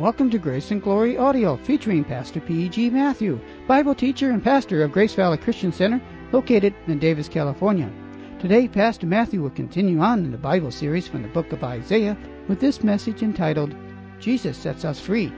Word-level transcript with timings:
Welcome 0.00 0.30
to 0.30 0.38
Grace 0.38 0.70
and 0.70 0.82
Glory 0.82 1.18
Audio 1.18 1.58
featuring 1.58 2.04
Pastor 2.04 2.40
P.G. 2.40 2.88
Matthew, 2.88 3.38
Bible 3.68 3.94
teacher 3.94 4.30
and 4.30 4.42
pastor 4.42 4.82
of 4.82 4.92
Grace 4.92 5.12
Valley 5.12 5.36
Christian 5.36 5.72
Center, 5.72 6.00
located 6.32 6.74
in 6.86 6.98
Davis, 6.98 7.28
California. 7.28 7.92
Today, 8.38 8.66
Pastor 8.66 9.06
Matthew 9.06 9.42
will 9.42 9.50
continue 9.50 10.00
on 10.00 10.24
in 10.24 10.30
the 10.30 10.38
Bible 10.38 10.70
series 10.70 11.06
from 11.06 11.20
the 11.20 11.28
book 11.28 11.52
of 11.52 11.62
Isaiah 11.62 12.16
with 12.48 12.60
this 12.60 12.82
message 12.82 13.22
entitled, 13.22 13.74
Jesus 14.18 14.56
Sets 14.56 14.86
Us 14.86 14.98
Free. 14.98 15.30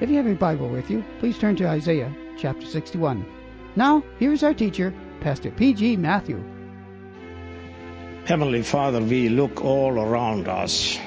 If 0.00 0.10
you 0.10 0.16
have 0.16 0.26
your 0.26 0.34
Bible 0.34 0.68
with 0.68 0.90
you, 0.90 1.04
please 1.20 1.38
turn 1.38 1.54
to 1.54 1.68
Isaiah 1.68 2.12
chapter 2.36 2.66
61. 2.66 3.24
Now, 3.76 4.02
here's 4.18 4.42
our 4.42 4.52
teacher, 4.52 4.92
Pastor 5.20 5.52
P.G. 5.52 5.96
Matthew. 5.96 6.42
Heavenly 8.24 8.62
Father, 8.62 9.00
we 9.00 9.28
look 9.28 9.64
all 9.64 9.92
around 10.00 10.48
us 10.48 10.98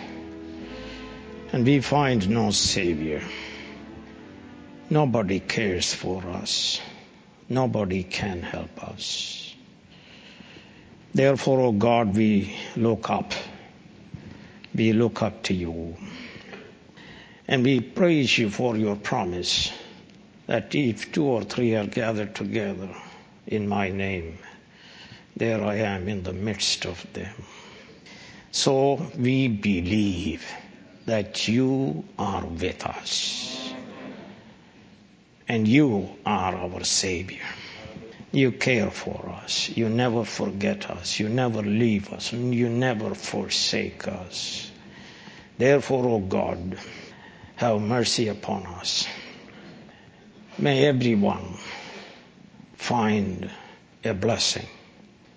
and 1.51 1.65
we 1.65 1.79
find 1.79 2.29
no 2.29 2.51
Savior. 2.51 3.21
Nobody 4.89 5.39
cares 5.39 5.93
for 5.93 6.23
us. 6.27 6.79
Nobody 7.47 8.03
can 8.03 8.41
help 8.41 8.83
us. 8.83 9.55
Therefore, 11.13 11.61
O 11.61 11.65
oh 11.65 11.71
God, 11.71 12.15
we 12.15 12.55
look 12.75 13.09
up. 13.09 13.33
We 14.75 14.93
look 14.93 15.21
up 15.23 15.43
to 15.43 15.53
you. 15.53 15.97
And 17.47 17.63
we 17.63 17.79
praise 17.79 18.37
you 18.37 18.51
for 18.51 18.77
your 18.77 18.95
promise 18.95 19.71
that 20.45 20.75
if 20.75 21.11
two 21.11 21.25
or 21.25 21.43
three 21.43 21.75
are 21.75 21.87
gathered 21.87 22.35
together 22.35 22.89
in 23.47 23.67
my 23.67 23.89
name, 23.89 24.37
there 25.35 25.63
I 25.63 25.75
am 25.77 26.07
in 26.07 26.21
the 26.23 26.33
midst 26.33 26.85
of 26.85 27.05
them. 27.13 27.33
So 28.51 28.95
we 29.17 29.47
believe 29.47 30.45
that 31.09 31.47
you 31.47 32.03
are 32.19 32.45
with 32.45 32.85
us. 32.85 33.73
And 35.47 35.67
you 35.67 36.09
are 36.23 36.53
our 36.53 36.83
Savior. 36.83 37.47
You 38.31 38.51
care 38.51 38.91
for 38.91 39.27
us. 39.43 39.69
You 39.69 39.89
never 39.89 40.23
forget 40.23 40.87
us. 40.91 41.19
You 41.19 41.27
never 41.27 41.63
leave 41.63 42.13
us. 42.13 42.31
You 42.31 42.69
never 42.69 43.15
forsake 43.15 44.07
us. 44.07 44.69
Therefore, 45.57 46.05
O 46.05 46.13
oh 46.13 46.19
God, 46.19 46.77
have 47.55 47.81
mercy 47.81 48.27
upon 48.27 48.67
us. 48.67 49.07
May 50.59 50.85
everyone 50.85 51.57
find 52.75 53.49
a 54.03 54.13
blessing 54.13 54.67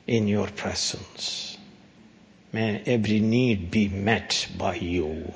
in 0.07 0.29
your 0.29 0.49
presence. 0.49 1.57
May 2.53 2.83
every 2.85 3.21
need 3.21 3.71
be 3.71 3.89
met 3.89 4.49
by 4.59 4.75
you. 4.75 5.33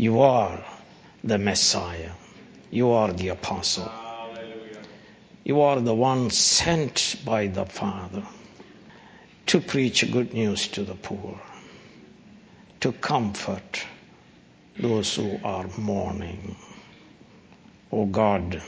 You 0.00 0.22
are 0.22 0.64
the 1.22 1.36
Messiah. 1.36 2.12
You 2.70 2.88
are 2.88 3.12
the 3.12 3.28
Apostle. 3.28 3.92
You 5.44 5.60
are 5.60 5.78
the 5.78 5.94
one 5.94 6.30
sent 6.30 7.16
by 7.22 7.48
the 7.48 7.66
Father 7.66 8.22
to 9.44 9.60
preach 9.60 10.10
good 10.10 10.32
news 10.32 10.68
to 10.68 10.84
the 10.84 10.94
poor, 10.94 11.38
to 12.80 12.92
comfort 12.92 13.84
those 14.78 15.16
who 15.16 15.38
are 15.44 15.68
mourning. 15.76 16.56
Oh 17.92 18.06
God, 18.06 18.62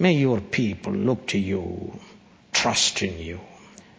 may 0.00 0.14
your 0.14 0.40
people 0.40 0.92
look 0.92 1.28
to 1.28 1.38
you, 1.38 1.96
trust 2.50 3.02
in 3.02 3.20
you, 3.20 3.38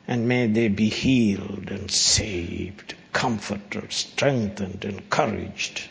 and 0.06 0.28
may 0.28 0.48
they 0.48 0.68
be 0.68 0.90
healed 0.90 1.72
and 1.72 1.90
saved, 1.90 2.94
comforted, 3.14 3.94
strengthened, 3.94 4.84
encouraged 4.84 5.88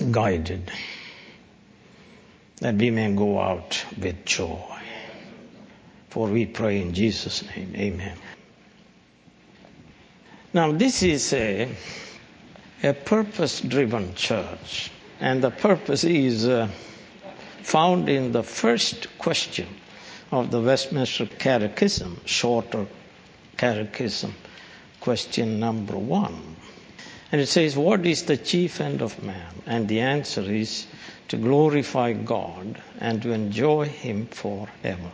guided 0.00 0.70
that 2.60 2.74
we 2.74 2.90
may 2.90 3.12
go 3.12 3.40
out 3.40 3.84
with 4.00 4.24
joy. 4.24 4.58
For 6.10 6.26
we 6.28 6.46
pray 6.46 6.80
in 6.80 6.94
Jesus' 6.94 7.44
name. 7.54 7.72
Amen. 7.76 8.16
Now, 10.54 10.72
this 10.72 11.02
is 11.02 11.32
a, 11.32 11.68
a 12.82 12.94
purpose 12.94 13.60
driven 13.60 14.14
church, 14.14 14.90
and 15.20 15.42
the 15.42 15.50
purpose 15.50 16.04
is 16.04 16.48
uh, 16.48 16.68
found 17.62 18.08
in 18.08 18.32
the 18.32 18.42
first 18.42 19.06
question 19.18 19.68
of 20.32 20.50
the 20.50 20.60
Westminster 20.60 21.26
Catechism, 21.26 22.20
shorter 22.24 22.86
catechism, 23.56 24.34
question 25.00 25.60
number 25.60 25.96
one. 25.96 26.56
And 27.30 27.40
it 27.40 27.46
says, 27.46 27.76
What 27.76 28.06
is 28.06 28.24
the 28.24 28.36
chief 28.36 28.80
end 28.80 29.02
of 29.02 29.22
man? 29.22 29.62
And 29.66 29.88
the 29.88 30.00
answer 30.00 30.42
is 30.42 30.86
to 31.28 31.36
glorify 31.36 32.14
God 32.14 32.80
and 33.00 33.20
to 33.22 33.32
enjoy 33.32 33.86
Him 33.86 34.26
forever. 34.26 35.10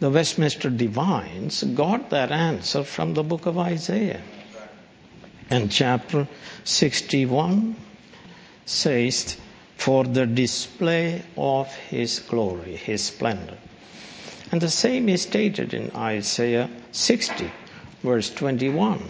The 0.00 0.10
Westminster 0.10 0.70
Divines 0.70 1.62
got 1.64 2.10
that 2.10 2.30
answer 2.32 2.82
from 2.84 3.14
the 3.14 3.22
book 3.22 3.46
of 3.46 3.58
Isaiah. 3.58 4.22
And 5.50 5.70
chapter 5.70 6.28
61 6.64 7.76
says, 8.64 9.36
For 9.76 10.04
the 10.04 10.26
display 10.26 11.22
of 11.36 11.74
His 11.74 12.20
glory, 12.20 12.76
His 12.76 13.04
splendor. 13.04 13.58
And 14.50 14.60
the 14.60 14.70
same 14.70 15.08
is 15.10 15.22
stated 15.22 15.74
in 15.74 15.90
Isaiah 15.94 16.70
60, 16.92 17.50
verse 18.02 18.30
21. 18.30 19.02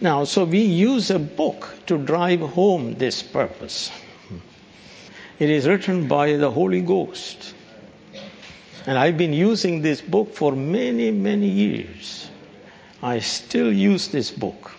Now, 0.00 0.24
so 0.24 0.44
we 0.44 0.60
use 0.60 1.10
a 1.10 1.18
book 1.18 1.74
to 1.86 1.98
drive 1.98 2.40
home 2.40 2.94
this 2.94 3.22
purpose. 3.22 3.90
It 5.38 5.50
is 5.50 5.66
written 5.66 6.08
by 6.08 6.36
the 6.36 6.50
Holy 6.50 6.80
Ghost. 6.80 7.54
And 8.86 8.96
I've 8.96 9.18
been 9.18 9.34
using 9.34 9.82
this 9.82 10.00
book 10.00 10.34
for 10.34 10.52
many, 10.52 11.10
many 11.10 11.48
years. 11.48 12.30
I 13.02 13.18
still 13.18 13.72
use 13.72 14.08
this 14.08 14.30
book. 14.30 14.72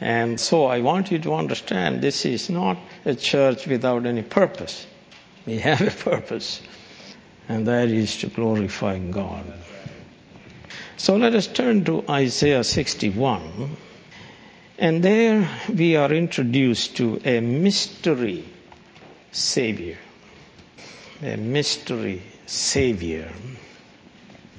And 0.00 0.40
so 0.40 0.66
I 0.66 0.80
want 0.80 1.10
you 1.10 1.18
to 1.20 1.34
understand 1.34 2.02
this 2.02 2.24
is 2.24 2.50
not 2.50 2.78
a 3.04 3.14
church 3.14 3.66
without 3.66 4.04
any 4.06 4.22
purpose. 4.22 4.86
We 5.46 5.58
have 5.58 5.80
a 5.80 5.90
purpose, 5.90 6.60
and 7.48 7.66
that 7.66 7.88
is 7.88 8.16
to 8.18 8.26
glorify 8.28 8.98
God. 8.98 9.44
So 11.02 11.16
let 11.16 11.34
us 11.34 11.48
turn 11.48 11.82
to 11.86 12.04
Isaiah 12.08 12.62
61. 12.62 13.76
And 14.78 15.02
there 15.02 15.48
we 15.68 15.96
are 15.96 16.12
introduced 16.12 16.94
to 16.98 17.20
a 17.24 17.40
mystery 17.40 18.44
Savior. 19.32 19.98
A 21.20 21.36
mystery 21.36 22.22
Savior. 22.46 23.32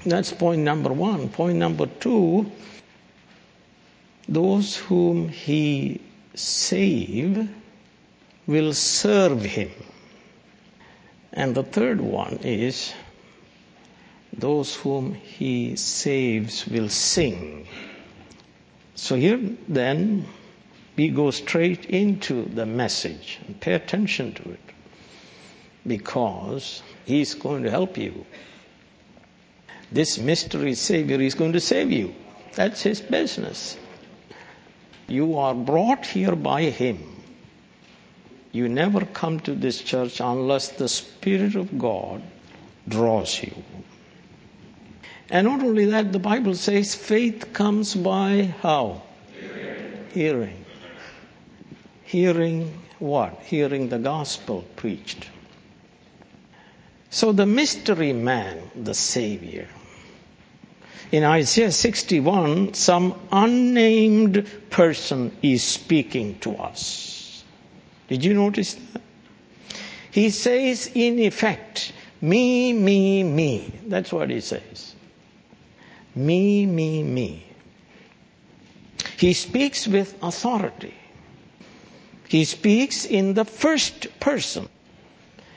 That's 0.05 0.33
point 0.33 0.63
number 0.63 0.91
one. 0.91 1.29
Point 1.29 1.59
number 1.59 1.85
two 1.85 2.51
those 4.27 4.75
whom 4.75 5.29
He 5.29 6.01
save 6.35 7.47
will 8.47 8.73
serve 8.73 9.45
Him. 9.45 9.71
And 11.31 11.55
the 11.55 11.63
third 11.63 12.01
one 12.01 12.39
is 12.43 12.93
those 14.37 14.75
whom 14.75 15.13
he 15.13 15.75
saves 15.75 16.67
will 16.67 16.89
sing. 16.89 17.67
So 18.95 19.15
here 19.15 19.39
then 19.67 20.25
we 20.95 21.09
go 21.09 21.31
straight 21.31 21.85
into 21.85 22.45
the 22.45 22.65
message 22.65 23.39
and 23.47 23.59
pay 23.59 23.73
attention 23.73 24.33
to 24.33 24.51
it 24.51 24.59
because 25.85 26.81
he's 27.05 27.33
going 27.33 27.63
to 27.63 27.71
help 27.71 27.97
you. 27.97 28.25
This 29.91 30.17
mystery 30.17 30.73
savior 30.73 31.21
is 31.21 31.35
going 31.35 31.53
to 31.53 31.59
save 31.59 31.91
you. 31.91 32.13
That's 32.55 32.81
his 32.81 33.01
business. 33.01 33.77
You 35.07 35.37
are 35.37 35.53
brought 35.53 36.05
here 36.05 36.35
by 36.35 36.63
him. 36.63 36.99
You 38.51 38.69
never 38.69 39.05
come 39.05 39.39
to 39.41 39.55
this 39.55 39.81
church 39.81 40.19
unless 40.19 40.69
the 40.69 40.87
Spirit 40.87 41.55
of 41.55 41.77
God 41.77 42.21
draws 42.87 43.41
you. 43.41 43.51
And 45.33 45.47
not 45.47 45.63
only 45.63 45.85
that, 45.85 46.11
the 46.11 46.19
Bible 46.19 46.53
says 46.53 46.93
faith 46.93 47.53
comes 47.53 47.95
by 47.95 48.53
how? 48.61 49.01
Hearing. 49.33 50.05
Hearing. 50.13 50.65
Hearing 52.03 52.81
what? 52.99 53.39
Hearing 53.41 53.89
the 53.89 53.97
gospel 53.97 54.63
preached. 54.75 55.27
So 57.09 57.31
the 57.31 57.47
mystery 57.47 58.13
man, 58.13 58.59
the 58.75 58.93
Savior. 58.93 59.67
In 61.11 61.23
Isaiah 61.23 61.71
61, 61.71 62.75
some 62.75 63.19
unnamed 63.31 64.47
person 64.69 65.35
is 65.41 65.63
speaking 65.63 66.37
to 66.41 66.57
us. 66.57 67.43
Did 68.07 68.23
you 68.23 68.35
notice 68.35 68.75
that? 68.75 69.01
He 70.11 70.29
says, 70.29 70.91
in 70.93 71.17
effect, 71.17 71.91
me, 72.21 72.71
me, 72.71 73.23
me. 73.23 73.73
That's 73.87 74.13
what 74.13 74.29
he 74.29 74.39
says. 74.39 74.92
Me, 76.15 76.65
me, 76.65 77.03
me. 77.03 77.43
He 79.17 79.33
speaks 79.33 79.87
with 79.87 80.15
authority. 80.21 80.93
He 82.27 82.45
speaks 82.45 83.05
in 83.05 83.33
the 83.33 83.45
first 83.45 84.07
person. 84.19 84.69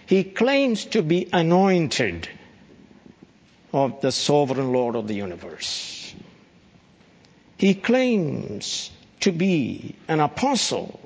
He 0.06 0.24
claims 0.24 0.84
to 0.86 1.02
be 1.02 1.28
anointed 1.32 2.28
of 3.72 4.00
the 4.00 4.12
sovereign 4.12 4.72
Lord 4.72 4.94
of 4.94 5.08
the 5.08 5.14
universe. 5.14 6.14
He 7.58 7.74
claims 7.74 8.90
to 9.20 9.32
be 9.32 9.94
an 10.08 10.20
apostle 10.20 11.00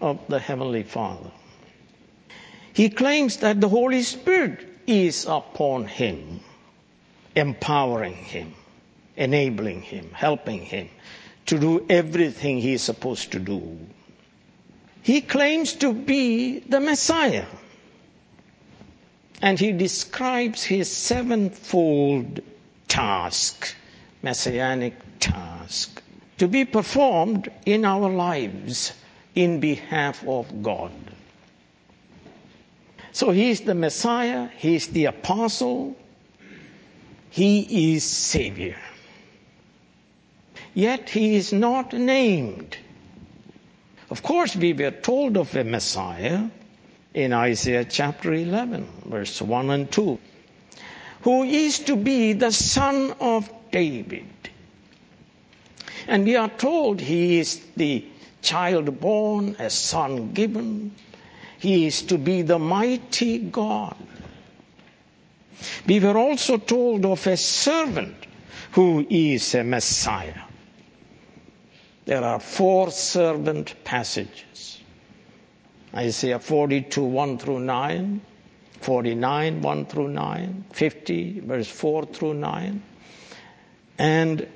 of 0.00 0.18
the 0.28 0.38
Heavenly 0.38 0.82
Father. 0.82 1.30
He 2.72 2.88
claims 2.88 3.36
that 3.38 3.60
the 3.60 3.68
Holy 3.68 4.02
Spirit 4.02 4.66
is 4.86 5.26
upon 5.26 5.86
him, 5.86 6.40
empowering 7.36 8.14
him, 8.14 8.54
enabling 9.16 9.82
him, 9.82 10.10
helping 10.12 10.60
him 10.60 10.88
to 11.46 11.58
do 11.58 11.84
everything 11.88 12.58
he 12.58 12.74
is 12.74 12.82
supposed 12.82 13.32
to 13.32 13.38
do. 13.38 13.78
He 15.02 15.20
claims 15.20 15.72
to 15.74 15.92
be 15.92 16.60
the 16.60 16.80
Messiah. 16.80 17.46
And 19.40 19.58
he 19.58 19.72
describes 19.72 20.62
his 20.62 20.88
sevenfold 20.90 22.40
task, 22.86 23.74
messianic 24.22 24.94
task, 25.18 26.00
to 26.38 26.46
be 26.46 26.64
performed 26.64 27.50
in 27.66 27.84
our 27.84 28.08
lives 28.08 28.92
in 29.34 29.58
behalf 29.58 30.26
of 30.28 30.62
God. 30.62 30.92
So 33.10 33.30
he 33.30 33.50
is 33.50 33.62
the 33.62 33.74
Messiah, 33.74 34.48
he 34.56 34.76
is 34.76 34.88
the 34.88 35.06
apostle, 35.06 35.96
he 37.30 37.94
is 37.94 38.04
Savior. 38.04 38.78
Yet 40.74 41.10
he 41.10 41.36
is 41.36 41.52
not 41.52 41.92
named. 41.92 42.78
Of 44.10 44.22
course, 44.22 44.56
we 44.56 44.72
were 44.72 44.90
told 44.90 45.36
of 45.36 45.54
a 45.54 45.64
Messiah 45.64 46.44
in 47.14 47.32
Isaiah 47.32 47.84
chapter 47.84 48.32
11, 48.32 48.86
verse 49.06 49.42
1 49.42 49.70
and 49.70 49.90
2, 49.90 50.18
who 51.22 51.42
is 51.44 51.78
to 51.80 51.96
be 51.96 52.32
the 52.32 52.52
son 52.52 53.14
of 53.20 53.50
David. 53.70 54.26
And 56.08 56.24
we 56.24 56.36
are 56.36 56.48
told 56.48 57.00
he 57.00 57.38
is 57.38 57.60
the 57.76 58.04
child 58.40 58.98
born, 59.00 59.56
a 59.58 59.70
son 59.70 60.32
given. 60.32 60.94
He 61.58 61.86
is 61.86 62.02
to 62.02 62.18
be 62.18 62.42
the 62.42 62.58
mighty 62.58 63.38
God. 63.38 63.96
We 65.86 66.00
were 66.00 66.16
also 66.16 66.56
told 66.56 67.04
of 67.04 67.26
a 67.26 67.36
servant 67.36 68.16
who 68.72 69.06
is 69.08 69.54
a 69.54 69.62
Messiah. 69.62 70.42
There 72.04 72.22
are 72.24 72.40
four 72.40 72.90
servant 72.90 73.74
passages. 73.84 74.80
Isaiah 75.94 76.38
42, 76.38 77.02
1 77.04 77.38
through 77.38 77.60
9, 77.60 78.20
49, 78.80 79.62
1 79.62 79.86
through 79.86 80.08
9, 80.08 80.64
50, 80.72 81.40
verse 81.40 81.68
4 81.68 82.04
through 82.06 82.34
9, 82.34 82.82
and 83.98 84.48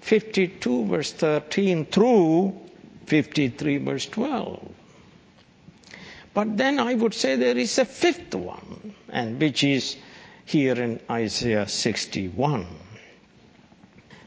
52, 0.00 0.84
verse 0.86 1.12
13 1.12 1.86
through 1.86 2.60
53, 3.06 3.78
verse 3.78 4.06
12. 4.06 4.68
But 6.34 6.56
then 6.56 6.80
I 6.80 6.94
would 6.94 7.14
say 7.14 7.36
there 7.36 7.56
is 7.56 7.78
a 7.78 7.84
fifth 7.84 8.34
one, 8.34 8.94
and 9.08 9.40
which 9.40 9.62
is 9.64 9.96
here 10.44 10.74
in 10.74 11.00
Isaiah 11.08 11.68
61. 11.68 12.66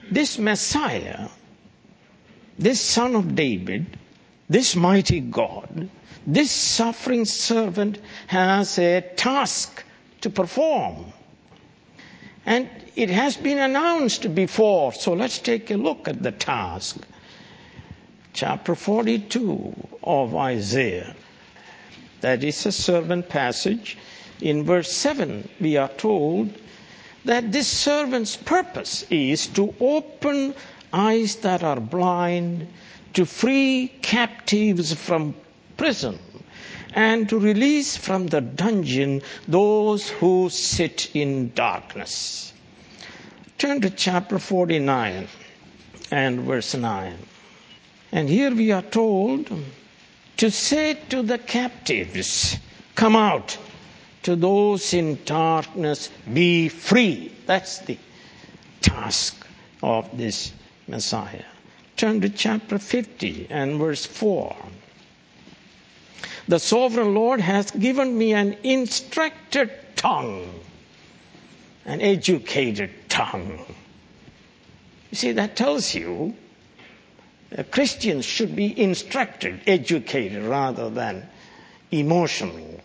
This 0.10 0.40
Messiah, 0.40 1.28
this 2.58 2.82
son 2.82 3.16
of 3.16 3.36
David, 3.36 3.98
this 4.50 4.76
mighty 4.76 5.20
God, 5.20 5.90
this 6.26 6.52
suffering 6.52 7.26
servant 7.26 8.00
has 8.28 8.78
a 8.80 9.02
task 9.16 9.84
to 10.22 10.30
perform. 10.30 11.06
And 12.46 12.70
it 12.96 13.10
has 13.10 13.38
been 13.38 13.60
announced 13.60 14.34
before, 14.34 14.94
so 14.94 15.14
let's 15.14 15.40
take 15.40 15.70
a 15.70 15.76
look 15.78 16.08
at 16.08 16.24
the 16.24 16.32
task. 16.32 16.98
Chapter 18.34 18.76
42 18.76 19.74
of 20.04 20.36
Isaiah. 20.36 21.16
That 22.22 22.44
is 22.44 22.66
a 22.66 22.72
servant 22.72 23.30
passage. 23.30 23.98
In 24.42 24.64
verse 24.64 24.92
7, 24.92 25.48
we 25.60 25.78
are 25.78 25.90
told 25.90 26.54
that 27.26 27.52
this 27.52 27.68
servant's 27.68 28.36
purpose 28.38 29.06
is 29.10 29.48
to 29.48 29.74
open 29.80 30.54
eyes 30.94 31.36
that 31.38 31.64
are 31.64 31.80
blind, 31.80 32.68
to 33.14 33.26
free 33.26 33.88
captives 34.02 34.94
from 34.94 35.34
prison, 35.76 36.20
and 36.94 37.28
to 37.30 37.40
release 37.40 37.98
from 37.98 38.28
the 38.28 38.42
dungeon 38.42 39.22
those 39.48 40.10
who 40.10 40.50
sit 40.50 41.10
in 41.16 41.52
darkness. 41.54 42.54
Turn 43.58 43.82
to 43.82 43.90
chapter 43.90 44.40
49 44.40 45.28
and 46.12 46.40
verse 46.42 46.76
9. 46.76 47.18
And 48.12 48.30
here 48.30 48.54
we 48.54 48.72
are 48.72 48.82
told 48.84 49.52
to 50.38 50.52
say 50.52 50.98
to 51.10 51.24
the 51.24 51.38
captives, 51.38 52.58
Come 52.96 53.16
out. 53.16 53.58
To 54.24 54.36
those 54.36 54.94
in 54.94 55.20
darkness, 55.24 56.10
be 56.34 56.68
free. 56.68 57.32
That's 57.46 57.80
the 57.80 57.98
task 58.82 59.46
of 59.82 60.10
this 60.18 60.52
Messiah. 60.88 61.44
Turn 61.98 62.22
to 62.22 62.30
chapter 62.30 62.80
50 62.80 63.48
and 63.50 63.80
verse 63.80 64.06
4. 64.06 64.56
The 66.48 66.60
sovereign 66.60 67.14
Lord 67.14 67.42
has 67.42 67.72
given 67.72 68.18
me 68.18 68.34
an 68.34 68.56
instructed 68.64 69.70
tongue, 69.96 70.62
an 71.86 72.00
educated 72.00 72.92
tongue. 73.10 73.60
You 75.12 75.16
see, 75.16 75.32
that 75.34 75.56
tells 75.56 75.94
you 75.94 76.36
Christians 77.72 78.26
should 78.26 78.56
be 78.56 78.80
instructed, 78.80 79.62
educated, 79.68 80.44
rather 80.44 80.90
than 80.90 81.28
emotional. 81.92 82.82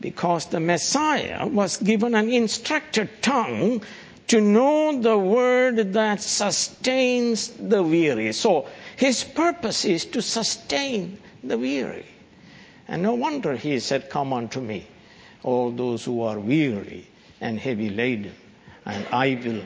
Because 0.00 0.46
the 0.46 0.60
Messiah 0.60 1.46
was 1.46 1.78
given 1.78 2.14
an 2.14 2.30
instructed 2.30 3.08
tongue 3.22 3.82
to 4.28 4.40
know 4.40 5.00
the 5.00 5.18
word 5.18 5.92
that 5.92 6.20
sustains 6.20 7.48
the 7.48 7.82
weary. 7.82 8.32
So 8.32 8.66
his 8.96 9.22
purpose 9.24 9.84
is 9.84 10.04
to 10.06 10.22
sustain 10.22 11.18
the 11.42 11.58
weary. 11.58 12.06
And 12.88 13.02
no 13.02 13.14
wonder 13.14 13.56
he 13.56 13.78
said, 13.80 14.10
Come 14.10 14.32
unto 14.32 14.60
me, 14.60 14.86
all 15.42 15.70
those 15.70 16.04
who 16.04 16.22
are 16.22 16.38
weary 16.38 17.06
and 17.40 17.58
heavy 17.58 17.90
laden, 17.90 18.34
and 18.86 19.06
I 19.12 19.40
will 19.44 19.62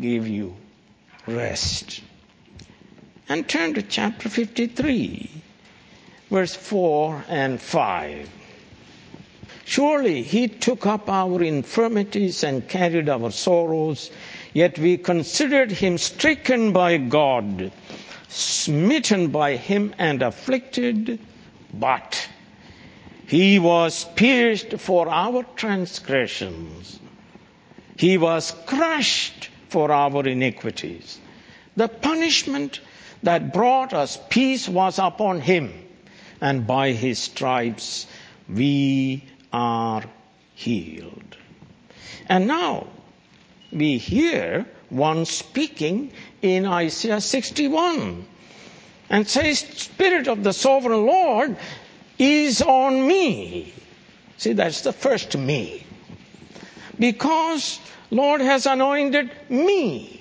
give 0.00 0.28
you 0.28 0.54
rest. 1.26 2.00
And 3.28 3.48
turn 3.48 3.74
to 3.74 3.82
chapter 3.82 4.28
53, 4.28 5.30
verse 6.30 6.54
4 6.54 7.24
and 7.28 7.60
5. 7.60 8.28
Surely 9.68 10.22
he 10.22 10.48
took 10.48 10.86
up 10.86 11.10
our 11.10 11.42
infirmities 11.42 12.42
and 12.42 12.66
carried 12.70 13.06
our 13.06 13.30
sorrows, 13.30 14.10
yet 14.54 14.78
we 14.78 14.96
considered 14.96 15.70
him 15.70 15.98
stricken 15.98 16.72
by 16.72 16.96
God, 16.96 17.70
smitten 18.28 19.28
by 19.28 19.56
him 19.56 19.94
and 19.98 20.22
afflicted, 20.22 21.18
but 21.74 22.26
he 23.26 23.58
was 23.58 24.06
pierced 24.16 24.72
for 24.78 25.06
our 25.10 25.42
transgressions. 25.54 26.98
He 27.98 28.16
was 28.16 28.54
crushed 28.64 29.50
for 29.68 29.92
our 29.92 30.26
iniquities. 30.26 31.18
The 31.76 31.88
punishment 31.88 32.80
that 33.22 33.52
brought 33.52 33.92
us 33.92 34.18
peace 34.30 34.66
was 34.66 34.98
upon 34.98 35.42
him, 35.42 35.74
and 36.40 36.66
by 36.66 36.92
his 36.92 37.18
stripes 37.18 38.06
we 38.48 39.24
are 39.52 40.04
healed. 40.54 41.36
And 42.26 42.46
now 42.46 42.86
we 43.72 43.98
hear 43.98 44.66
one 44.90 45.24
speaking 45.24 46.12
in 46.42 46.66
Isaiah 46.66 47.20
61 47.20 48.24
and 49.10 49.28
says, 49.28 49.60
Spirit 49.60 50.28
of 50.28 50.42
the 50.42 50.52
sovereign 50.52 51.06
Lord 51.06 51.56
is 52.18 52.62
on 52.62 53.06
me. 53.06 53.72
See, 54.36 54.52
that's 54.52 54.82
the 54.82 54.92
first 54.92 55.36
me. 55.36 55.84
Because 56.98 57.80
Lord 58.10 58.40
has 58.40 58.66
anointed 58.66 59.30
me 59.48 60.17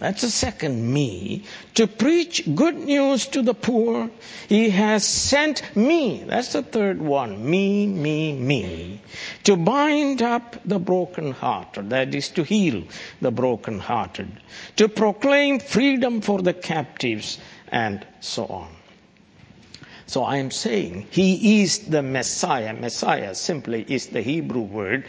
that's 0.00 0.22
the 0.22 0.30
second 0.30 0.90
me. 0.90 1.44
To 1.74 1.86
preach 1.86 2.42
good 2.54 2.74
news 2.74 3.26
to 3.28 3.42
the 3.42 3.52
poor. 3.52 4.10
He 4.48 4.70
has 4.70 5.06
sent 5.06 5.76
me. 5.76 6.24
That's 6.26 6.54
the 6.54 6.62
third 6.62 7.02
one. 7.02 7.48
Me, 7.48 7.86
me, 7.86 8.32
me. 8.32 9.02
To 9.44 9.56
bind 9.56 10.22
up 10.22 10.56
the 10.64 10.78
brokenhearted. 10.78 11.90
That 11.90 12.14
is 12.14 12.30
to 12.30 12.44
heal 12.44 12.84
the 13.20 13.30
brokenhearted. 13.30 14.40
To 14.76 14.88
proclaim 14.88 15.60
freedom 15.60 16.22
for 16.22 16.40
the 16.40 16.54
captives 16.54 17.38
and 17.68 18.06
so 18.20 18.46
on. 18.46 18.68
So 20.06 20.24
I 20.24 20.38
am 20.38 20.50
saying 20.50 21.08
he 21.10 21.60
is 21.60 21.90
the 21.90 22.02
Messiah. 22.02 22.72
Messiah 22.72 23.34
simply 23.34 23.84
is 23.86 24.06
the 24.06 24.22
Hebrew 24.22 24.62
word 24.62 25.04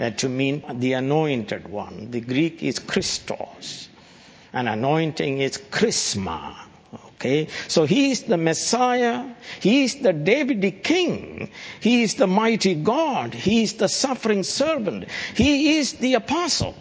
uh, 0.00 0.10
to 0.10 0.30
mean 0.30 0.64
the 0.80 0.94
anointed 0.94 1.68
one. 1.68 2.10
The 2.10 2.22
Greek 2.22 2.62
is 2.62 2.78
Christos. 2.78 3.90
And 4.54 4.68
anointing 4.68 5.40
is 5.40 5.58
charisma. 5.58 6.54
Okay? 7.16 7.48
So 7.68 7.84
he 7.84 8.12
is 8.12 8.22
the 8.22 8.36
Messiah. 8.36 9.26
He 9.60 9.84
is 9.84 9.96
the 9.96 10.12
Davidic 10.12 10.84
king. 10.84 11.50
He 11.80 12.02
is 12.02 12.14
the 12.14 12.26
mighty 12.26 12.74
God. 12.74 13.34
He 13.34 13.64
is 13.64 13.74
the 13.74 13.88
suffering 13.88 14.44
servant. 14.44 15.08
He 15.34 15.76
is 15.76 15.94
the 15.94 16.14
apostle. 16.14 16.74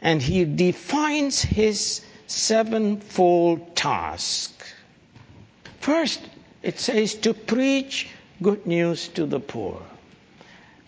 And 0.00 0.22
he 0.22 0.44
defines 0.44 1.42
his 1.42 2.02
sevenfold 2.28 3.74
task. 3.74 4.52
First, 5.80 6.20
it 6.62 6.78
says 6.78 7.14
to 7.16 7.34
preach 7.34 8.08
good 8.42 8.66
news 8.66 9.08
to 9.08 9.26
the 9.26 9.40
poor. 9.40 9.82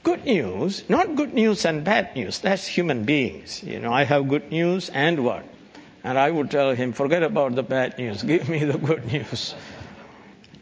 Good 0.09 0.25
news, 0.25 0.89
not 0.89 1.17
good 1.17 1.35
news 1.35 1.67
and 1.67 1.85
bad 1.85 2.17
news. 2.17 2.39
That's 2.39 2.67
human 2.67 3.05
beings. 3.05 3.63
You 3.63 3.79
know, 3.79 3.93
I 3.93 4.05
have 4.05 4.27
good 4.27 4.51
news 4.51 4.89
and 4.89 5.23
what? 5.23 5.45
And 6.03 6.19
I 6.19 6.31
would 6.31 6.51
tell 6.51 6.71
him, 6.75 6.95
forget 6.95 7.23
about 7.23 7.55
the 7.55 7.63
bad 7.63 7.99
news. 7.99 8.23
Give 8.23 8.49
me 8.49 8.65
the 8.65 8.79
good 8.79 9.05
news. 9.13 9.55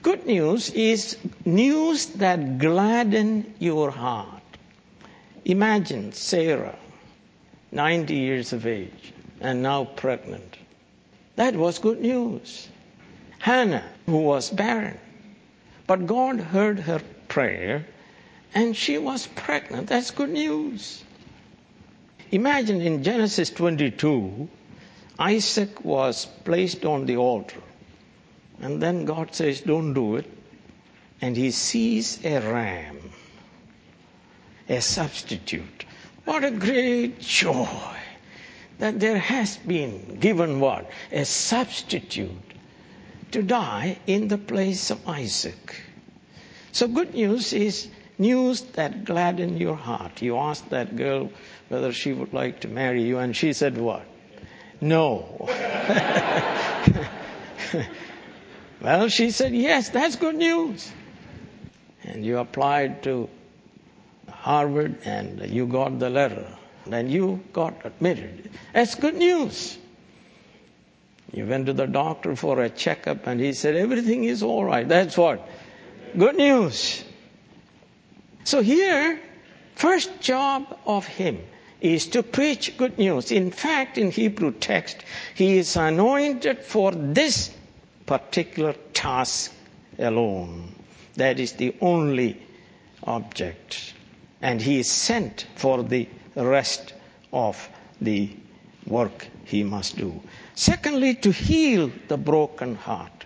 Good 0.03 0.27
news 0.27 0.71
is 0.71 1.17
news 1.45 2.07
that 2.19 2.59
gladden 2.59 3.55
your 3.61 3.93
heart. 3.93 4.43
Imagine 5.45 6.11
Sarah, 6.11 6.75
90 7.71 8.15
years 8.17 8.53
of 8.53 8.67
age, 8.67 9.13
and 9.41 9.63
now 9.63 9.85
pregnant. 9.85 10.57
That 11.37 11.55
was 11.55 11.79
good 11.79 12.01
news. 12.01 12.67
Hannah, 13.39 13.89
who 14.07 14.19
was 14.23 14.51
barren. 14.51 14.99
But 15.87 16.09
God 16.09 16.41
heard 16.41 16.81
her 16.81 17.01
prayer 17.29 17.87
and 18.57 18.75
she 18.75 18.97
was 18.97 19.27
pregnant. 19.27 19.87
That's 19.89 20.11
good 20.11 20.31
news. 20.31 21.05
Imagine 22.33 22.81
in 22.81 23.03
Genesis 23.05 23.51
22, 23.51 24.49
Isaac 25.19 25.85
was 25.85 26.25
placed 26.43 26.87
on 26.87 27.05
the 27.05 27.19
altar. 27.19 27.61
And 28.63 28.83
then 28.83 29.05
God 29.05 29.35
says, 29.35 29.61
Don't 29.61 29.93
do 29.93 30.17
it. 30.17 30.25
And 31.21 31.37
he 31.37 31.51
sees 31.51 32.25
a 32.25 32.39
ram, 32.41 32.97
a 34.71 34.81
substitute. 34.81 35.85
What 36.25 36.43
a 36.43 36.51
great 36.51 37.21
joy 37.21 37.69
that 38.79 38.99
there 39.01 39.19
has 39.19 39.59
been 39.59 40.17
given 40.19 40.61
what? 40.61 40.91
A 41.13 41.27
substitute 41.27 42.31
to 43.33 43.43
die 43.43 43.99
in 44.07 44.29
the 44.29 44.39
place 44.39 44.91
of 44.91 45.07
Isaac. 45.07 45.77
So 46.73 46.89
good 46.89 47.13
news 47.15 47.53
is 47.53 47.89
news 48.19 48.63
that 48.77 49.05
gladdened 49.05 49.59
your 49.61 49.77
heart. 49.77 50.23
You 50.23 50.37
asked 50.39 50.71
that 50.71 50.97
girl 50.97 51.31
whether 51.69 51.93
she 51.93 52.13
would 52.13 52.33
like 52.33 52.61
to 52.61 52.69
marry 52.69 53.03
you 53.03 53.19
and 53.19 53.37
she 53.37 53.53
said 53.53 53.77
what? 53.77 54.05
No. 54.81 55.49
well, 58.81 59.09
she 59.09 59.31
said, 59.31 59.55
yes, 59.55 59.89
that's 59.91 60.17
good 60.17 60.37
news. 60.37 60.91
And 62.05 62.25
you 62.25 62.39
applied 62.39 63.03
to 63.05 63.29
Harvard 64.31 64.99
and 65.05 65.51
you 65.51 65.67
got 65.67 65.99
the 65.99 66.11
letter 66.11 66.47
and 66.91 67.11
you 67.11 67.43
got 67.53 67.85
admitted. 67.85 68.51
That's 68.73 68.95
good 68.95 69.15
news. 69.17 69.79
You 71.33 71.47
went 71.47 71.67
to 71.67 71.73
the 71.73 71.87
doctor 71.87 72.37
for 72.37 72.63
a 72.63 72.71
checkup 72.71 73.27
and 73.27 73.41
he 73.41 73.53
said, 73.53 73.75
everything 73.75 74.25
is 74.25 74.43
all 74.43 74.65
right. 74.65 74.89
That's 74.89 75.17
what? 75.17 75.47
Good 76.17 76.37
news. 76.37 77.03
So 78.47 78.63
here, 78.63 79.19
first 79.75 80.21
job 80.21 80.79
of 80.87 81.05
him 81.05 81.41
is 81.81 82.07
to 82.07 82.23
preach 82.23 82.77
good 82.77 82.97
news. 82.97 83.33
In 83.33 83.51
fact, 83.51 83.99
in 83.99 84.13
Hebrew 84.13 84.53
text, 84.53 84.99
he 85.35 85.59
is 85.59 85.75
anointed 85.75 86.61
for 86.63 86.93
this 86.93 87.51
particular 88.07 88.75
task 88.95 89.53
alone. 89.99 90.73
That 91.17 91.41
is 91.41 91.55
the 91.55 91.75
only 91.81 92.41
object. 93.03 93.95
And 94.41 94.63
he 94.63 94.79
is 94.79 94.89
sent 94.89 95.47
for 95.57 95.83
the 95.83 96.09
rest 96.37 96.95
of 97.33 97.69
the 98.01 98.31
work 98.87 99.27
he 99.45 99.65
must 99.65 99.97
do. 99.97 100.23
Secondly, 100.55 101.15
to 101.17 101.33
heal 101.33 101.91
the 102.07 102.17
broken 102.17 102.77
heart. 102.77 103.25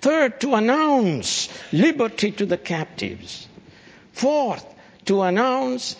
Third, 0.00 0.40
to 0.40 0.56
announce 0.56 1.48
liberty 1.72 2.32
to 2.32 2.44
the 2.44 2.58
captives. 2.58 3.46
Fourth, 4.20 4.66
to 5.06 5.22
announce 5.22 5.96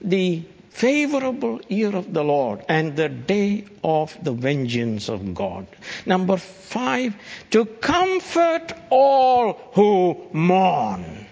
the 0.00 0.42
favorable 0.70 1.60
year 1.68 1.94
of 1.96 2.12
the 2.14 2.22
Lord 2.22 2.64
and 2.68 2.94
the 2.94 3.08
day 3.08 3.64
of 3.82 4.16
the 4.22 4.30
vengeance 4.30 5.08
of 5.08 5.34
God. 5.34 5.66
Number 6.06 6.36
five, 6.36 7.16
to 7.50 7.64
comfort 7.64 8.72
all 8.90 9.54
who 9.72 10.16
mourn. 10.32 11.26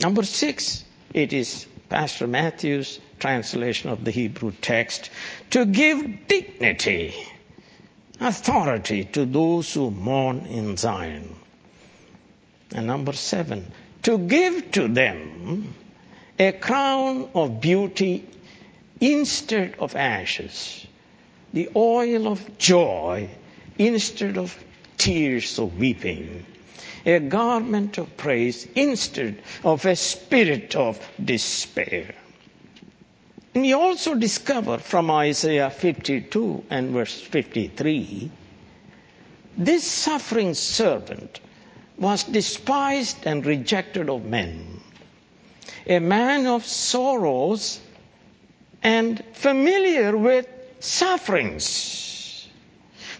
Number 0.00 0.24
six, 0.24 0.82
it 1.14 1.32
is 1.32 1.66
Pastor 1.88 2.26
Matthew's 2.26 2.98
translation 3.20 3.90
of 3.90 4.04
the 4.04 4.10
Hebrew 4.10 4.50
text, 4.60 5.10
to 5.50 5.64
give 5.64 6.26
dignity, 6.26 7.14
authority 8.20 9.04
to 9.04 9.24
those 9.24 9.72
who 9.72 9.92
mourn 9.92 10.40
in 10.46 10.76
Zion. 10.76 11.36
And 12.74 12.88
number 12.88 13.12
seven, 13.12 13.70
to 14.08 14.16
give 14.16 14.70
to 14.72 14.88
them 14.88 15.74
a 16.38 16.50
crown 16.52 17.28
of 17.34 17.60
beauty 17.60 18.24
instead 19.02 19.74
of 19.78 19.94
ashes, 19.94 20.86
the 21.52 21.68
oil 21.76 22.26
of 22.26 22.56
joy 22.56 23.28
instead 23.76 24.38
of 24.38 24.56
tears 24.96 25.58
of 25.58 25.76
weeping, 25.76 26.46
a 27.04 27.18
garment 27.20 27.98
of 27.98 28.16
praise 28.16 28.66
instead 28.74 29.42
of 29.62 29.84
a 29.84 29.94
spirit 29.94 30.74
of 30.74 30.98
despair. 31.22 32.14
And 33.54 33.62
we 33.62 33.74
also 33.74 34.14
discover 34.14 34.78
from 34.78 35.10
Isaiah 35.10 35.68
52 35.68 36.64
and 36.70 36.92
verse 36.92 37.20
53 37.20 38.30
this 39.58 39.84
suffering 39.84 40.54
servant 40.54 41.40
was 41.98 42.24
despised 42.24 43.26
and 43.26 43.44
rejected 43.44 44.08
of 44.08 44.24
men 44.24 44.78
a 45.88 45.98
man 45.98 46.46
of 46.46 46.64
sorrows 46.66 47.80
and 48.82 49.24
familiar 49.32 50.16
with 50.16 50.46
sufferings. 50.80 52.46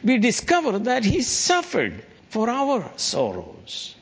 We 0.05 0.19
discover 0.19 0.79
that 0.81 1.05
he 1.05 1.23
suffered 1.23 2.05
for 2.29 2.49
our 2.51 2.91
sorrows, 2.97 3.97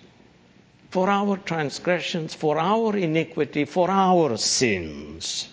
for 0.90 1.09
our 1.09 1.37
transgressions, 1.38 2.35
for 2.35 2.59
our 2.59 2.97
iniquity, 2.97 3.64
for 3.64 3.88
our 3.90 4.37
sins. 4.37 5.49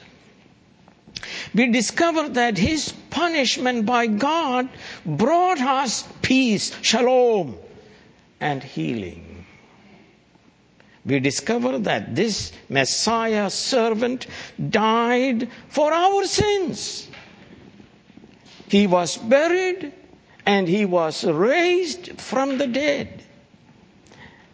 We 1.53 1.67
discover 1.71 2.29
that 2.29 2.57
his 2.57 2.91
punishment 3.11 3.85
by 3.85 4.07
God 4.07 4.67
brought 5.05 5.61
us 5.61 6.03
peace, 6.23 6.75
shalom, 6.81 7.57
and 8.51 8.63
healing 8.63 9.33
we 11.05 11.19
discover 11.19 11.77
that 11.79 12.15
this 12.15 12.53
Messiah 12.69 13.49
servant 13.49 14.27
died 14.69 15.49
for 15.67 15.91
our 15.91 16.23
sins. 16.25 17.09
He 18.69 18.87
was 18.87 19.17
buried 19.17 19.91
and 20.45 20.67
he 20.67 20.85
was 20.85 21.23
raised 21.25 22.19
from 22.21 22.57
the 22.57 22.67
dead. 22.67 23.21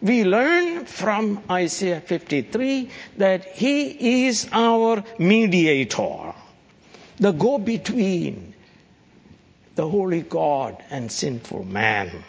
We 0.02 0.24
learn 0.24 0.86
from 0.86 1.42
Isaiah 1.50 2.00
53 2.00 2.90
that 3.18 3.44
he 3.52 4.24
is 4.26 4.48
our 4.50 5.04
mediator, 5.18 6.32
the 7.18 7.32
go 7.32 7.58
between 7.58 8.54
the 9.76 9.86
holy 9.88 10.22
God 10.22 10.82
and 10.90 11.12
sinful 11.12 11.64
man. 11.64 12.24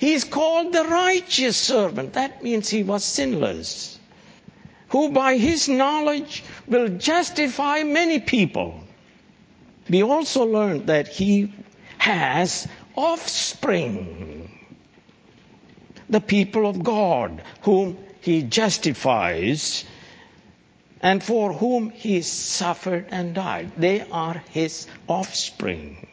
He 0.00 0.14
is 0.14 0.24
called 0.24 0.72
the 0.72 0.84
righteous 0.84 1.58
servant. 1.58 2.14
That 2.14 2.42
means 2.42 2.70
he 2.70 2.82
was 2.82 3.04
sinless. 3.04 3.98
Who 4.88 5.10
by 5.10 5.36
his 5.36 5.68
knowledge 5.68 6.42
will 6.66 6.88
justify 6.88 7.82
many 7.82 8.18
people. 8.18 8.80
We 9.90 10.02
also 10.02 10.44
learned 10.44 10.86
that 10.86 11.08
he 11.08 11.52
has 11.98 12.66
offspring. 12.96 14.50
The 16.08 16.22
people 16.22 16.66
of 16.66 16.82
God 16.82 17.42
whom 17.60 17.98
he 18.22 18.42
justifies 18.42 19.84
and 21.02 21.22
for 21.22 21.52
whom 21.52 21.90
he 21.90 22.22
suffered 22.22 23.04
and 23.10 23.34
died. 23.34 23.72
They 23.76 24.00
are 24.10 24.42
his 24.48 24.86
offspring. 25.06 26.06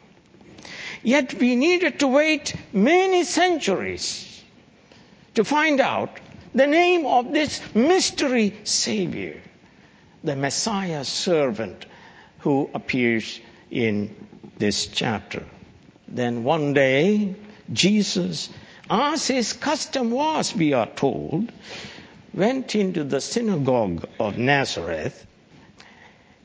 Yet 1.02 1.34
we 1.34 1.54
needed 1.56 2.00
to 2.00 2.08
wait 2.08 2.54
many 2.72 3.24
centuries 3.24 4.42
to 5.34 5.44
find 5.44 5.80
out 5.80 6.18
the 6.54 6.66
name 6.66 7.06
of 7.06 7.32
this 7.32 7.60
mystery 7.74 8.54
Savior, 8.64 9.40
the 10.24 10.34
Messiah 10.34 11.04
servant 11.04 11.86
who 12.38 12.68
appears 12.74 13.40
in 13.70 14.14
this 14.58 14.86
chapter. 14.86 15.44
Then 16.08 16.42
one 16.42 16.72
day, 16.72 17.34
Jesus, 17.72 18.48
as 18.90 19.26
his 19.26 19.52
custom 19.52 20.10
was, 20.10 20.54
we 20.54 20.72
are 20.72 20.86
told, 20.86 21.52
went 22.34 22.74
into 22.74 23.04
the 23.04 23.20
synagogue 23.20 24.08
of 24.18 24.38
Nazareth. 24.38 25.26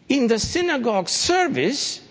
In 0.10 0.27
the 0.27 0.38
synagogue 0.39 1.10
service, 1.10 2.01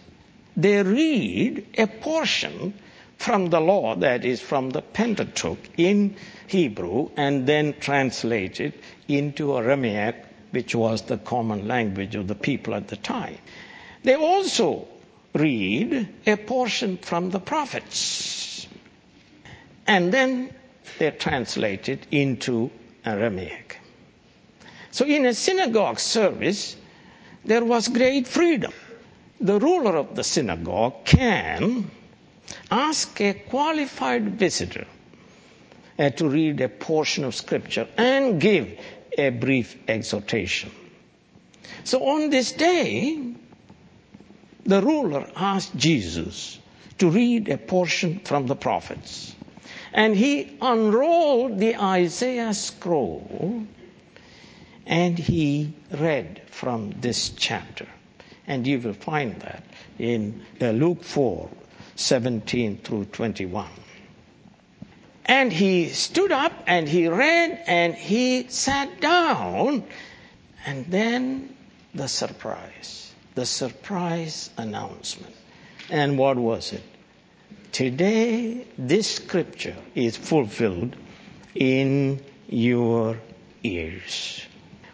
they 0.57 0.83
read 0.83 1.67
a 1.79 1.87
portion 1.87 2.75
from 3.17 3.51
the 3.51 3.61
law, 3.61 3.95
that 3.97 4.25
is 4.25 4.41
from 4.41 4.71
the 4.71 4.83
Pentateuch 4.83 5.59
in 5.77 6.17
Hebrew, 6.49 7.11
and 7.17 7.47
then 7.47 7.75
translate 7.79 8.61
it 8.61 8.75
into 9.09 9.57
Aramaic, 9.57 10.17
which 10.51 10.75
was 10.75 11.03
the 11.03 11.19
common 11.19 11.69
language 11.69 12.15
of 12.17 12.27
the 12.29 12.35
people 12.35 12.75
at 12.75 12.89
the 12.89 12.97
time. 12.97 13.39
They 14.03 14.15
also 14.17 14.89
read 15.35 16.09
a 16.27 16.37
portion 16.37 16.99
from 16.99 17.31
the 17.31 17.41
prophets. 17.41 18.67
And 19.87 20.13
then 20.13 20.51
they 20.99 21.11
translate 21.13 21.89
it 21.89 22.07
into 22.11 22.71
Aramaic. 23.05 23.79
So 24.91 25.05
in 25.07 25.25
a 25.27 25.35
synagogue 25.35 25.99
service, 25.99 26.77
there 27.45 27.65
was 27.65 27.89
great 27.89 28.29
freedom. 28.29 28.73
The 29.43 29.59
ruler 29.59 29.97
of 29.97 30.15
the 30.15 30.23
synagogue 30.23 31.05
can 31.05 31.91
ask 32.71 33.21
a 33.21 33.35
qualified 33.35 34.39
visitor 34.39 34.87
uh, 35.99 36.11
to 36.11 36.29
read 36.29 36.61
a 36.61 36.69
portion 36.69 37.25
of 37.25 37.35
scripture 37.35 37.89
and 37.97 38.41
give 38.41 38.79
a 39.19 39.31
brief 39.31 39.77
exhortation. 39.89 40.71
So 41.83 42.07
on 42.07 42.31
this 42.31 42.53
day, 42.53 43.35
the 44.65 44.81
ruler 44.81 45.27
asked 45.35 45.75
Jesus 45.77 46.61
to 46.99 47.11
read 47.11 47.49
a 47.49 47.59
portion 47.59 48.21
from 48.21 48.47
the 48.47 48.55
prophets. 48.55 49.35
And 49.93 50.15
he 50.15 50.57
unrolled 50.61 51.59
the 51.59 51.77
Isaiah 51.77 52.55
scroll 52.55 53.67
and 54.87 55.19
he 55.19 55.75
read 55.91 56.43
from 56.47 56.93
this 57.01 57.31
chapter. 57.31 57.89
And 58.47 58.67
you 58.67 58.79
will 58.81 58.95
find 58.95 59.41
that 59.41 59.65
in 59.99 60.45
uh, 60.61 60.71
Luke 60.71 61.03
4 61.05 61.49
17 61.97 62.79
through 62.79 63.05
21. 63.07 63.69
And 65.27 65.53
he 65.53 65.89
stood 65.89 66.33
up 66.33 66.53
and 66.67 66.89
he 66.89 67.09
read 67.09 67.63
and 67.67 67.95
he 67.95 68.49
sat 68.49 69.01
down. 69.01 69.85
And 70.67 70.87
then 70.87 71.57
the 71.95 72.09
surprise, 72.09 73.13
the 73.35 73.47
surprise 73.47 74.51
announcement. 74.57 75.35
And 75.91 76.19
what 76.19 76.37
was 76.37 76.73
it? 76.73 76.83
Today, 77.73 78.67
this 78.77 79.15
scripture 79.17 79.77
is 79.95 80.17
fulfilled 80.17 80.97
in 81.55 82.21
your 82.49 83.19
ears. 83.63 84.43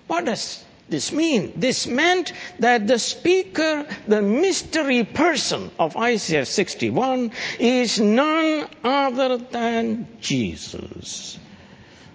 What 0.07 0.26
does 0.26 0.64
this 0.88 1.12
mean? 1.12 1.52
This 1.57 1.87
meant 1.87 2.33
that 2.59 2.87
the 2.87 2.98
speaker, 2.98 3.87
the 4.07 4.22
mystery 4.22 5.05
person 5.05 5.70
of 5.79 5.96
Isaiah 5.96 6.46
61, 6.46 7.31
is 7.59 8.01
none 8.01 8.68
other 8.83 9.37
than 9.37 10.07
Jesus, 10.20 11.38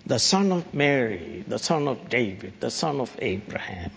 the 0.06 0.20
son 0.20 0.52
of 0.52 0.74
Mary, 0.74 1.44
the 1.48 1.60
son 1.60 1.88
of 1.88 2.10
David, 2.10 2.54
the 2.60 2.72
son 2.72 3.00
of 3.00 3.16
Abraham. 3.20 3.92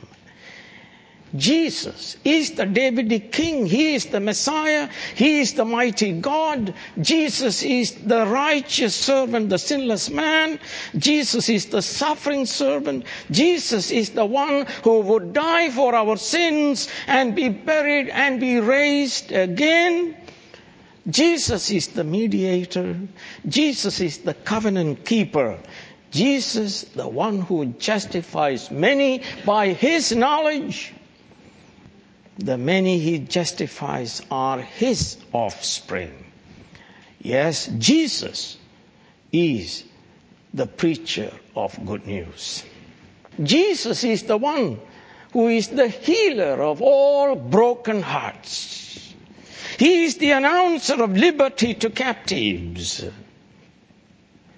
Jesus 1.34 2.16
is 2.24 2.52
the 2.52 2.66
Davidic 2.66 3.32
king. 3.32 3.66
He 3.66 3.94
is 3.94 4.06
the 4.06 4.20
Messiah. 4.20 4.88
He 5.14 5.40
is 5.40 5.54
the 5.54 5.64
mighty 5.64 6.12
God. 6.12 6.72
Jesus 7.00 7.62
is 7.62 7.92
the 7.92 8.24
righteous 8.26 8.94
servant, 8.94 9.50
the 9.50 9.58
sinless 9.58 10.08
man. 10.08 10.60
Jesus 10.96 11.48
is 11.48 11.66
the 11.66 11.82
suffering 11.82 12.46
servant. 12.46 13.04
Jesus 13.30 13.90
is 13.90 14.10
the 14.10 14.24
one 14.24 14.66
who 14.84 15.00
would 15.00 15.32
die 15.32 15.70
for 15.70 15.94
our 15.94 16.16
sins 16.16 16.88
and 17.08 17.34
be 17.34 17.48
buried 17.48 18.08
and 18.08 18.38
be 18.40 18.60
raised 18.60 19.32
again. 19.32 20.16
Jesus 21.08 21.70
is 21.70 21.88
the 21.88 22.04
mediator. 22.04 22.96
Jesus 23.48 24.00
is 24.00 24.18
the 24.18 24.34
covenant 24.34 25.04
keeper. 25.04 25.58
Jesus, 26.12 26.82
the 26.82 27.06
one 27.06 27.42
who 27.42 27.66
justifies 27.66 28.70
many 28.70 29.22
by 29.44 29.68
his 29.68 30.14
knowledge 30.14 30.94
the 32.38 32.58
many 32.58 32.98
he 32.98 33.18
justifies 33.18 34.22
are 34.30 34.60
his 34.60 35.16
offspring. 35.32 36.12
Yes, 37.20 37.66
Jesus 37.78 38.58
is 39.32 39.84
the 40.52 40.66
preacher 40.66 41.32
of 41.54 41.78
good 41.84 42.06
news. 42.06 42.64
Jesus 43.42 44.04
is 44.04 44.22
the 44.24 44.36
one 44.36 44.78
who 45.32 45.48
is 45.48 45.68
the 45.68 45.88
healer 45.88 46.62
of 46.62 46.80
all 46.80 47.34
broken 47.34 48.02
hearts. 48.02 49.14
He 49.78 50.04
is 50.04 50.16
the 50.16 50.30
announcer 50.30 51.02
of 51.02 51.16
liberty 51.16 51.74
to 51.74 51.90
captives. 51.90 53.04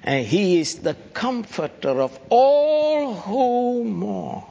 And 0.05 0.25
he 0.25 0.61
is 0.61 0.77
the 0.77 0.95
comforter 1.13 2.01
of 2.01 2.19
all 2.31 3.15
who 3.15 3.85
mourn 3.85 4.45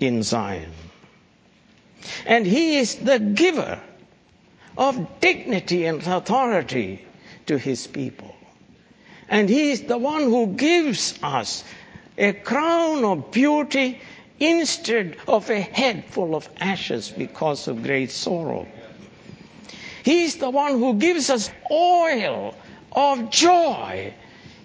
in 0.00 0.22
Zion. 0.22 0.72
And 2.26 2.46
He 2.46 2.76
is 2.76 2.96
the 2.96 3.18
giver 3.18 3.80
of 4.76 5.20
dignity 5.20 5.86
and 5.86 6.06
authority 6.06 7.04
to 7.46 7.58
His 7.58 7.86
people. 7.86 8.34
And 9.28 9.48
He 9.48 9.70
is 9.70 9.82
the 9.82 9.98
one 9.98 10.22
who 10.24 10.48
gives 10.48 11.18
us 11.22 11.64
a 12.18 12.32
crown 12.32 13.04
of 13.04 13.30
beauty 13.30 14.00
instead 14.40 15.16
of 15.26 15.48
a 15.50 15.60
head 15.60 16.04
full 16.10 16.34
of 16.34 16.48
ashes 16.60 17.10
because 17.10 17.66
of 17.68 17.82
great 17.82 18.10
sorrow. 18.10 18.66
He 20.04 20.24
is 20.24 20.36
the 20.36 20.50
one 20.50 20.72
who 20.78 20.94
gives 20.94 21.30
us 21.30 21.50
oil 21.70 22.54
of 22.92 23.30
joy 23.30 24.12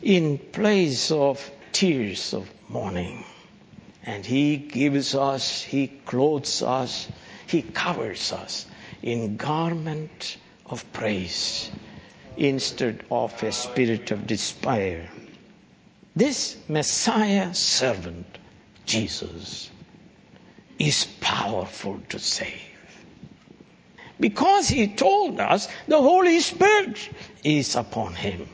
in 0.02 0.38
place 0.38 1.12
of 1.12 1.50
tears 1.72 2.34
of 2.34 2.50
mourning. 2.70 3.24
And 4.06 4.26
He 4.26 4.58
gives 4.58 5.16
us, 5.16 5.62
He 5.62 5.88
clothes 5.88 6.62
us 6.62 7.08
he 7.54 7.62
covers 7.62 8.32
us 8.34 8.66
in 9.04 9.38
garment 9.38 10.38
of 10.66 10.92
praise 10.92 11.70
instead 12.36 13.04
of 13.12 13.44
a 13.44 13.52
spirit 13.52 14.10
of 14.10 14.26
despair. 14.26 15.08
This 16.16 16.58
Messiah 16.68 17.54
servant, 17.54 18.40
Jesus, 18.88 19.70
is 20.80 21.06
powerful 21.22 22.02
to 22.10 22.18
save. 22.18 22.98
Because 24.20 24.68
he 24.68 24.88
told 24.88 25.40
us 25.40 25.68
the 25.88 26.02
Holy 26.02 26.40
Spirit 26.40 27.08
is 27.44 27.76
upon 27.76 28.16
him. 28.16 28.48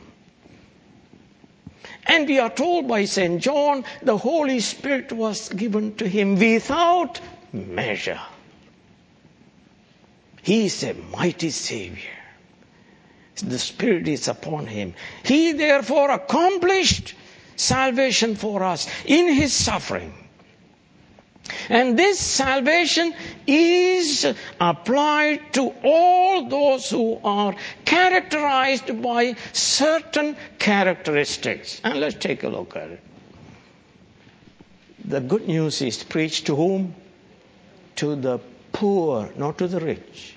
And 2.04 2.28
we 2.28 2.38
are 2.38 2.50
told 2.50 2.86
by 2.86 3.06
St. 3.06 3.40
John 3.40 3.84
the 4.02 4.18
Holy 4.18 4.60
Spirit 4.60 5.10
was 5.10 5.48
given 5.48 5.94
to 5.96 6.06
him 6.06 6.36
without 6.36 7.18
measure. 7.52 8.20
He 10.42 10.66
is 10.66 10.82
a 10.82 10.94
mighty 10.94 11.50
Savior. 11.50 12.16
The 13.42 13.58
Spirit 13.58 14.08
is 14.08 14.28
upon 14.28 14.66
him. 14.66 14.94
He 15.24 15.52
therefore 15.52 16.10
accomplished 16.10 17.14
salvation 17.56 18.36
for 18.36 18.62
us 18.62 18.88
in 19.04 19.32
his 19.32 19.52
suffering. 19.52 20.12
And 21.68 21.98
this 21.98 22.18
salvation 22.20 23.14
is 23.46 24.26
applied 24.60 25.52
to 25.54 25.72
all 25.84 26.48
those 26.48 26.88
who 26.90 27.18
are 27.24 27.54
characterized 27.84 29.02
by 29.02 29.36
certain 29.52 30.36
characteristics. 30.58 31.80
And 31.82 32.00
let's 32.00 32.16
take 32.16 32.42
a 32.44 32.48
look 32.48 32.76
at 32.76 32.90
it. 32.90 33.00
The 35.04 35.20
good 35.20 35.48
news 35.48 35.82
is 35.82 36.02
preached 36.04 36.46
to 36.46 36.56
whom? 36.56 36.94
To 37.96 38.16
the 38.16 38.38
poor, 38.72 39.30
not 39.36 39.58
to 39.58 39.68
the 39.68 39.80
rich. 39.80 40.34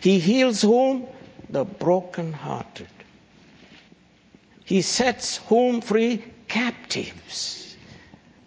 He 0.00 0.18
heals 0.18 0.62
whom? 0.62 1.06
The 1.50 1.64
broken-hearted. 1.64 2.88
He 4.64 4.82
sets 4.82 5.38
whom 5.48 5.80
free? 5.80 6.24
Captives. 6.46 7.76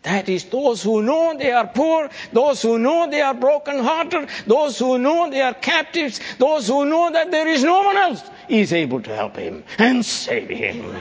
That 0.03 0.29
is 0.29 0.45
those 0.45 0.81
who 0.81 1.03
know 1.03 1.35
they 1.37 1.51
are 1.51 1.67
poor, 1.67 2.09
those 2.33 2.61
who 2.61 2.79
know 2.79 3.09
they 3.09 3.21
are 3.21 3.35
broken-hearted, 3.35 4.29
those 4.47 4.79
who 4.79 4.97
know 4.97 5.29
they 5.29 5.41
are 5.41 5.53
captives, 5.53 6.19
those 6.39 6.67
who 6.67 6.85
know 6.85 7.11
that 7.11 7.29
there 7.29 7.47
is 7.47 7.63
no 7.63 7.83
one 7.83 7.97
else 7.97 8.23
is 8.49 8.73
able 8.73 9.01
to 9.01 9.15
help 9.15 9.35
him 9.35 9.63
and 9.77 10.03
save 10.03 10.49
him. 10.49 10.95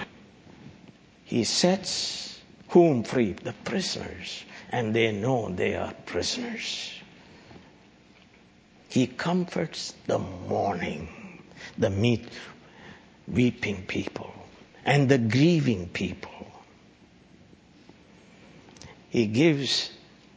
He 1.25 1.45
sets 1.45 2.41
whom 2.69 3.03
free? 3.03 3.33
The 3.33 3.55
prisoners. 3.65 4.45
And 4.71 4.95
they 4.95 5.13
know 5.13 5.49
they 5.49 5.75
are 5.75 5.95
prisoners. 6.05 7.00
He 8.91 9.07
comforts 9.07 9.95
the 10.07 10.19
mourning, 10.19 11.09
the 11.79 11.91
meet, 11.91 12.29
weeping 13.29 13.85
people, 13.87 14.35
and 14.85 15.09
the 15.09 15.19
grieving 15.19 15.89
people. 15.91 16.51
He 19.09 19.27
gives 19.27 19.91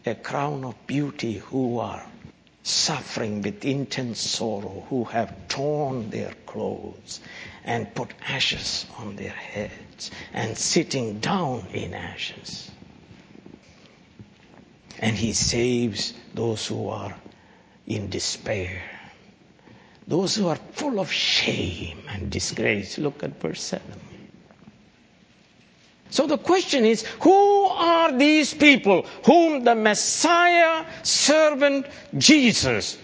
a 0.06 0.14
crown 0.14 0.64
of 0.66 0.76
beauty 0.86 1.34
who 1.40 1.80
are 1.80 2.06
suffering 2.62 3.42
with 3.42 3.66
intense 3.66 4.20
sorrow, 4.22 4.86
who 4.90 5.06
have 5.06 5.48
torn 5.48 6.12
their 6.12 6.34
clothes 6.46 7.22
and 7.64 7.94
put 7.96 8.14
ashes 8.28 8.86
on 9.00 9.16
their 9.16 9.30
heads 9.32 10.12
and 10.32 10.56
sitting 10.56 11.20
down 11.20 11.66
in 11.74 11.94
ashes. 11.94 12.70
And 15.00 15.16
he 15.18 15.34
saves 15.34 16.14
those 16.34 16.68
who 16.68 16.90
are 16.90 17.16
in 17.88 18.10
despair, 18.10 18.82
those 20.08 20.36
who 20.36 20.48
are 20.48 20.58
full 20.74 21.00
of 21.00 21.12
shame 21.12 21.98
and 22.10 22.30
disgrace. 22.30 22.98
Look 22.98 23.24
at 23.24 23.40
verse 23.42 23.62
7. 23.62 23.82
So 26.10 26.28
the 26.28 26.38
question 26.38 26.86
is, 26.86 27.04
who 27.22 27.64
are 27.66 28.12
these 28.12 28.54
people 28.54 29.06
whom 29.26 29.64
the 29.64 29.74
Messiah, 29.74 30.86
servant 31.02 31.88
Jesus, 32.18 33.00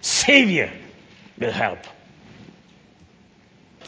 Savior 0.00 0.70
will 1.38 1.50
help? 1.50 1.80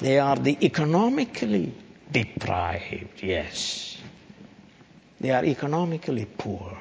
They 0.00 0.18
are 0.18 0.34
the 0.36 0.58
economically 0.60 1.72
deprived, 2.10 3.22
yes. 3.22 3.98
They 5.20 5.30
are 5.30 5.44
economically 5.44 6.26
poor. 6.36 6.76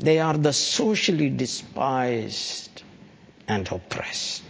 They 0.00 0.18
are 0.18 0.36
the 0.36 0.52
socially 0.52 1.30
despised 1.30 2.82
and 3.46 3.70
oppressed, 3.70 4.42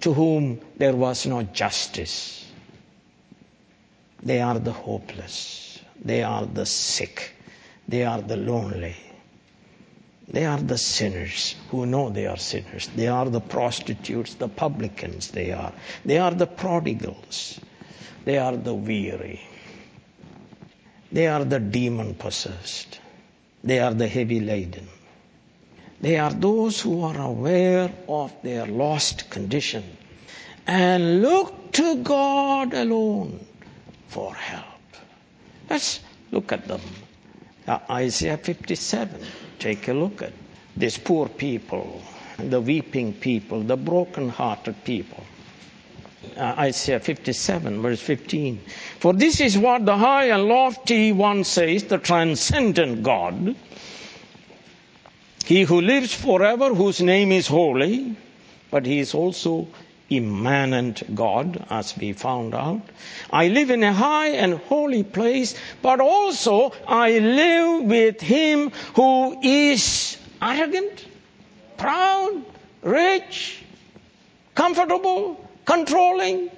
to 0.00 0.14
whom 0.14 0.60
there 0.78 0.96
was 0.96 1.26
no 1.26 1.42
justice 1.42 2.44
they 4.24 4.40
are 4.40 4.58
the 4.58 4.72
hopeless. 4.72 5.80
They 6.02 6.22
are 6.22 6.46
the 6.46 6.64
sick. 6.64 7.34
They 7.86 8.04
are 8.04 8.22
the 8.22 8.38
lonely. 8.38 8.96
They 10.26 10.46
are 10.46 10.58
the 10.60 10.78
sinners 10.78 11.54
who 11.70 11.84
know 11.84 12.08
they 12.08 12.26
are 12.26 12.38
sinners. 12.38 12.88
They 12.96 13.06
are 13.06 13.28
the 13.28 13.42
prostitutes, 13.42 14.34
the 14.34 14.48
publicans, 14.48 15.30
they 15.30 15.52
are. 15.52 15.72
They 16.06 16.18
are 16.18 16.30
the 16.30 16.46
prodigals. 16.46 17.60
They 18.24 18.38
are 18.38 18.56
the 18.56 18.74
weary. 18.74 19.42
They 21.12 21.26
are 21.26 21.44
the 21.44 21.60
demon 21.60 22.14
possessed. 22.14 23.00
They 23.64 23.78
are 23.80 23.94
the 23.94 24.06
heavy 24.06 24.40
laden. 24.40 24.86
They 26.00 26.18
are 26.18 26.32
those 26.32 26.82
who 26.82 27.00
are 27.02 27.18
aware 27.18 27.90
of 28.06 28.30
their 28.42 28.66
lost 28.66 29.30
condition 29.30 29.82
and 30.66 31.22
look 31.22 31.72
to 31.72 31.96
God 32.02 32.74
alone 32.74 33.40
for 34.08 34.34
help. 34.34 34.64
Let's 35.70 36.00
look 36.30 36.52
at 36.52 36.68
them. 36.68 36.82
Isaiah 37.90 38.36
57. 38.36 39.18
Take 39.58 39.88
a 39.88 39.94
look 39.94 40.20
at 40.20 40.34
these 40.76 40.98
poor 40.98 41.26
people, 41.28 42.02
the 42.38 42.60
weeping 42.60 43.14
people, 43.14 43.62
the 43.62 43.78
broken-hearted 43.78 44.84
people. 44.84 45.24
Uh, 46.36 46.54
Isaiah 46.58 46.98
57, 46.98 47.80
verse 47.80 48.00
15. 48.00 48.60
For 48.98 49.12
this 49.12 49.40
is 49.40 49.56
what 49.56 49.86
the 49.86 49.96
high 49.96 50.26
and 50.30 50.46
lofty 50.46 51.12
one 51.12 51.44
says, 51.44 51.84
the 51.84 51.98
transcendent 51.98 53.04
God, 53.04 53.54
he 55.44 55.62
who 55.62 55.80
lives 55.80 56.12
forever, 56.12 56.74
whose 56.74 57.00
name 57.00 57.30
is 57.30 57.46
holy, 57.46 58.16
but 58.70 58.84
he 58.86 58.98
is 58.98 59.14
also 59.14 59.68
immanent 60.10 61.14
God, 61.14 61.64
as 61.70 61.96
we 61.96 62.12
found 62.12 62.54
out. 62.54 62.80
I 63.30 63.48
live 63.48 63.70
in 63.70 63.82
a 63.84 63.92
high 63.92 64.28
and 64.30 64.54
holy 64.54 65.04
place, 65.04 65.54
but 65.82 66.00
also 66.00 66.72
I 66.88 67.18
live 67.18 67.84
with 67.84 68.20
him 68.20 68.70
who 68.94 69.38
is 69.42 70.16
arrogant, 70.42 71.06
proud, 71.76 72.42
rich, 72.82 73.62
comfortable, 74.54 75.43
controlling. 75.64 76.50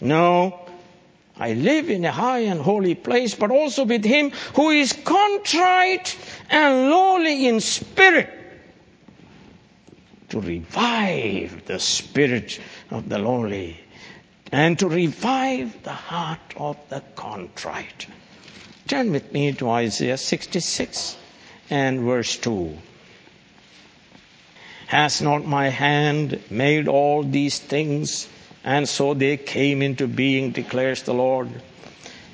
No. 0.00 0.58
I 1.38 1.54
live 1.54 1.90
in 1.90 2.04
a 2.04 2.12
high 2.12 2.40
and 2.40 2.60
holy 2.60 2.94
place, 2.94 3.34
but 3.34 3.50
also 3.50 3.84
with 3.84 4.04
him 4.04 4.30
who 4.54 4.70
is 4.70 4.92
contrite 4.92 6.16
and 6.50 6.90
lowly 6.90 7.48
in 7.48 7.60
spirit 7.60 8.28
to 10.28 10.40
revive 10.40 11.64
the 11.66 11.78
spirit 11.78 12.58
of 12.90 13.08
the 13.08 13.18
lowly 13.18 13.76
and 14.50 14.78
to 14.78 14.88
revive 14.88 15.82
the 15.82 15.92
heart 15.92 16.54
of 16.56 16.76
the 16.88 17.02
contrite. 17.16 18.06
Turn 18.86 19.12
with 19.12 19.32
me 19.32 19.52
to 19.52 19.68
Isaiah 19.70 20.16
66 20.16 21.16
and 21.70 22.00
verse 22.00 22.36
2. 22.36 22.76
Has 24.92 25.22
not 25.22 25.46
my 25.46 25.70
hand 25.70 26.38
made 26.50 26.86
all 26.86 27.22
these 27.22 27.58
things? 27.58 28.28
And 28.62 28.86
so 28.86 29.14
they 29.14 29.38
came 29.38 29.80
into 29.80 30.06
being, 30.06 30.50
declares 30.50 31.04
the 31.04 31.14
Lord. 31.14 31.48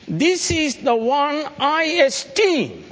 This 0.09 0.51
is 0.51 0.75
the 0.75 0.97
one 0.97 1.47
I 1.61 1.85
esteem. 2.05 2.83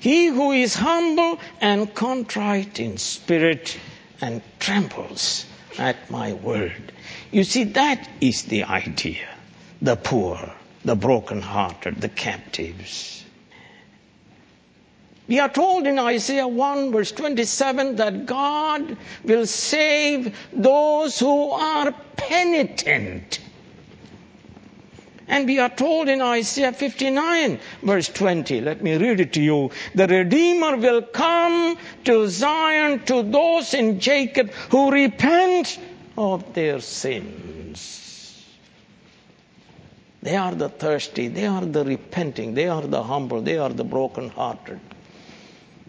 He 0.00 0.26
who 0.26 0.50
is 0.50 0.74
humble 0.74 1.38
and 1.60 1.94
contrite 1.94 2.80
in 2.80 2.98
spirit 2.98 3.78
and 4.20 4.42
trembles 4.58 5.46
at 5.78 6.10
my 6.10 6.32
word. 6.32 6.92
You 7.30 7.44
see, 7.44 7.62
that 7.78 8.10
is 8.20 8.42
the 8.42 8.64
idea. 8.64 9.28
The 9.82 9.94
poor, 9.94 10.52
the 10.84 10.96
broken-hearted, 10.96 12.00
the 12.00 12.08
captives. 12.08 13.23
We 15.26 15.40
are 15.40 15.48
told 15.48 15.86
in 15.86 15.98
Isaiah 15.98 16.46
1 16.46 16.92
verse 16.92 17.10
27 17.12 17.96
that 17.96 18.26
God 18.26 18.96
will 19.24 19.46
save 19.46 20.36
those 20.52 21.18
who 21.18 21.50
are 21.50 21.92
penitent. 22.16 23.40
And 25.26 25.46
we 25.46 25.58
are 25.58 25.70
told 25.70 26.10
in 26.10 26.20
Isaiah 26.20 26.72
59 26.72 27.58
verse 27.82 28.08
20, 28.08 28.60
let 28.60 28.82
me 28.82 28.98
read 28.98 29.20
it 29.20 29.32
to 29.32 29.40
you. 29.40 29.70
The 29.94 30.06
Redeemer 30.06 30.76
will 30.76 31.00
come 31.00 31.78
to 32.04 32.28
Zion 32.28 33.02
to 33.06 33.22
those 33.22 33.72
in 33.72 34.00
Jacob 34.00 34.50
who 34.70 34.90
repent 34.90 35.78
of 36.18 36.52
their 36.52 36.80
sins. 36.80 38.44
They 40.20 40.36
are 40.36 40.54
the 40.54 40.68
thirsty, 40.68 41.28
they 41.28 41.46
are 41.46 41.64
the 41.64 41.84
repenting, 41.84 42.52
they 42.54 42.68
are 42.68 42.82
the 42.82 43.02
humble, 43.02 43.40
they 43.40 43.56
are 43.56 43.70
the 43.70 43.84
broken-hearted. 43.84 44.80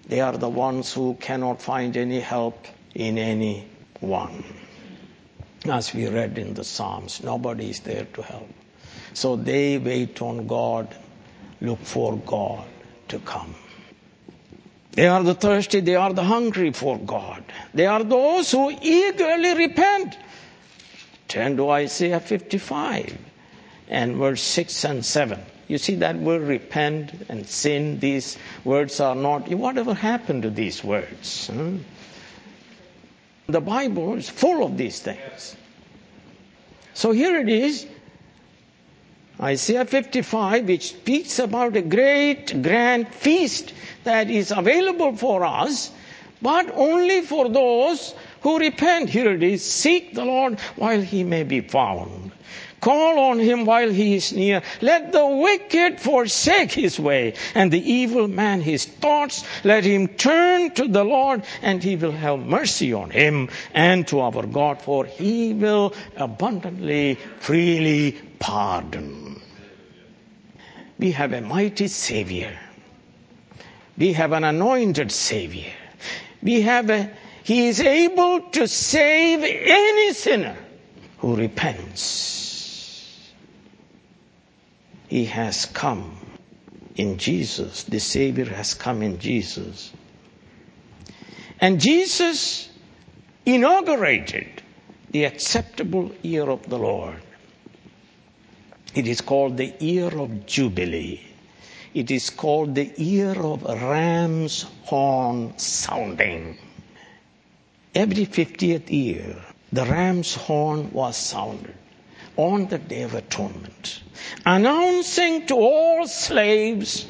They 0.08 0.22
are 0.22 0.38
the 0.38 0.50
ones 0.50 0.94
who 0.94 1.16
cannot 1.16 1.62
find 1.62 1.98
any 1.98 2.20
help 2.20 2.68
in 2.94 3.18
any 3.18 3.68
one. 4.00 4.44
As 5.66 5.94
we 5.94 6.08
read 6.08 6.38
in 6.38 6.54
the 6.54 6.64
Psalms, 6.64 7.24
nobody 7.24 7.72
is 7.72 7.80
there 7.80 8.06
to 8.14 8.22
help. 8.22 8.50
So 9.14 9.36
they 9.36 9.78
wait 9.78 10.22
on 10.22 10.46
God, 10.46 10.94
look 11.62 11.80
for 11.80 12.18
God 12.18 12.66
to 13.08 13.20
come. 13.20 13.56
They 14.92 15.08
are 15.08 15.24
the 15.24 15.34
thirsty, 15.34 15.82
they 15.82 15.96
are 15.96 16.14
the 16.14 16.24
hungry 16.24 16.72
for 16.72 16.98
God. 16.98 17.44
They 17.74 17.86
are 17.86 18.04
those 18.04 18.52
who 18.52 18.72
eagerly 18.82 19.56
repent. 19.56 20.18
Turn 21.28 21.58
to 21.58 21.70
Isaiah 21.72 22.20
55 22.20 23.18
and 23.90 24.16
verse 24.16 24.42
6 24.42 24.86
and 24.86 25.06
7. 25.06 25.40
You 25.68 25.78
see 25.80 25.96
that 25.96 26.16
word 26.18 26.44
repent 26.44 27.12
and 27.28 27.48
sin, 27.48 28.00
these 28.00 28.38
words 28.64 29.00
are 29.00 29.16
not, 29.16 29.50
whatever 29.50 29.94
happened 29.94 30.44
to 30.44 30.50
these 30.50 30.84
words? 30.84 31.50
The 33.48 33.62
Bible 33.62 34.16
is 34.16 34.30
full 34.30 34.64
of 34.66 34.78
these 34.78 35.00
things. 35.00 35.56
So 36.94 37.12
here 37.12 37.38
it 37.38 37.50
is, 37.50 37.88
Isaiah 39.42 39.86
55, 39.86 40.68
which 40.68 40.90
speaks 40.90 41.40
about 41.40 41.76
a 41.76 41.82
great 41.82 42.62
grand 42.62 43.10
feast 43.10 43.74
that 44.04 44.30
is 44.30 44.52
available 44.52 45.16
for 45.16 45.44
us, 45.44 45.92
but 46.42 46.72
only 46.74 47.22
for 47.22 47.50
those 47.50 48.14
who 48.42 48.60
repent. 48.60 49.10
Here 49.10 49.32
it 49.34 49.44
is, 49.44 49.64
seek 49.66 50.14
the 50.14 50.24
Lord 50.26 50.60
while 50.78 51.02
he 51.02 51.24
may 51.24 51.44
be 51.44 51.62
found. 51.62 52.32
Call 52.86 53.18
on 53.18 53.40
him 53.40 53.66
while 53.66 53.90
he 53.90 54.14
is 54.14 54.32
near. 54.32 54.62
Let 54.80 55.12
the 55.12 55.26
wicked 55.26 56.00
forsake 56.00 56.72
his 56.72 57.00
way 57.00 57.34
and 57.56 57.72
the 57.72 57.82
evil 57.82 58.28
man 58.28 58.62
his 58.62 58.86
thoughts. 58.86 59.44
Let 59.64 59.84
him 59.84 60.08
turn 60.08 60.70
to 60.76 60.88
the 60.88 61.04
Lord 61.04 61.42
and 61.64 61.82
he 61.82 61.96
will 61.96 62.12
have 62.12 62.42
mercy 62.42 62.94
on 62.94 63.10
him 63.10 63.50
and 63.74 64.08
to 64.10 64.20
our 64.20 64.46
God 64.46 64.84
for 64.84 65.04
he 65.06 65.52
will 65.52 65.96
abundantly, 66.16 67.16
freely 67.40 68.12
pardon. 68.38 69.42
We 71.00 71.10
have 71.14 71.34
a 71.34 71.42
mighty 71.42 71.88
Savior. 71.88 72.56
We 73.98 74.14
have 74.14 74.32
an 74.32 74.44
anointed 74.44 75.12
Savior. 75.12 75.74
We 76.44 76.62
have 76.62 76.92
a, 76.92 77.10
He 77.42 77.68
is 77.68 77.80
able 77.80 78.42
to 78.42 78.68
save 78.68 79.42
any 79.44 80.14
sinner 80.14 80.56
who 81.18 81.36
repents. 81.36 82.35
He 85.08 85.26
has 85.26 85.66
come 85.66 86.18
in 86.96 87.18
Jesus. 87.18 87.84
The 87.84 88.00
Savior 88.00 88.46
has 88.46 88.74
come 88.74 89.04
in 89.04 89.20
Jesus. 89.20 89.92
And 91.60 91.80
Jesus 91.80 92.70
inaugurated 93.46 94.64
the 95.12 95.26
acceptable 95.26 96.12
year 96.22 96.50
of 96.50 96.68
the 96.70 96.78
Lord. 96.78 97.22
It 98.94 99.08
is 99.08 99.22
called 99.22 99.58
the 99.58 99.74
year 99.80 100.08
of 100.08 100.46
Jubilee. 100.46 101.22
It 101.94 102.12
is 102.12 102.30
called 102.30 102.76
the 102.76 102.92
year 102.98 103.32
of 103.32 103.64
ram's 103.64 104.64
horn 104.84 105.58
sounding. 105.58 106.58
Every 107.94 108.26
50th 108.26 108.90
year, 108.90 109.38
the 109.72 109.86
ram's 109.86 110.36
horn 110.36 110.92
was 110.92 111.16
sounded 111.16 111.76
on 112.38 112.68
the 112.68 112.78
Day 112.78 113.04
of 113.04 113.14
Atonement, 113.14 114.02
announcing 114.46 115.46
to 115.48 115.56
all 115.56 116.08
slaves, 116.08 117.08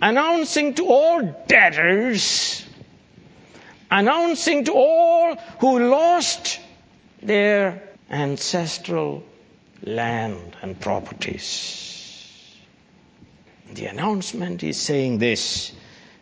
announcing 0.00 0.74
to 0.74 0.86
all 0.86 1.22
debtors, 1.46 2.64
announcing 3.90 4.64
to 4.64 4.72
all 4.72 5.36
who 5.60 5.88
lost 5.90 6.60
their 7.22 7.82
ancestral 8.10 9.22
land 9.82 10.56
and 10.62 10.78
properties. 10.80 12.54
The 13.72 13.86
announcement 13.86 14.62
is 14.62 14.78
saying 14.80 15.18
this 15.18 15.72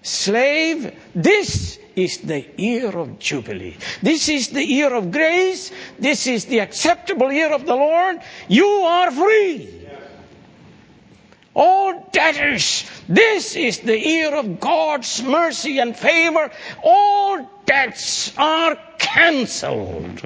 Slave, 0.03 0.92
this 1.14 1.79
is 1.96 2.18
the 2.18 2.46
year 2.57 2.96
of 2.96 3.18
Jubilee. 3.18 3.76
This 4.02 4.28
is 4.28 4.48
the 4.48 4.64
year 4.64 4.92
of 4.92 5.11
grace. 5.11 5.70
This 5.98 6.26
is 6.26 6.46
the 6.46 6.61
acceptable 6.61 7.33
year 7.33 7.52
of 7.52 7.66
the 7.66 7.74
Lord. 7.74 8.20
You 8.48 8.66
are 8.66 9.11
free. 9.11 9.83
All 11.55 12.09
debtors, 12.12 12.90
this 13.09 13.57
is 13.57 13.81
the 13.81 13.98
year 13.98 14.35
of 14.35 14.59
God's 14.59 15.22
mercy 15.22 15.78
and 15.81 15.94
favor. 15.94 16.50
All 16.83 17.46
debts 17.66 18.33
are 18.38 18.78
cancelled. 18.98 20.22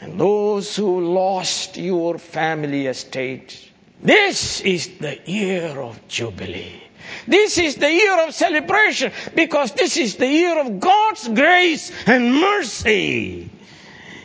And 0.00 0.18
those 0.18 0.74
who 0.74 1.12
lost 1.12 1.76
your 1.76 2.18
family 2.18 2.86
estate, 2.86 3.70
this 4.02 4.62
is 4.62 4.96
the 4.98 5.18
year 5.26 5.78
of 5.78 6.08
Jubilee. 6.08 6.79
This 7.26 7.58
is 7.58 7.76
the 7.76 7.92
year 7.92 8.26
of 8.26 8.34
celebration 8.34 9.12
because 9.34 9.72
this 9.72 9.96
is 9.96 10.16
the 10.16 10.26
year 10.26 10.58
of 10.58 10.80
God's 10.80 11.28
grace 11.28 11.92
and 12.06 12.34
mercy. 12.34 13.50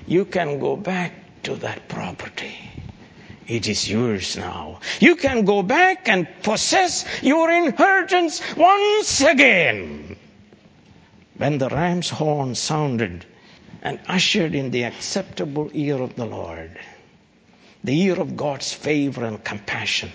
You 0.08 0.26
can 0.26 0.60
go 0.60 0.76
back 0.76 1.14
to 1.44 1.56
that 1.58 1.88
property. 1.88 2.58
It 3.48 3.68
is 3.68 3.90
yours 3.90 4.38
now. 4.38 4.80
You 5.00 5.16
can 5.16 5.46
go 5.46 5.62
back 5.62 6.10
and 6.10 6.28
possess 6.42 7.06
your 7.22 7.52
inheritance 7.52 8.42
once 8.58 9.22
again. 9.22 10.16
When 11.38 11.58
the 11.58 11.70
ram's 11.70 12.10
horn 12.10 12.56
sounded 12.56 13.26
and 13.84 14.00
ushered 14.08 14.56
in 14.56 14.72
the 14.72 14.84
acceptable 14.86 15.72
year 15.74 16.02
of 16.02 16.16
the 16.16 16.26
Lord, 16.26 16.80
the 17.84 17.94
year 17.94 18.20
of 18.20 18.36
God's 18.36 18.74
favor 18.74 19.24
and 19.24 19.44
compassion, 19.44 20.12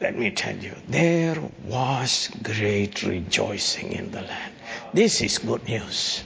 let 0.00 0.16
me 0.16 0.30
tell 0.30 0.56
you, 0.56 0.74
there 0.88 1.36
was 1.64 2.30
great 2.42 3.02
rejoicing 3.02 3.92
in 3.92 4.10
the 4.10 4.22
land. 4.22 4.52
This 4.94 5.20
is 5.22 5.38
good 5.38 5.66
news. 5.66 6.22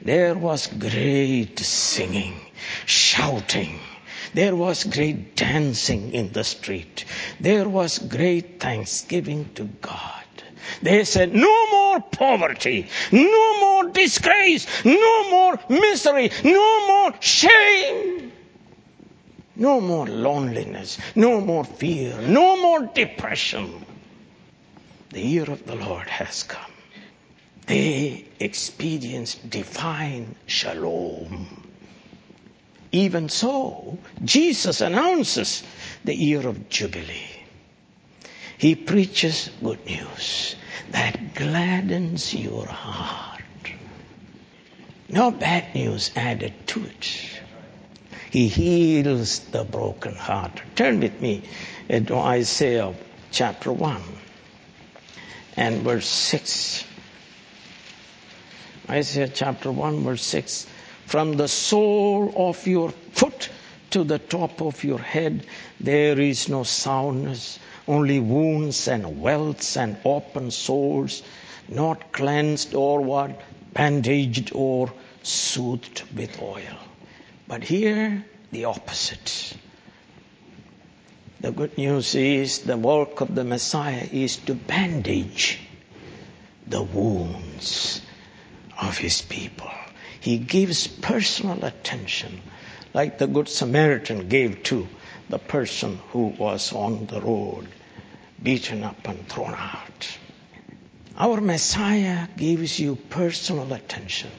There 0.00 0.34
was 0.34 0.66
great 0.66 1.58
singing, 1.58 2.34
shouting. 2.86 3.78
There 4.34 4.56
was 4.56 4.84
great 4.84 5.36
dancing 5.36 6.12
in 6.12 6.32
the 6.32 6.42
street. 6.42 7.04
There 7.38 7.68
was 7.68 7.98
great 7.98 8.60
thanksgiving 8.60 9.50
to 9.54 9.64
God. 9.64 10.24
They 10.80 11.04
said, 11.04 11.34
no 11.34 11.70
more 11.70 12.00
poverty, 12.00 12.88
no 13.12 13.60
more 13.60 13.90
disgrace, 13.90 14.66
no 14.84 15.30
more 15.30 15.58
misery, 15.68 16.30
no 16.44 16.86
more 16.86 17.14
shame. 17.20 18.21
No 19.62 19.80
more 19.80 20.08
loneliness, 20.08 20.98
no 21.14 21.40
more 21.40 21.62
fear, 21.62 22.20
no 22.22 22.60
more 22.60 22.90
depression. 22.92 23.86
The 25.10 25.20
year 25.20 25.48
of 25.48 25.64
the 25.66 25.76
Lord 25.76 26.08
has 26.08 26.42
come. 26.42 26.72
They 27.66 28.24
experienced 28.40 29.48
divine 29.48 30.34
shalom. 30.46 31.46
Even 32.90 33.28
so, 33.28 33.98
Jesus 34.24 34.80
announces 34.80 35.62
the 36.02 36.16
year 36.16 36.44
of 36.48 36.68
Jubilee. 36.68 37.44
He 38.58 38.74
preaches 38.74 39.48
good 39.62 39.86
news 39.86 40.56
that 40.90 41.36
gladdens 41.36 42.34
your 42.34 42.66
heart. 42.66 43.44
No 45.08 45.30
bad 45.30 45.72
news 45.72 46.10
added 46.16 46.52
to 46.66 46.84
it. 46.84 47.31
He 48.32 48.48
heals 48.48 49.40
the 49.40 49.62
broken 49.62 50.14
heart. 50.14 50.62
Turn 50.74 51.00
with 51.00 51.20
me 51.20 51.42
to 51.90 52.16
Isaiah 52.16 52.94
chapter 53.30 53.70
1 53.70 54.00
and 55.58 55.82
verse 55.82 56.08
6. 56.08 56.84
Isaiah 58.88 59.28
chapter 59.28 59.70
1 59.70 60.02
verse 60.02 60.24
6. 60.24 60.66
From 61.04 61.34
the 61.34 61.46
sole 61.46 62.32
of 62.34 62.66
your 62.66 62.88
foot 63.12 63.50
to 63.90 64.02
the 64.02 64.18
top 64.18 64.62
of 64.62 64.82
your 64.82 65.00
head, 65.00 65.44
there 65.78 66.18
is 66.18 66.48
no 66.48 66.62
soundness, 66.62 67.58
only 67.86 68.18
wounds 68.18 68.88
and 68.88 69.20
welts 69.20 69.76
and 69.76 69.98
open 70.06 70.50
sores, 70.50 71.22
not 71.68 72.12
cleansed 72.12 72.74
or 72.74 73.02
what? 73.02 73.38
Bandaged 73.74 74.52
or 74.54 74.90
soothed 75.22 76.04
with 76.16 76.40
oil. 76.40 76.78
But 77.52 77.64
here, 77.64 78.24
the 78.50 78.64
opposite. 78.64 79.52
The 81.42 81.52
good 81.52 81.76
news 81.76 82.14
is 82.14 82.60
the 82.60 82.78
work 82.78 83.20
of 83.20 83.34
the 83.34 83.44
Messiah 83.44 84.08
is 84.10 84.38
to 84.48 84.54
bandage 84.54 85.60
the 86.66 86.82
wounds 86.82 88.00
of 88.80 88.96
his 88.96 89.20
people. 89.20 89.70
He 90.18 90.38
gives 90.38 90.86
personal 90.86 91.62
attention, 91.62 92.40
like 92.94 93.18
the 93.18 93.26
Good 93.26 93.50
Samaritan 93.50 94.30
gave 94.30 94.62
to 94.72 94.88
the 95.28 95.38
person 95.38 95.98
who 96.12 96.28
was 96.28 96.72
on 96.72 97.04
the 97.04 97.20
road, 97.20 97.68
beaten 98.42 98.82
up 98.82 99.06
and 99.06 99.28
thrown 99.28 99.52
out. 99.52 100.16
Our 101.18 101.42
Messiah 101.42 102.28
gives 102.34 102.80
you 102.80 102.96
personal 102.96 103.74
attention. 103.74 104.30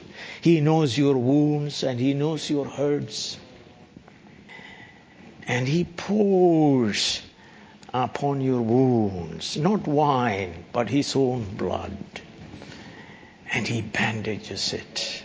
He 0.44 0.60
knows 0.60 0.98
your 0.98 1.16
wounds 1.16 1.82
and 1.82 1.98
He 1.98 2.12
knows 2.12 2.50
your 2.50 2.66
hurts. 2.66 3.38
And 5.48 5.66
He 5.66 5.84
pours 5.84 7.22
upon 7.94 8.42
your 8.42 8.60
wounds, 8.60 9.56
not 9.56 9.86
wine, 9.88 10.66
but 10.70 10.90
His 10.90 11.16
own 11.16 11.44
blood. 11.56 11.96
And 13.54 13.66
He 13.66 13.80
bandages 13.80 14.74
it. 14.74 15.22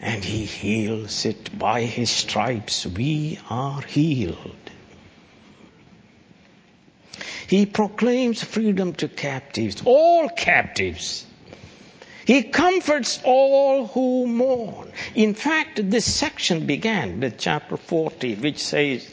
And 0.00 0.24
He 0.24 0.44
heals 0.44 1.24
it. 1.24 1.58
By 1.58 1.82
His 1.82 2.08
stripes 2.08 2.86
we 2.86 3.40
are 3.50 3.82
healed. 3.82 4.70
He 7.48 7.66
proclaims 7.66 8.44
freedom 8.44 8.92
to 9.02 9.08
captives, 9.08 9.82
all 9.84 10.28
captives. 10.28 11.26
He 12.28 12.42
comforts 12.42 13.20
all 13.24 13.86
who 13.86 14.26
mourn. 14.26 14.92
In 15.14 15.32
fact, 15.32 15.80
this 15.90 16.04
section 16.04 16.66
began 16.66 17.20
with 17.20 17.38
chapter 17.38 17.78
40, 17.78 18.34
which 18.34 18.62
says, 18.62 19.10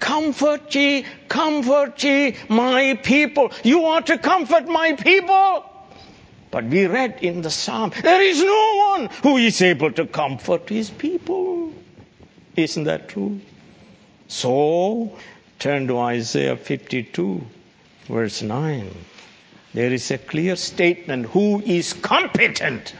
Comfort 0.00 0.74
ye, 0.74 1.06
comfort 1.28 2.02
ye, 2.02 2.34
my 2.48 2.98
people. 3.04 3.52
You 3.62 3.84
are 3.84 4.02
to 4.02 4.18
comfort 4.18 4.66
my 4.66 4.94
people. 4.94 5.64
But 6.50 6.64
we 6.64 6.86
read 6.86 7.20
in 7.22 7.42
the 7.42 7.52
psalm, 7.52 7.92
there 8.02 8.20
is 8.20 8.42
no 8.42 8.94
one 8.96 9.10
who 9.22 9.36
is 9.36 9.62
able 9.62 9.92
to 9.92 10.04
comfort 10.04 10.68
his 10.68 10.90
people. 10.90 11.72
Isn't 12.56 12.82
that 12.82 13.08
true? 13.08 13.40
So, 14.26 15.16
turn 15.60 15.86
to 15.86 15.98
Isaiah 16.00 16.56
52, 16.56 17.46
verse 18.08 18.42
9. 18.42 18.90
There 19.76 19.92
is 19.92 20.10
a 20.10 20.16
clear 20.16 20.56
statement 20.56 21.26
who 21.26 21.60
is 21.60 21.92
competent 21.92 22.94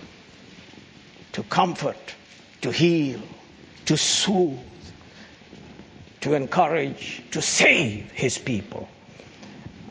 to 1.32 1.42
comfort, 1.44 2.14
to 2.60 2.70
heal, 2.70 3.22
to 3.86 3.96
soothe, 3.96 4.58
to 6.20 6.34
encourage, 6.34 7.22
to 7.30 7.40
save 7.40 8.10
his 8.10 8.36
people. 8.36 8.90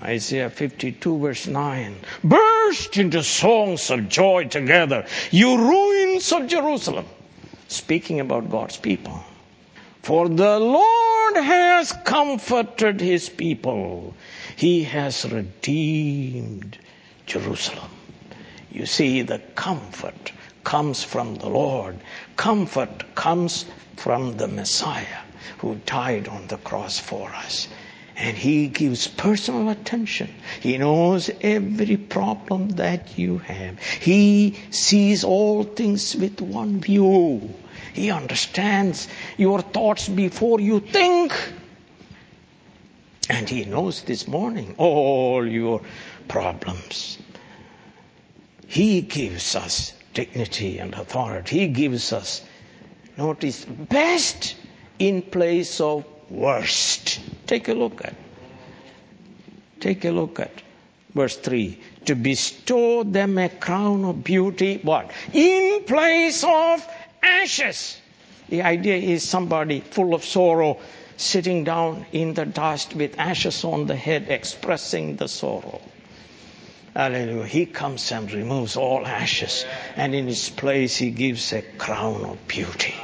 Isaiah 0.04 0.52
52 0.52 1.18
verse 1.18 1.48
9. 1.48 1.96
Burst 2.24 2.98
into 2.98 3.24
songs 3.24 3.90
of 3.90 4.08
joy 4.08 4.44
together, 4.44 5.08
you 5.32 5.58
ruins 5.58 6.32
of 6.32 6.46
Jerusalem. 6.46 7.08
Speaking 7.68 8.20
about 8.20 8.52
God's 8.52 8.78
people. 8.78 9.24
For 10.04 10.30
the 10.30 10.60
Lord 10.60 11.38
has 11.38 11.92
comforted 12.04 13.02
his 13.02 13.28
people. 13.28 14.14
He 14.56 14.84
has 14.86 15.30
redeemed 15.30 16.78
Jerusalem. 17.26 17.92
You 18.72 18.86
see, 18.86 19.22
the 19.22 19.40
comfort 19.56 20.32
comes 20.64 21.04
from 21.04 21.36
the 21.36 21.50
Lord. 21.50 22.00
Comfort 22.38 23.16
comes 23.16 23.66
from 23.98 24.38
the 24.38 24.48
Messiah 24.48 25.24
who 25.60 25.76
died 25.86 26.28
on 26.28 26.48
the 26.48 26.58
cross 26.58 27.00
for 27.00 27.30
us. 27.30 27.68
And 28.18 28.38
he 28.38 28.68
gives 28.68 29.08
personal 29.08 29.70
attention. 29.70 30.30
He 30.62 30.78
knows 30.78 31.30
every 31.42 31.98
problem 31.98 32.70
that 32.70 33.18
you 33.18 33.40
have. 33.40 33.80
He 33.80 34.56
sees 34.72 35.24
all 35.26 35.64
things 35.64 36.16
with 36.16 36.40
one 36.40 36.80
view. 36.80 37.54
He 37.94 38.10
understands 38.10 39.10
your 39.38 39.62
thoughts 39.62 40.08
before 40.08 40.62
you 40.62 40.80
think. 40.80 41.34
And 43.30 43.50
he 43.50 43.66
knows 43.66 44.04
this 44.04 44.28
morning 44.28 44.76
all 44.78 45.48
your 45.48 45.82
problems. 46.28 47.18
He 48.68 49.02
gives 49.02 49.56
us 49.56 49.94
dignity 50.14 50.80
and 50.80 50.94
authority. 50.94 51.60
He 51.60 51.68
gives 51.68 52.14
us, 52.14 52.42
notice, 53.18 53.66
best 53.66 54.56
in 55.00 55.22
place 55.22 55.80
of 55.82 56.06
worst. 56.30 57.20
Take 57.48 57.68
a 57.68 57.74
look 57.74 58.04
at. 58.04 58.16
Take 59.80 60.06
a 60.06 60.12
look 60.12 60.40
at 60.40 60.62
verse 61.14 61.38
3. 61.38 61.80
To 62.06 62.16
bestow 62.16 63.04
them 63.04 63.38
a 63.38 63.50
crown 63.50 64.06
of 64.06 64.24
beauty, 64.24 64.80
what? 64.84 65.12
In 65.34 65.84
place 65.86 66.44
of 66.44 66.88
ashes. 67.24 68.00
The 68.50 68.62
idea 68.62 68.98
is 68.98 69.24
somebody 69.24 69.80
full 69.80 70.14
of 70.14 70.24
sorrow 70.24 70.80
sitting 71.18 71.64
down 71.64 72.06
in 72.12 72.34
the 72.34 72.46
dust 72.46 72.96
with 72.96 73.20
ashes 73.20 73.64
on 73.64 73.88
the 73.88 73.96
head 73.96 74.28
expressing 74.30 75.16
the 75.16 75.28
sorrow. 75.28 75.82
Hallelujah. 76.96 77.46
He 77.46 77.66
comes 77.66 78.12
and 78.12 78.32
removes 78.32 78.78
all 78.78 79.06
ashes 79.06 79.66
and 79.96 80.16
in 80.16 80.28
his 80.28 80.50
place 80.50 80.96
he 80.96 81.12
gives 81.12 81.52
a 81.52 81.62
crown 81.62 82.24
of 82.24 82.48
beauty. 82.48 82.96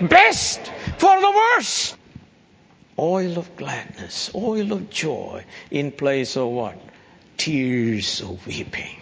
Best 0.00 0.60
for 0.98 1.20
the 1.20 1.30
worst 1.30 1.96
oil 2.98 3.38
of 3.38 3.56
gladness, 3.56 4.30
oil 4.34 4.72
of 4.72 4.90
joy 4.90 5.44
in 5.70 5.92
place 5.92 6.36
of 6.36 6.48
what? 6.48 6.78
Tears 7.36 8.20
of 8.22 8.46
weeping. 8.46 8.96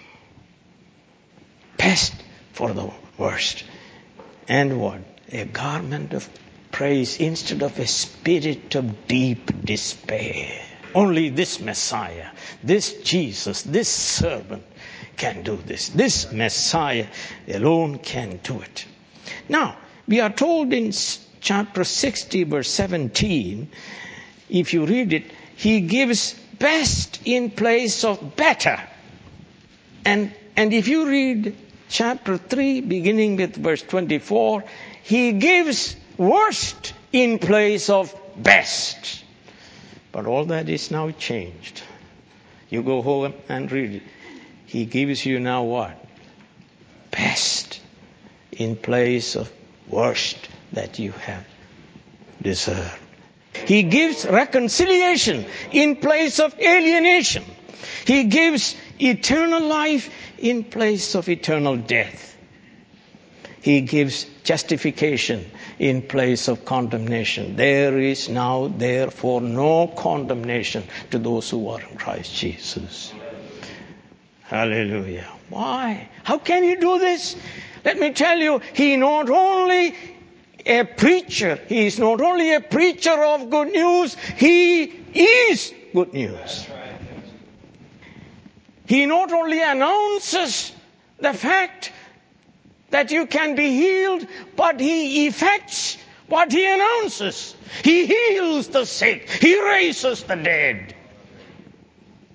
Best 1.76 2.14
for 2.52 2.72
the 2.72 2.90
worst. 3.16 3.64
And 4.48 4.80
what? 4.80 5.00
A 5.32 5.44
garment 5.44 6.12
of 6.12 6.28
praise 6.74 7.18
instead 7.20 7.62
of 7.62 7.78
a 7.78 7.87
spirit 7.87 8.74
of 8.74 9.06
deep 9.06 9.64
despair. 9.64 10.50
Only 10.92 11.28
this 11.28 11.60
Messiah, 11.60 12.26
this 12.64 13.00
Jesus, 13.02 13.62
this 13.62 13.88
servant 13.88 14.64
can 15.16 15.44
do 15.44 15.56
this. 15.66 15.90
This 15.90 16.32
Messiah 16.32 17.06
alone 17.46 18.00
can 18.00 18.40
do 18.42 18.60
it. 18.60 18.87
Now, 19.48 19.76
we 20.08 20.18
are 20.20 20.30
told 20.30 20.72
in 20.72 20.92
chapter 21.40 21.84
60, 21.84 22.42
verse 22.42 22.70
17, 22.70 23.68
if 24.50 24.74
you 24.74 24.84
read 24.84 25.12
it, 25.12 25.30
he 25.54 25.80
gives 25.80 26.34
best 26.58 27.20
in 27.24 27.52
place 27.52 28.02
of 28.02 28.34
better. 28.34 28.82
And, 30.04 30.34
and 30.56 30.72
if 30.72 30.88
you 30.88 31.08
read 31.08 31.54
chapter 31.88 32.37
3, 32.37 32.80
beginning 32.80 33.37
with 33.37 33.54
verse 33.54 33.82
24, 33.82 34.64
he 35.04 35.34
gives 35.34 35.94
worst 36.18 36.92
in 37.12 37.38
place 37.38 37.90
of 37.90 38.14
best. 38.37 39.24
But 40.12 40.27
all 40.27 40.46
that 40.46 40.68
is 40.68 40.90
now 40.90 41.11
changed. 41.11 41.83
You 42.70 42.83
go 42.83 43.03
home 43.03 43.35
and 43.48 43.70
read 43.70 43.94
it. 43.94 44.03
He 44.66 44.85
gives 44.87 45.24
you 45.24 45.40
now 45.40 45.62
what? 45.64 45.96
Best 47.11 47.81
in 48.53 48.77
place 48.77 49.37
of 49.37 49.50
worst 49.88 50.37
that 50.72 50.98
you 50.98 51.12
have 51.12 51.44
deserved. 52.42 52.98
He 53.66 53.85
gives 53.85 54.27
reconciliation 54.27 55.46
in 55.72 55.96
place 55.96 56.40
of 56.40 56.59
alienation. 56.59 57.44
He 58.07 58.24
gives 58.24 58.77
eternal 59.00 59.61
life 59.62 60.11
in 60.38 60.64
place 60.64 61.14
of 61.14 61.29
eternal 61.29 61.77
death. 61.77 62.37
He 63.62 63.81
gives 63.81 64.27
justification 64.42 65.50
in 65.78 66.02
place 66.02 66.48
of 66.48 66.64
condemnation. 66.64 67.56
There 67.56 67.98
is 67.98 68.28
now, 68.28 68.68
therefore, 68.68 69.40
no 69.40 69.88
condemnation 69.88 70.84
to 71.10 71.18
those 71.18 71.50
who 71.50 71.68
are 71.68 71.80
in 71.80 71.96
Christ 71.96 72.34
Jesus. 72.34 73.12
Hallelujah. 74.42 75.28
Why? 75.48 76.08
How 76.22 76.38
can 76.38 76.64
you 76.64 76.80
do 76.80 76.98
this? 76.98 77.37
Let 77.84 77.98
me 77.98 78.12
tell 78.12 78.38
you, 78.38 78.60
he 78.72 78.96
not 78.96 79.28
only 79.28 79.94
a 80.66 80.84
preacher. 80.84 81.58
He 81.68 81.87
is 81.87 81.98
not 81.98 82.20
only 82.20 82.52
a 82.52 82.60
preacher 82.60 83.12
of 83.12 83.50
good 83.50 83.72
news, 83.72 84.16
he 84.37 84.84
is 85.14 85.72
good 85.92 86.12
news. 86.12 86.66
He 88.87 89.06
not 89.06 89.32
only 89.32 89.62
announces 89.62 90.72
the 91.18 91.32
fact 91.32 91.92
that 92.94 93.11
you 93.11 93.26
can 93.26 93.57
be 93.57 93.70
healed, 93.70 94.24
but 94.54 94.78
he 94.78 95.26
effects 95.26 95.98
what 96.28 96.52
he 96.52 96.64
announces. 96.64 97.57
He 97.83 98.07
heals 98.07 98.68
the 98.68 98.85
sick. 98.85 99.28
He 99.28 99.61
raises 99.61 100.22
the 100.22 100.37
dead. 100.37 100.94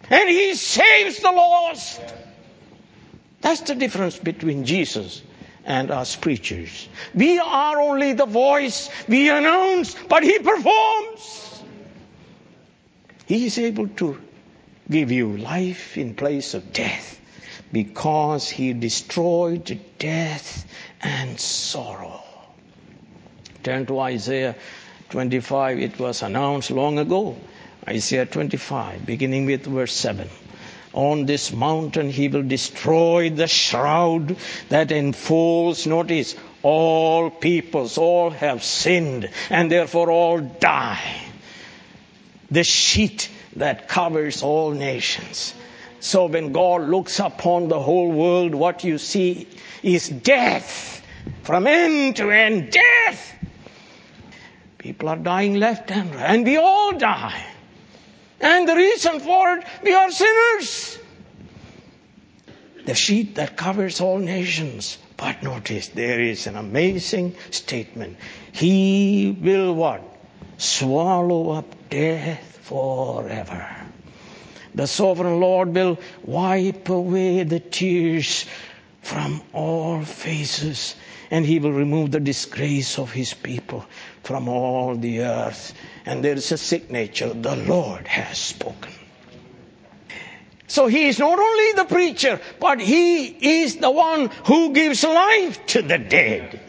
And 0.09 0.27
he 0.27 0.55
saves 0.55 1.19
the 1.21 1.31
lost. 1.31 2.01
That's 3.39 3.61
the 3.61 3.75
difference 3.75 4.19
between 4.19 4.65
Jesus 4.65 5.21
and 5.63 5.91
us 5.91 6.17
preachers. 6.17 6.89
We 7.15 7.39
are 7.39 7.79
only 7.79 8.11
the 8.11 8.25
voice, 8.25 8.89
we 9.07 9.29
announce, 9.29 9.95
but 10.09 10.23
He 10.23 10.39
performs. 10.39 11.63
He 13.27 13.45
is 13.45 13.57
able 13.57 13.87
to 14.03 14.19
give 14.91 15.09
you 15.09 15.37
life 15.37 15.97
in 15.97 16.15
place 16.15 16.53
of 16.53 16.73
death 16.73 17.18
because 17.71 18.49
He 18.49 18.73
destroyed 18.73 19.79
death 19.97 20.65
and 21.01 21.39
sorrow. 21.39 22.23
Turn 23.63 23.85
to 23.87 23.99
Isaiah 23.99 24.55
25. 25.09 25.79
It 25.79 25.99
was 25.99 26.21
announced 26.21 26.71
long 26.71 26.99
ago. 26.99 27.35
Isaiah 27.87 28.25
25, 28.25 29.05
beginning 29.05 29.45
with 29.45 29.65
verse 29.65 29.93
7. 29.93 30.29
On 30.93 31.25
this 31.25 31.51
mountain 31.51 32.09
he 32.09 32.27
will 32.27 32.43
destroy 32.43 33.29
the 33.29 33.47
shroud 33.47 34.35
that 34.69 34.91
enfolds, 34.91 35.85
notice, 35.85 36.35
all 36.63 37.29
peoples, 37.29 37.97
all 37.97 38.31
have 38.31 38.63
sinned, 38.63 39.29
and 39.49 39.71
therefore 39.71 40.09
all 40.11 40.39
die. 40.39 41.21
The 42.51 42.63
sheet 42.63 43.29
that 43.55 43.87
covers 43.87 44.41
all 44.41 44.71
nations. 44.71 45.53
So 45.99 46.27
when 46.27 46.51
God 46.51 46.83
looks 46.83 47.19
upon 47.19 47.67
the 47.67 47.79
whole 47.79 48.11
world, 48.11 48.55
what 48.55 48.83
you 48.83 48.97
see 48.97 49.47
is 49.83 50.09
death. 50.09 51.01
From 51.43 51.67
end 51.67 52.15
to 52.17 52.31
end, 52.31 52.71
death. 52.71 53.35
People 54.77 55.09
are 55.09 55.17
dying 55.17 55.55
left 55.55 55.91
and 55.91 56.13
right, 56.15 56.29
and 56.29 56.45
we 56.45 56.57
all 56.57 56.97
die. 56.97 57.43
And 58.39 58.67
the 58.67 58.75
reason 58.75 59.19
for 59.19 59.57
it, 59.57 59.65
we 59.83 59.93
are 59.93 60.09
sinners. 60.09 60.97
The 62.85 62.95
sheet 62.95 63.35
that 63.35 63.57
covers 63.57 63.99
all 63.99 64.17
nations. 64.17 64.97
But 65.17 65.43
notice, 65.43 65.89
there 65.89 66.21
is 66.21 66.47
an 66.47 66.55
amazing 66.55 67.35
statement. 67.51 68.17
He 68.53 69.37
will 69.41 69.75
what? 69.75 70.01
Swallow 70.57 71.51
up 71.51 71.89
death 71.89 72.59
forever. 72.61 73.78
The 74.75 74.87
sovereign 74.87 75.39
Lord 75.39 75.73
will 75.73 75.99
wipe 76.23 76.89
away 76.89 77.43
the 77.43 77.59
tears 77.59 78.45
from 79.01 79.41
all 79.53 80.03
faces 80.03 80.95
and 81.31 81.45
he 81.45 81.59
will 81.59 81.71
remove 81.71 82.11
the 82.11 82.19
disgrace 82.19 82.97
of 82.97 83.11
his 83.11 83.33
people 83.33 83.85
from 84.23 84.47
all 84.47 84.95
the 84.95 85.21
earth. 85.21 85.73
And 86.05 86.23
there 86.23 86.33
is 86.33 86.51
a 86.51 86.57
signature, 86.57 87.33
the 87.33 87.55
Lord 87.55 88.07
has 88.07 88.37
spoken. 88.37 88.91
So 90.67 90.87
he 90.87 91.07
is 91.07 91.17
not 91.17 91.39
only 91.39 91.71
the 91.73 91.85
preacher, 91.85 92.39
but 92.59 92.79
he 92.79 93.25
is 93.25 93.77
the 93.77 93.89
one 93.89 94.29
who 94.45 94.73
gives 94.73 95.03
life 95.03 95.65
to 95.67 95.81
the 95.81 95.97
dead. 95.97 96.59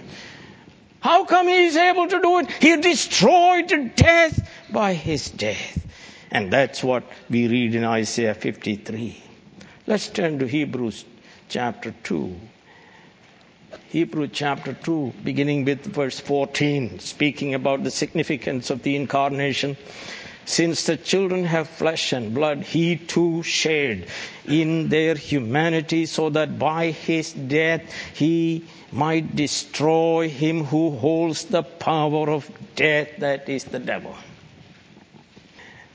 How 1.01 1.25
come 1.25 1.49
he 1.49 1.65
is 1.65 1.77
able 1.77 2.09
to 2.09 2.21
do 2.21 2.39
it? 2.39 2.51
He 2.51 2.77
destroyed 2.77 3.93
death 3.97 4.49
by 4.71 4.95
his 4.95 5.31
death. 5.31 5.80
And 6.31 6.53
that's 6.53 6.85
what 6.85 7.03
we 7.29 7.49
read 7.49 7.75
in 7.75 7.85
Isaiah 7.85 8.35
53. 8.35 9.21
Let's 9.87 10.09
turn 10.09 10.39
to 10.39 10.47
Hebrews 10.47 11.05
chapter 11.49 11.93
2. 12.05 12.37
Hebrew 13.89 14.29
chapter 14.29 14.73
2, 14.73 15.13
beginning 15.25 15.65
with 15.65 15.85
verse 15.85 16.21
14, 16.21 17.01
speaking 17.01 17.55
about 17.55 17.83
the 17.83 17.91
significance 17.91 18.71
of 18.71 18.83
the 18.83 18.95
incarnation. 18.95 19.77
Since 20.45 20.85
the 20.87 20.97
children 20.97 21.45
have 21.45 21.69
flesh 21.69 22.13
and 22.13 22.35
blood, 22.35 22.63
he 22.63 22.97
too 22.97 23.43
shared 23.43 24.07
in 24.47 24.89
their 24.89 25.15
humanity 25.15 26.07
so 26.07 26.31
that 26.31 26.59
by 26.59 26.91
his 26.91 27.33
death 27.33 27.83
he 28.15 28.65
might 28.93 29.37
destroy 29.37 30.29
him 30.29 30.65
who 30.65 30.91
holds 30.97 31.45
the 31.45 31.63
power 31.63 32.31
of 32.31 32.51
death, 32.75 33.09
that 33.19 33.49
is 33.49 33.65
the 33.65 33.79
devil. 33.79 34.15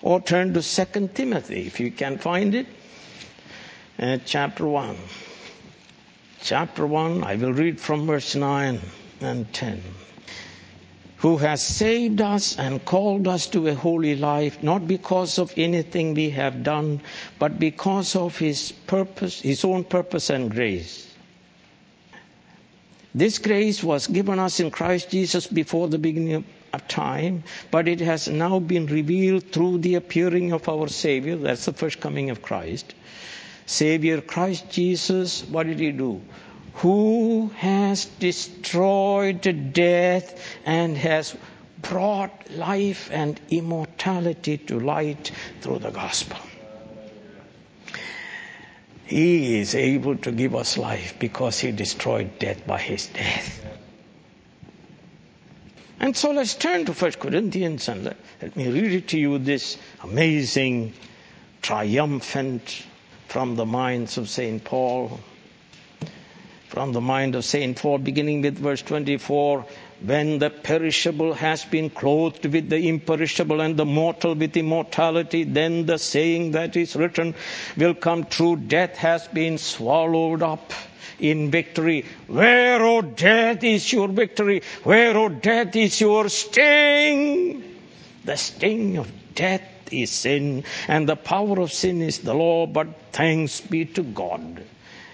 Or 0.05 0.21
turn 0.21 0.53
to 0.53 0.61
2 0.61 1.09
Timothy 1.13 1.67
if 1.67 1.81
you 1.81 1.91
can 1.91 2.17
find 2.17 2.55
it, 2.55 2.67
uh, 3.99 4.19
chapter 4.25 4.65
1 4.65 4.95
chapter 6.45 6.85
1, 6.85 7.23
I 7.23 7.35
will 7.37 7.53
read 7.53 7.79
from 7.79 8.05
verse 8.05 8.35
9 8.35 8.79
and 9.19 9.51
10. 9.51 9.81
Who 11.17 11.37
has 11.37 11.63
saved 11.63 12.21
us 12.21 12.59
and 12.59 12.85
called 12.85 13.27
us 13.27 13.47
to 13.47 13.67
a 13.67 13.73
holy 13.73 14.15
life, 14.15 14.61
not 14.61 14.87
because 14.87 15.39
of 15.39 15.51
anything 15.57 16.13
we 16.13 16.29
have 16.29 16.61
done, 16.61 17.01
but 17.39 17.57
because 17.57 18.15
of 18.15 18.37
his 18.37 18.71
purpose, 18.85 19.41
his 19.41 19.65
own 19.65 19.85
purpose 19.85 20.29
and 20.29 20.51
grace. 20.51 21.11
This 23.15 23.39
grace 23.39 23.83
was 23.83 24.05
given 24.05 24.37
us 24.37 24.59
in 24.59 24.69
Christ 24.69 25.09
Jesus 25.09 25.47
before 25.47 25.87
the 25.87 25.97
beginning 25.97 26.45
of 26.75 26.87
time, 26.87 27.43
but 27.71 27.87
it 27.87 27.99
has 28.01 28.27
now 28.27 28.59
been 28.59 28.85
revealed 28.85 29.51
through 29.51 29.79
the 29.79 29.95
appearing 29.95 30.53
of 30.53 30.69
our 30.69 30.87
Savior. 30.87 31.35
That's 31.35 31.65
the 31.65 31.73
first 31.73 31.99
coming 31.99 32.29
of 32.29 32.41
Christ 32.41 32.93
Savior 33.65 34.21
Christ 34.21 34.69
Jesus, 34.69 35.43
what 35.43 35.65
did 35.65 35.79
he 35.79 35.91
do? 35.91 36.21
Who 36.75 37.51
has 37.57 38.05
destroyed 38.05 39.73
death 39.73 40.39
and 40.65 40.97
has 40.97 41.35
brought 41.81 42.51
life 42.51 43.09
and 43.11 43.39
immortality 43.49 44.57
to 44.57 44.79
light 44.79 45.31
through 45.61 45.79
the 45.79 45.91
gospel. 45.91 46.37
He 49.05 49.59
is 49.59 49.75
able 49.75 50.17
to 50.17 50.31
give 50.31 50.55
us 50.55 50.77
life 50.77 51.15
because 51.19 51.59
he 51.59 51.71
destroyed 51.71 52.39
death 52.39 52.65
by 52.65 52.79
his 52.79 53.07
death. 53.07 53.63
And 55.99 56.15
so 56.15 56.31
let's 56.31 56.55
turn 56.55 56.85
to 56.85 56.93
1 56.93 57.11
Corinthians 57.13 57.87
and 57.87 58.03
let, 58.03 58.17
let 58.41 58.55
me 58.55 58.67
read 58.67 58.91
it 58.91 59.07
to 59.09 59.19
you 59.19 59.37
this 59.37 59.77
amazing, 60.03 60.93
triumphant 61.61 62.83
from 63.27 63.55
the 63.55 63.65
minds 63.65 64.17
of 64.17 64.29
St. 64.29 64.63
Paul. 64.63 65.19
From 66.67 66.91
the 66.91 67.01
mind 67.01 67.35
of 67.35 67.45
St. 67.45 67.77
Paul, 67.77 67.99
beginning 67.99 68.41
with 68.41 68.57
verse 68.57 68.81
24, 68.81 69.65
when 70.01 70.39
the 70.39 70.49
perishable 70.49 71.33
has 71.33 71.63
been 71.65 71.89
clothed 71.89 72.45
with 72.45 72.69
the 72.69 72.89
imperishable 72.89 73.61
and 73.61 73.77
the 73.77 73.85
mortal 73.85 74.35
with 74.35 74.57
immortality, 74.57 75.43
then 75.43 75.85
the 75.85 75.97
saying 75.97 76.51
that 76.51 76.75
is 76.75 76.95
written 76.95 77.33
will 77.77 77.93
come 77.93 78.25
true. 78.25 78.55
Death 78.55 78.97
has 78.97 79.27
been 79.29 79.57
swallowed 79.57 80.43
up 80.43 80.73
in 81.19 81.49
victory. 81.49 82.05
Where, 82.27 82.83
O 82.83 82.97
oh, 82.97 83.01
death, 83.01 83.63
is 83.63 83.91
your 83.91 84.07
victory? 84.07 84.61
Where, 84.83 85.17
O 85.17 85.25
oh, 85.25 85.29
death, 85.29 85.75
is 85.75 86.01
your 86.01 86.29
sting? 86.29 87.63
The 88.25 88.37
sting 88.37 88.97
of 88.97 89.11
death 89.33 89.61
is 89.91 90.11
sin, 90.11 90.63
and 90.87 91.07
the 91.07 91.15
power 91.15 91.59
of 91.59 91.71
sin 91.71 92.01
is 92.01 92.19
the 92.19 92.33
law, 92.33 92.65
but 92.65 92.87
thanks 93.11 93.61
be 93.61 93.85
to 93.85 94.03
God. 94.03 94.63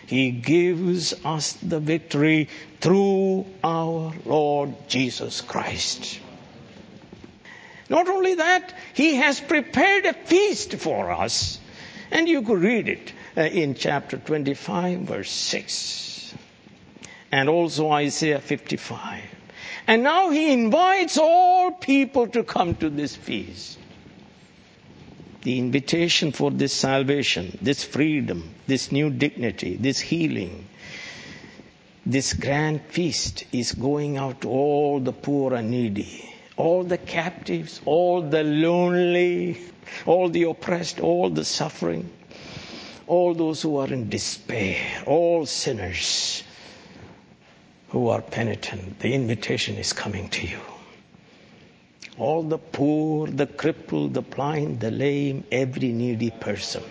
He 0.08 0.32
gives 0.32 1.14
us 1.24 1.54
the 1.54 1.80
victory 1.80 2.50
through 2.82 3.46
our 3.64 4.14
Lord 4.26 4.51
Jesus 4.88 5.42
Christ. 5.42 6.20
Not 7.90 8.08
only 8.08 8.36
that, 8.36 8.74
He 8.94 9.16
has 9.16 9.40
prepared 9.40 10.06
a 10.06 10.14
feast 10.14 10.76
for 10.76 11.12
us. 11.12 11.60
And 12.12 12.28
you 12.28 12.42
could 12.42 12.60
read 12.62 12.90
it 12.90 13.14
uh, 13.38 13.42
in 13.42 13.76
chapter 13.76 14.18
25, 14.18 15.00
verse 15.02 15.32
6. 15.32 16.34
And 17.32 17.50
also 17.50 17.92
Isaiah 17.92 18.40
55. 18.40 19.24
And 19.88 20.04
now 20.04 20.30
He 20.30 20.52
invites 20.52 21.18
all 21.18 21.72
people 21.72 22.28
to 22.30 22.44
come 22.44 22.76
to 22.76 22.90
this 22.90 23.16
feast 23.16 23.78
the 25.44 25.58
invitation 25.58 26.32
for 26.32 26.52
this 26.52 26.74
salvation, 26.74 27.58
this 27.62 27.84
freedom, 27.84 28.54
this 28.68 28.92
new 28.92 29.10
dignity, 29.10 29.76
this 29.76 30.00
healing, 30.00 30.68
this 32.06 32.34
grand 32.34 32.82
feast 32.82 33.46
is 33.52 33.72
going 33.74 34.18
out 34.18 34.42
to 34.42 34.50
all 34.50 35.00
the 35.00 35.14
poor 35.14 35.54
and 35.54 35.72
needy, 35.72 36.34
all 36.58 36.84
the 36.84 36.98
captives, 36.98 37.82
all 37.86 38.22
the 38.22 38.44
lonely, 38.44 39.60
all 40.06 40.30
the 40.30 40.44
oppressed, 40.44 41.00
all 41.00 41.30
the 41.30 41.46
suffering, 41.46 42.10
all 43.08 43.34
those 43.34 43.62
who 43.62 43.78
are 43.78 43.88
in 43.88 44.10
despair, 44.10 45.04
all 45.06 45.46
sinners 45.46 46.44
who 47.90 48.08
are 48.08 48.22
penitent. 48.22 49.00
The 49.00 49.14
invitation 49.14 49.76
is 49.76 49.94
coming 49.94 50.30
to 50.30 50.48
you 50.48 50.60
all 52.22 52.44
the 52.44 52.58
poor, 52.58 53.28
the 53.28 53.48
crippled, 53.48 54.14
the 54.14 54.22
blind, 54.22 54.80
the 54.80 54.92
lame, 54.92 55.44
every 55.52 55.92
needy 55.92 56.30
person. 56.30 56.84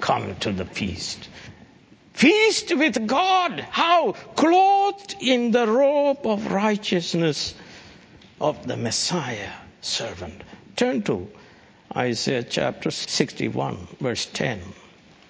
Come 0.00 0.36
to 0.36 0.52
the 0.52 0.66
feast. 0.66 1.28
Feast 2.20 2.76
with 2.76 3.06
God. 3.06 3.60
How? 3.70 4.12
Clothed 4.36 5.16
in 5.22 5.52
the 5.52 5.66
robe 5.66 6.26
of 6.26 6.52
righteousness 6.52 7.54
of 8.38 8.66
the 8.66 8.76
Messiah 8.76 9.52
servant. 9.80 10.42
Turn 10.76 11.00
to 11.04 11.30
Isaiah 11.96 12.42
chapter 12.42 12.90
61, 12.90 13.88
verse 14.00 14.26
10. 14.26 14.60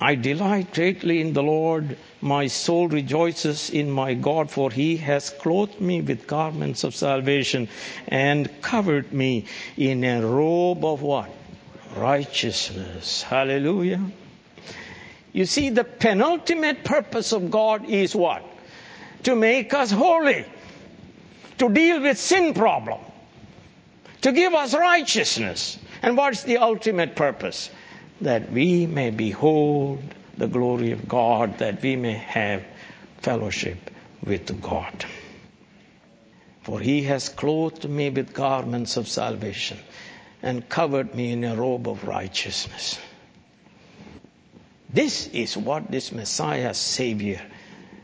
I 0.01 0.17
delight 0.17 0.75
greatly 0.75 1.21
in 1.21 1.33
the 1.33 1.45
Lord. 1.45 1.97
My 2.21 2.49
soul 2.49 2.89
rejoices 2.89 3.71
in 3.71 3.89
my 3.89 4.15
God, 4.15 4.51
for 4.51 4.73
he 4.73 4.97
has 4.97 5.31
clothed 5.31 5.81
me 5.81 6.01
with 6.01 6.27
garments 6.27 6.83
of 6.83 6.97
salvation 6.97 7.69
and 8.09 8.51
covered 8.63 9.13
me 9.13 9.45
in 9.77 10.03
a 10.03 10.27
robe 10.27 10.85
of 10.85 11.03
what? 11.03 11.31
Righteousness. 11.95 13.23
Hallelujah. 13.23 14.01
You 15.33 15.47
see, 15.47 15.71
the 15.71 15.85
penultimate 15.85 16.85
purpose 16.85 17.33
of 17.33 17.51
God 17.51 17.89
is 17.89 18.15
what? 18.15 18.45
To 19.25 19.37
make 19.37 19.75
us 19.75 19.91
holy. 19.91 20.45
To 21.59 21.69
deal 21.69 22.01
with 22.03 22.19
sin 22.19 22.55
problem. 22.55 23.01
To 24.23 24.33
give 24.33 24.55
us 24.55 24.75
righteousness. 24.75 25.79
And 26.03 26.17
what's 26.17 26.43
the 26.43 26.59
ultimate 26.59 27.15
purpose? 27.15 27.71
that 28.21 28.53
we 28.53 28.87
may 28.87 29.11
behold 29.11 30.03
the 30.37 30.47
glory 30.47 30.93
of 30.93 31.09
God, 31.09 31.59
that 31.59 31.83
we 31.83 31.97
may 31.97 32.15
have 32.15 32.63
fellowship 33.19 33.91
with 34.25 34.61
God. 34.61 35.05
For 36.63 36.81
he 36.81 37.03
has 37.05 37.29
clothed 37.29 37.89
me 37.89 38.11
with 38.11 38.35
garments 38.35 38.97
of 38.97 39.09
salvation 39.09 39.79
and 40.43 40.69
covered 40.69 41.15
me 41.15 41.33
in 41.33 41.45
a 41.45 41.57
robe 41.57 41.89
of 41.89 42.05
righteousness. 42.07 42.99
This 44.93 45.29
is 45.29 45.57
what 45.57 45.91
this 45.91 46.11
Messiah 46.13 46.75
Savior 46.75 47.41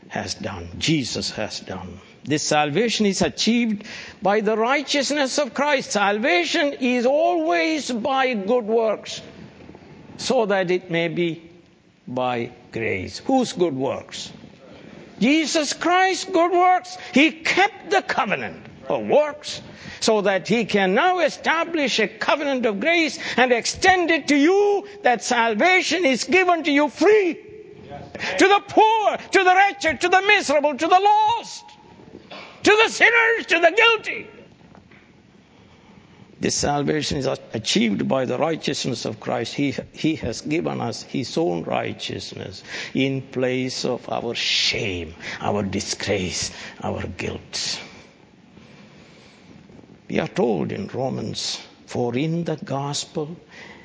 has 0.09 0.35
done. 0.35 0.69
Jesus 0.77 1.31
has 1.31 1.59
done. 1.59 1.99
This 2.23 2.43
salvation 2.43 3.05
is 3.05 3.21
achieved 3.21 3.85
by 4.21 4.41
the 4.41 4.57
righteousness 4.57 5.37
of 5.37 5.53
Christ. 5.53 5.91
Salvation 5.91 6.73
is 6.79 7.05
always 7.05 7.91
by 7.91 8.33
good 8.33 8.65
works 8.65 9.21
so 10.17 10.45
that 10.45 10.71
it 10.71 10.89
may 10.89 11.07
be 11.07 11.49
by 12.07 12.51
grace. 12.71 13.19
Whose 13.19 13.53
good 13.53 13.75
works? 13.75 14.31
Jesus 15.19 15.73
Christ's 15.73 16.25
good 16.25 16.51
works. 16.51 16.97
He 17.13 17.31
kept 17.31 17.91
the 17.91 18.01
covenant 18.01 18.65
of 18.89 19.05
works 19.07 19.61
so 19.99 20.21
that 20.21 20.47
he 20.47 20.65
can 20.65 20.93
now 20.93 21.19
establish 21.19 21.99
a 21.99 22.07
covenant 22.07 22.65
of 22.65 22.79
grace 22.79 23.19
and 23.37 23.51
extend 23.51 24.11
it 24.11 24.27
to 24.27 24.35
you 24.35 24.87
that 25.03 25.23
salvation 25.23 26.05
is 26.05 26.23
given 26.23 26.63
to 26.63 26.71
you 26.71 26.89
free. 26.89 27.39
To 28.39 28.47
the 28.47 28.63
poor, 28.67 29.17
to 29.17 29.43
the 29.43 29.53
wretched, 29.55 30.01
to 30.01 30.09
the 30.09 30.21
miserable, 30.23 30.75
to 30.75 30.87
the 30.87 30.99
lost. 30.99 31.65
to 32.63 32.75
the 32.83 32.89
sinners, 32.89 33.45
to 33.45 33.59
the 33.61 33.71
guilty. 33.71 34.27
This 36.39 36.55
salvation 36.55 37.17
is 37.17 37.25
achieved 37.53 38.07
by 38.09 38.25
the 38.25 38.37
righteousness 38.37 39.05
of 39.05 39.19
Christ. 39.21 39.53
He, 39.55 39.73
he 39.93 40.15
has 40.17 40.41
given 40.41 40.81
us 40.81 41.01
His 41.03 41.37
own 41.37 41.63
righteousness 41.63 42.63
in 42.93 43.21
place 43.21 43.85
of 43.85 44.07
our 44.09 44.35
shame, 44.35 45.13
our 45.39 45.63
disgrace, 45.63 46.51
our 46.83 47.03
guilt. 47.17 47.79
We 50.09 50.19
are 50.19 50.27
told 50.27 50.71
in 50.71 50.87
Romans, 50.87 51.59
for 51.85 52.15
in 52.15 52.45
the 52.45 52.55
gospel, 52.55 53.35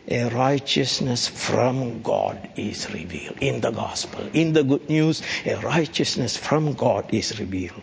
a 0.09 0.25
righteousness 0.29 1.27
from 1.29 2.03
God 2.03 2.49
is 2.57 2.93
revealed. 2.93 3.39
In 3.41 3.61
the 3.61 3.71
gospel, 3.71 4.29
in 4.33 4.53
the 4.53 4.63
good 4.63 4.89
news, 4.89 5.23
a 5.45 5.57
righteousness 5.57 6.37
from 6.37 6.75
God 6.75 7.13
is 7.13 7.39
revealed. 7.41 7.83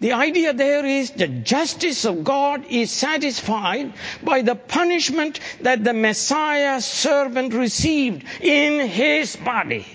The 0.00 0.12
idea 0.12 0.52
there 0.54 0.84
is 0.86 1.10
the 1.10 1.28
justice 1.28 2.04
of 2.06 2.24
God 2.24 2.64
is 2.70 2.90
satisfied 2.90 3.92
by 4.24 4.40
the 4.42 4.54
punishment 4.54 5.40
that 5.60 5.84
the 5.84 5.92
Messiah 5.92 6.80
servant 6.80 7.52
received 7.52 8.24
in 8.40 8.88
his 8.88 9.36
body. 9.36 9.86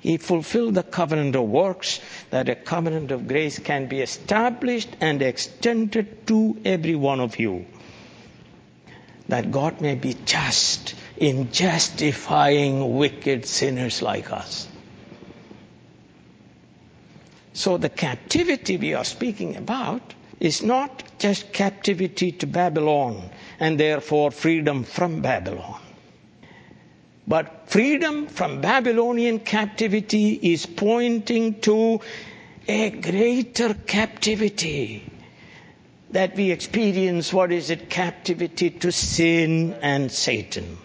He 0.00 0.16
fulfilled 0.16 0.74
the 0.74 0.82
covenant 0.82 1.36
of 1.36 1.44
works 1.44 2.00
that 2.30 2.48
a 2.48 2.54
covenant 2.54 3.10
of 3.10 3.28
grace 3.28 3.58
can 3.58 3.86
be 3.86 4.00
established 4.00 4.88
and 5.00 5.20
extended 5.20 6.26
to 6.26 6.58
every 6.64 6.94
one 6.94 7.20
of 7.20 7.38
you. 7.38 7.66
That 9.28 9.52
God 9.52 9.80
may 9.80 9.94
be 9.94 10.16
just 10.24 10.94
in 11.18 11.52
justifying 11.52 12.96
wicked 12.96 13.44
sinners 13.46 14.00
like 14.00 14.32
us. 14.32 14.66
So 17.52 17.76
the 17.76 17.90
captivity 17.90 18.78
we 18.78 18.94
are 18.94 19.04
speaking 19.04 19.56
about 19.56 20.14
is 20.40 20.62
not 20.62 21.02
just 21.18 21.52
captivity 21.52 22.32
to 22.32 22.46
Babylon 22.46 23.28
and 23.60 23.78
therefore 23.78 24.30
freedom 24.30 24.82
from 24.84 25.20
Babylon. 25.20 25.78
But 27.30 27.70
freedom 27.70 28.26
from 28.26 28.60
Babylonian 28.60 29.38
captivity 29.38 30.32
is 30.32 30.66
pointing 30.66 31.60
to 31.60 32.00
a 32.66 32.90
greater 32.90 33.72
captivity 33.72 35.08
that 36.10 36.34
we 36.34 36.50
experience. 36.50 37.32
What 37.32 37.52
is 37.52 37.70
it? 37.70 37.88
Captivity 37.88 38.70
to 38.70 38.90
sin 38.90 39.74
and 39.80 40.10
Satan. 40.10 40.76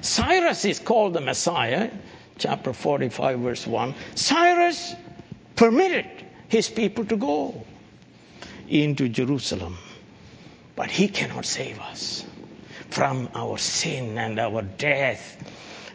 Cyrus 0.00 0.64
is 0.64 0.78
called 0.78 1.14
the 1.14 1.20
Messiah, 1.20 1.90
chapter 2.38 2.72
45, 2.72 3.40
verse 3.40 3.66
1. 3.66 3.96
Cyrus 4.14 4.94
permitted 5.56 6.06
his 6.46 6.68
people 6.68 7.04
to 7.06 7.16
go 7.16 7.64
into 8.68 9.08
Jerusalem. 9.08 9.76
But 10.76 10.92
he 10.92 11.08
cannot 11.08 11.46
save 11.46 11.80
us 11.80 12.24
from 12.94 13.28
our 13.34 13.58
sin 13.58 14.16
and 14.18 14.38
our 14.38 14.62
death 14.62 15.36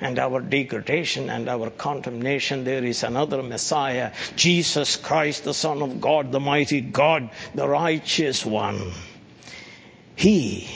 and 0.01 0.19
our 0.19 0.41
degradation 0.41 1.29
and 1.29 1.47
our 1.47 1.69
condemnation. 1.69 2.65
There 2.65 2.83
is 2.83 3.03
another 3.03 3.41
Messiah, 3.41 4.11
Jesus 4.35 4.97
Christ, 4.97 5.45
the 5.45 5.53
Son 5.53 5.81
of 5.81 6.01
God, 6.01 6.33
the 6.33 6.41
mighty 6.41 6.81
God, 6.81 7.29
the 7.55 7.69
righteous 7.69 8.45
one. 8.45 8.91
He 10.17 10.67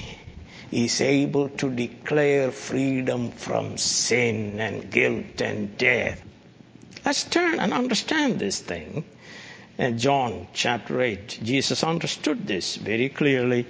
is 0.72 1.02
able 1.02 1.50
to 1.50 1.70
declare 1.70 2.52
freedom 2.52 3.32
from 3.32 3.78
sin 3.78 4.62
and 4.62 4.90
guilt 4.90 5.42
and 5.42 5.78
death. 5.78 6.24
Let's 7.06 7.26
turn 7.26 7.60
and 7.60 7.74
understand 7.74 8.40
this 8.40 8.62
thing. 8.62 9.04
In 9.78 9.98
John 9.98 10.48
chapter 10.54 11.02
8, 11.02 11.40
Jesus 11.44 11.84
understood 11.84 12.48
this 12.48 12.78
very 12.78 13.10
clearly. 13.10 13.66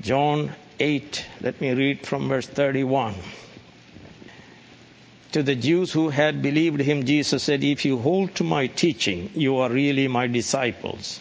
John 0.00 0.52
8, 0.80 1.26
let 1.40 1.60
me 1.60 1.72
read 1.72 2.06
from 2.06 2.28
verse 2.28 2.46
31. 2.46 3.14
To 5.32 5.42
the 5.42 5.56
Jews 5.56 5.92
who 5.92 6.10
had 6.10 6.42
believed 6.42 6.80
him, 6.80 7.04
Jesus 7.04 7.42
said, 7.42 7.64
If 7.64 7.84
you 7.84 7.98
hold 7.98 8.34
to 8.36 8.44
my 8.44 8.68
teaching, 8.68 9.30
you 9.34 9.56
are 9.58 9.68
really 9.68 10.06
my 10.06 10.26
disciples. 10.28 11.18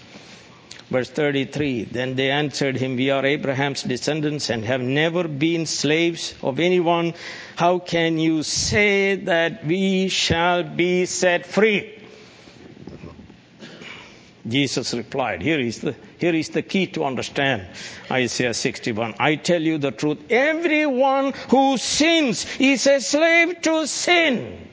Verse 0.89 1.10
33 1.10 1.86
Then 1.86 2.16
they 2.16 2.30
answered 2.30 2.78
him, 2.78 2.95
We 2.95 3.10
are 3.10 3.26
Abraham's 3.26 3.82
descendants 3.82 4.51
and 4.51 4.64
have 4.66 4.82
never 4.82 5.28
been 5.28 5.66
slaves 5.66 6.36
of 6.43 6.60
anyone. 6.60 7.16
How 7.56 7.80
can 7.80 8.20
you 8.20 8.43
say 8.43 9.16
that 9.16 9.66
we 9.66 10.10
shall 10.10 10.64
be 10.64 11.08
set 11.08 11.47
free? 11.47 12.03
Jesus 14.47 14.93
replied, 14.93 15.41
here 15.41 15.59
is, 15.59 15.79
the, 15.79 15.95
here 16.17 16.35
is 16.35 16.49
the 16.49 16.61
key 16.61 16.87
to 16.87 17.05
understand 17.05 17.65
Isaiah 18.11 18.53
61. 18.53 19.15
I 19.17 19.35
tell 19.35 19.61
you 19.61 19.77
the 19.77 19.91
truth. 19.91 20.17
Everyone 20.29 21.33
who 21.49 21.77
sins 21.77 22.45
is 22.59 22.85
a 22.87 22.99
slave 22.99 23.61
to 23.61 23.87
sin. 23.87 24.67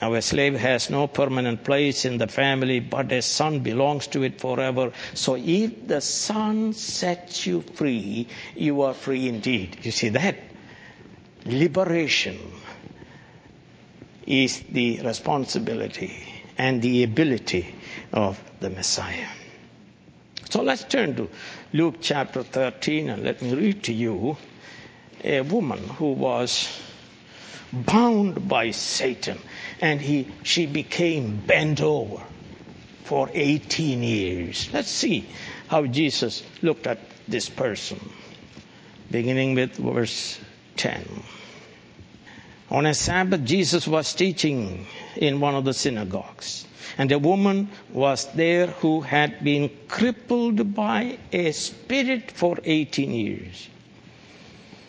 Now, 0.00 0.14
a 0.14 0.22
slave 0.22 0.54
has 0.58 0.88
no 0.88 1.06
permanent 1.08 1.62
place 1.62 2.06
in 2.06 2.16
the 2.16 2.26
family, 2.26 2.80
but 2.80 3.12
a 3.12 3.20
son 3.20 3.60
belongs 3.60 4.06
to 4.08 4.22
it 4.22 4.40
forever. 4.40 4.92
So, 5.12 5.36
if 5.36 5.86
the 5.86 6.00
son 6.00 6.72
sets 6.72 7.44
you 7.46 7.60
free, 7.60 8.28
you 8.56 8.80
are 8.80 8.94
free 8.94 9.28
indeed. 9.28 9.76
You 9.82 9.90
see 9.90 10.08
that? 10.10 10.36
Liberation 11.44 12.38
is 14.26 14.62
the 14.70 15.00
responsibility 15.02 16.29
and 16.60 16.82
the 16.82 17.04
ability 17.04 17.74
of 18.12 18.38
the 18.60 18.68
Messiah. 18.68 19.28
So, 20.50 20.60
let's 20.60 20.84
turn 20.84 21.16
to 21.16 21.30
Luke 21.72 21.94
chapter 22.02 22.42
13 22.42 23.08
and 23.08 23.22
let 23.24 23.40
me 23.40 23.54
read 23.54 23.82
to 23.84 23.94
you 23.94 24.36
a 25.24 25.40
woman 25.40 25.78
who 25.96 26.12
was 26.12 26.68
bound 27.72 28.46
by 28.46 28.72
Satan 28.72 29.38
and 29.80 30.02
he, 30.02 30.28
she 30.42 30.66
became 30.66 31.38
bent 31.46 31.80
over 31.80 32.22
for 33.04 33.30
18 33.32 34.02
years. 34.02 34.68
Let's 34.70 34.90
see 34.90 35.24
how 35.68 35.86
Jesus 35.86 36.42
looked 36.60 36.86
at 36.86 36.98
this 37.26 37.48
person, 37.48 37.98
beginning 39.10 39.54
with 39.54 39.76
verse 39.76 40.38
10. 40.76 41.22
On 42.70 42.86
a 42.86 42.94
Sabbath, 42.94 43.44
Jesus 43.44 43.88
was 43.88 44.14
teaching 44.14 44.86
in 45.16 45.40
one 45.40 45.56
of 45.56 45.64
the 45.64 45.74
synagogues. 45.74 46.66
And 46.96 47.10
a 47.10 47.18
woman 47.18 47.68
was 47.92 48.26
there 48.32 48.68
who 48.68 49.00
had 49.00 49.42
been 49.42 49.70
crippled 49.88 50.74
by 50.74 51.18
a 51.32 51.50
spirit 51.52 52.30
for 52.30 52.58
18 52.62 53.10
years. 53.10 53.68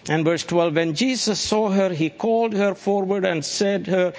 And 0.07 0.25
verse 0.25 0.43
12, 0.43 0.75
when 0.75 0.93
Jesus 0.93 1.39
saw 1.39 1.69
her, 1.69 1.89
he 1.89 2.09
called 2.09 2.53
her 2.53 2.75
forward 2.75 3.25
and 3.25 3.43
said 3.43 3.86
to 3.86 3.91
her, 3.91 4.13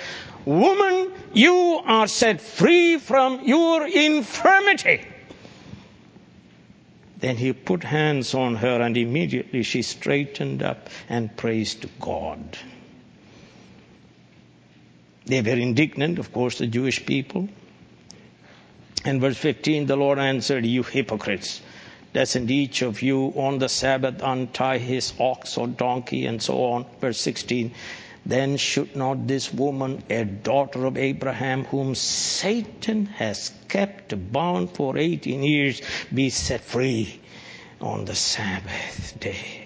Woman, 0.44 1.12
you 1.32 1.82
are 1.84 2.08
set 2.08 2.40
free 2.40 2.98
from 2.98 3.44
your 3.44 3.86
infirmity. 3.86 5.06
Then 7.18 7.36
he 7.36 7.52
put 7.52 7.84
hands 7.84 8.34
on 8.34 8.56
her 8.56 8.80
and 8.80 8.96
immediately 8.96 9.62
she 9.62 9.82
straightened 9.82 10.64
up 10.64 10.88
and 11.08 11.36
praised 11.36 11.86
God. 12.00 12.58
They 15.26 15.40
were 15.40 15.50
indignant, 15.50 16.18
of 16.18 16.32
course, 16.32 16.58
the 16.58 16.66
Jewish 16.66 17.04
people. 17.06 17.48
And 19.04 19.20
verse 19.20 19.36
15, 19.36 19.86
the 19.86 19.96
Lord 19.96 20.18
answered, 20.18 20.64
You 20.66 20.82
hypocrites. 20.82 21.60
Doesn't 22.12 22.50
each 22.50 22.82
of 22.82 23.00
you 23.00 23.32
on 23.36 23.58
the 23.58 23.68
Sabbath 23.68 24.20
untie 24.22 24.78
his 24.78 25.12
ox 25.18 25.56
or 25.56 25.66
donkey 25.66 26.26
and 26.26 26.42
so 26.42 26.64
on? 26.64 26.86
Verse 27.00 27.18
16, 27.18 27.72
then 28.26 28.56
should 28.56 28.94
not 28.94 29.26
this 29.26 29.52
woman, 29.52 30.02
a 30.10 30.24
daughter 30.24 30.84
of 30.84 30.96
Abraham, 30.96 31.64
whom 31.64 31.94
Satan 31.94 33.06
has 33.06 33.50
kept 33.68 34.32
bound 34.32 34.70
for 34.72 34.96
18 34.98 35.42
years, 35.42 35.80
be 36.12 36.30
set 36.30 36.60
free 36.60 37.20
on 37.80 38.04
the 38.04 38.14
Sabbath 38.14 39.18
day? 39.18 39.61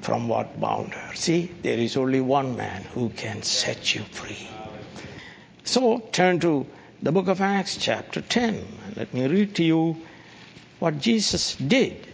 From 0.00 0.28
what 0.28 0.60
bound 0.60 0.94
her? 0.94 1.14
See, 1.14 1.50
there 1.62 1.78
is 1.78 1.96
only 1.96 2.20
one 2.20 2.56
man 2.56 2.82
who 2.94 3.10
can 3.10 3.42
set 3.42 3.94
you 3.94 4.02
free. 4.02 4.48
So 5.64 5.98
turn 6.12 6.40
to 6.40 6.66
the 7.02 7.12
book 7.12 7.28
of 7.28 7.40
Acts, 7.40 7.76
chapter 7.76 8.20
10. 8.20 8.64
Let 8.96 9.12
me 9.12 9.26
read 9.26 9.54
to 9.56 9.64
you 9.64 9.96
what 10.78 10.98
Jesus 10.98 11.54
did. 11.56 12.06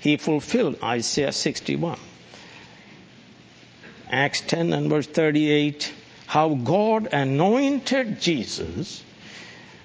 He 0.00 0.16
fulfilled 0.16 0.78
Isaiah 0.82 1.32
61. 1.32 1.98
Acts 4.10 4.40
10 4.42 4.72
and 4.72 4.90
verse 4.90 5.06
38, 5.06 5.92
how 6.26 6.54
God 6.54 7.08
anointed 7.12 8.20
Jesus 8.20 9.02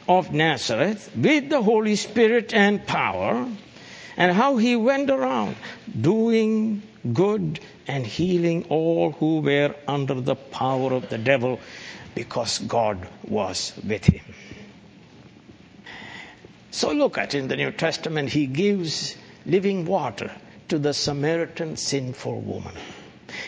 of 0.07 0.34
Nazareth 0.34 1.12
with 1.16 1.49
the 1.49 1.62
Holy 1.62 1.95
Spirit 1.95 2.53
and 2.53 2.86
power, 2.86 3.47
and 4.18 4.32
how 4.36 4.57
he 4.57 4.76
went 4.76 5.10
around 5.10 5.55
doing 5.99 6.82
good 7.14 7.60
and 7.88 8.06
healing 8.06 8.66
all 8.70 9.12
who 9.12 9.39
were 9.39 9.76
under 9.88 10.16
the 10.16 10.36
power 10.36 10.93
of 10.93 11.10
the 11.10 11.18
devil, 11.18 11.60
because 12.16 12.60
God 12.60 13.08
was 13.28 13.74
with 13.88 14.06
him. 14.06 14.26
So 16.72 16.91
look 16.91 17.18
at 17.18 17.34
in 17.34 17.47
the 17.47 17.56
New 17.58 17.72
Testament, 17.72 18.30
he 18.30 18.45
gives 18.45 19.16
living 19.45 19.86
water 19.86 20.32
to 20.70 20.78
the 20.78 20.93
Samaritan 20.93 21.78
sinful 21.78 22.41
woman. 22.41 22.74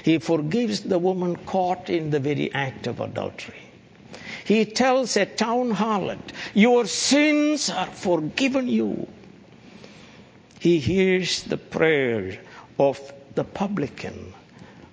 He 0.04 0.18
forgives 0.20 0.82
the 0.82 1.00
woman 1.00 1.36
caught 1.36 1.90
in 1.90 2.10
the 2.10 2.20
very 2.20 2.54
act 2.54 2.88
of 2.88 3.00
adultery. 3.00 3.56
He 4.46 4.66
tells 4.66 5.16
a 5.18 5.26
town 5.26 5.72
harlot, 5.72 6.20
Your 6.54 6.86
sins 6.86 7.70
are 7.70 7.88
forgiven 7.88 8.68
you. 8.68 9.08
He 10.60 10.80
hears 10.80 11.44
the 11.44 11.58
prayer 11.58 12.40
of 12.78 13.00
the 13.36 13.44
publican, 13.44 14.34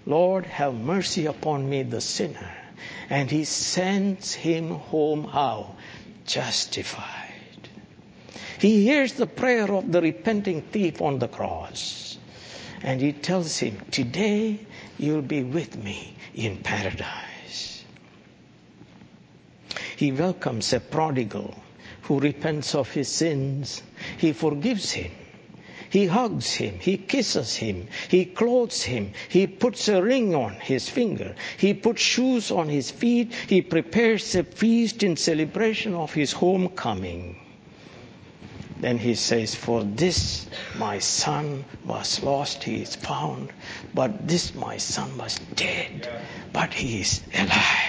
Lord, 0.07 0.47
have 0.47 0.75
mercy 0.75 1.27
upon 1.27 1.69
me, 1.69 1.83
the 1.83 2.01
sinner. 2.01 2.51
And 3.11 3.31
he 3.31 3.45
sends 3.45 4.35
him 4.35 4.71
home 4.71 5.25
how? 5.25 5.77
Justified. 6.27 7.29
He 8.59 8.85
hears 8.85 9.13
the 9.15 9.27
prayer 9.27 9.71
of 9.73 9.91
the 9.93 10.01
repenting 10.01 10.63
thief 10.63 11.01
on 11.01 11.19
the 11.19 11.29
cross. 11.29 12.19
And 12.83 13.01
he 13.01 13.13
tells 13.13 13.59
him, 13.59 13.79
Today 13.91 14.61
you'll 14.99 15.23
be 15.23 15.43
with 15.43 15.77
me 15.83 16.15
in 16.35 16.59
paradise. 16.59 17.85
He 19.97 20.13
welcomes 20.13 20.73
a 20.73 20.81
prodigal 20.81 21.55
who 22.03 22.21
repents 22.21 22.75
of 22.75 22.91
his 22.91 23.09
sins. 23.09 23.83
He 24.17 24.33
forgives 24.33 24.93
him. 24.93 25.11
He 25.91 26.07
hugs 26.07 26.55
him. 26.55 26.79
He 26.81 26.97
kisses 26.97 27.57
him. 27.57 27.89
He 28.09 28.25
clothes 28.25 28.83
him. 28.83 29.13
He 29.29 29.47
puts 29.47 29.89
a 29.89 30.03
ring 30.03 30.35
on 30.35 30.55
his 30.55 30.89
finger. 30.89 31.35
He 31.57 31.75
puts 31.75 32.03
shoes 32.03 32.51
on 32.51 32.69
his 32.69 32.91
feet. 32.91 33.33
He 33.49 33.63
prepares 33.63 34.35
a 34.35 34.45
feast 34.45 35.03
in 35.03 35.17
celebration 35.17 35.95
of 35.95 36.13
his 36.13 36.33
homecoming. 36.33 37.37
Then 38.81 38.99
he 38.99 39.15
says, 39.15 39.55
For 39.55 39.83
this 39.83 40.47
my 40.77 40.99
son 40.99 41.65
was 41.85 42.23
lost, 42.23 42.63
he 42.65 42.83
is 42.83 42.95
found. 42.95 43.51
But 43.95 44.29
this 44.29 44.55
my 44.55 44.77
son 44.77 45.19
was 45.19 45.41
dead, 45.57 46.09
but 46.53 46.75
he 46.75 47.01
is 47.01 47.23
alive. 47.35 47.88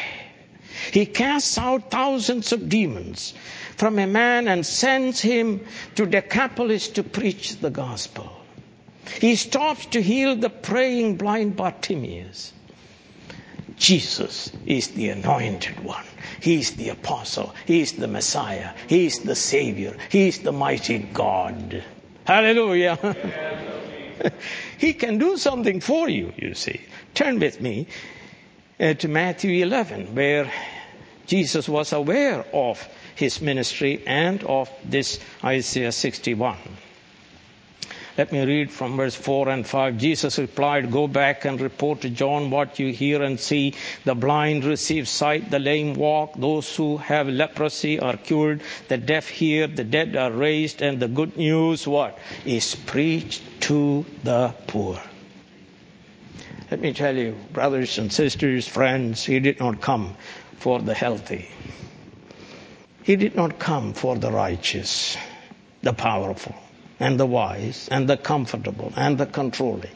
He 0.92 1.06
casts 1.06 1.58
out 1.58 1.92
thousands 1.92 2.52
of 2.52 2.70
demons 2.70 3.34
from 3.78 4.00
a 4.00 4.08
man 4.08 4.48
and 4.48 4.66
sends 4.66 5.22
him 5.22 5.62
to 5.96 6.06
Decapolis 6.06 6.88
to 6.90 7.04
preach 7.04 7.58
the 7.58 7.70
gospel. 7.70 8.30
He 9.20 9.36
stops 9.36 9.86
to 9.88 10.02
heal 10.02 10.36
the 10.36 10.50
praying 10.50 11.18
blind 11.18 11.56
Bartimaeus. 11.56 12.54
Jesus 13.78 14.52
is 14.66 14.90
the 14.90 15.10
anointed 15.10 15.84
one. 15.84 16.06
He 16.42 16.60
is 16.60 16.72
the 16.72 16.90
apostle. 16.90 17.56
He 17.66 17.82
is 17.82 17.94
the 17.94 18.08
Messiah. 18.08 18.72
He 18.88 19.06
is 19.06 19.20
the 19.20 19.36
Savior. 19.36 19.96
He 20.10 20.28
is 20.28 20.40
the 20.40 20.52
mighty 20.52 21.00
God. 21.00 21.84
Hallelujah. 22.26 22.98
he 24.78 24.94
can 24.94 25.18
do 25.18 25.38
something 25.38 25.80
for 25.80 26.10
you, 26.10 26.34
you 26.38 26.54
see. 26.54 26.82
Turn 27.14 27.40
with 27.40 27.62
me 27.62 27.88
uh, 28.80 28.94
to 28.96 29.08
Matthew 29.08 29.64
11, 29.64 30.14
where 30.14 30.52
Jesus 31.30 31.70
was 31.70 31.94
aware 31.94 32.44
of 32.52 32.88
his 33.14 33.40
ministry 33.40 34.02
and 34.08 34.44
of 34.46 34.68
this 34.84 35.20
Isaiah 35.44 35.92
61. 35.92 36.58
Let 38.18 38.32
me 38.32 38.44
read 38.44 38.72
from 38.72 38.98
verse 38.98 39.14
4 39.14 39.48
and 39.50 39.66
5. 39.66 39.98
Jesus 40.00 40.40
replied, 40.40 40.92
Go 40.92 41.08
back 41.08 41.46
and 41.46 41.62
report 41.62 42.02
to 42.02 42.10
John 42.10 42.50
what 42.50 42.80
you 42.80 42.92
hear 42.92 43.22
and 43.22 43.40
see. 43.40 43.76
The 44.06 44.16
blind 44.16 44.66
receive 44.66 45.08
sight, 45.08 45.52
the 45.52 45.60
lame 45.60 45.94
walk, 45.94 46.34
those 46.36 46.76
who 46.76 46.98
have 46.98 47.28
leprosy 47.30 48.00
are 48.00 48.18
cured, 48.18 48.62
the 48.88 48.98
deaf 48.98 49.30
hear, 49.30 49.68
the 49.68 49.84
dead 49.84 50.16
are 50.16 50.32
raised, 50.32 50.82
and 50.82 51.00
the 51.00 51.08
good 51.08 51.38
news, 51.38 51.88
what? 51.88 52.18
Is 52.44 52.74
preached 52.74 53.44
to 53.70 54.04
the 54.24 54.56
poor. 54.66 55.00
Let 56.72 56.82
me 56.82 56.94
tell 56.94 57.16
you, 57.16 57.36
brothers 57.54 57.98
and 58.00 58.12
sisters, 58.12 58.68
friends, 58.68 59.26
he 59.26 59.40
did 59.40 59.60
not 59.60 59.80
come 59.82 60.16
for 60.60 60.80
the 60.80 60.94
healthy. 60.94 61.48
He 63.02 63.16
did 63.16 63.36
not 63.36 63.60
come 63.60 63.94
for 63.94 64.16
the 64.18 64.32
righteous, 64.32 65.18
the 65.82 65.94
powerful 65.94 66.56
and 67.00 67.20
the 67.20 67.26
wise 67.26 67.88
and 67.90 68.08
the 68.08 68.18
comfortable 68.18 68.92
and 68.96 69.18
the 69.18 69.26
controlling. 69.26 69.96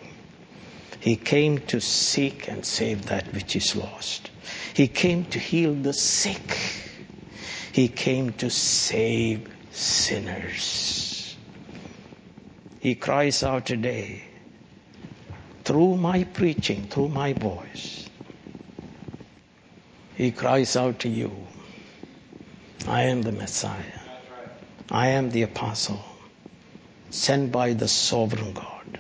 He 1.00 1.18
came 1.18 1.60
to 1.68 1.82
seek 1.82 2.48
and 2.48 2.66
save 2.66 3.08
that 3.08 3.34
which 3.34 3.56
is 3.58 3.76
lost. 3.76 4.32
He 4.74 4.88
came 4.88 5.26
to 5.26 5.40
heal 5.40 5.74
the 5.74 5.92
sick. 5.94 6.58
He 7.74 7.90
came 7.90 8.32
to 8.34 8.50
save 8.50 9.54
sinners. 9.72 11.36
He 12.80 12.96
cries 12.96 13.44
out 13.44 13.66
today, 13.66 14.24
through 15.66 15.98
my 15.98 16.24
preaching, 16.24 16.84
through 16.88 17.10
my 17.10 17.34
voice, 17.34 18.03
he 20.16 20.32
cries 20.32 20.76
out 20.76 21.00
to 21.00 21.10
you, 21.10 21.32
I 22.88 23.04
am 23.04 23.22
the 23.22 23.32
Messiah. 23.32 24.00
I 24.92 25.08
am 25.08 25.32
the 25.32 25.44
apostle 25.44 26.04
sent 27.10 27.52
by 27.52 27.74
the 27.74 27.88
sovereign 27.88 28.54
God. 28.54 29.00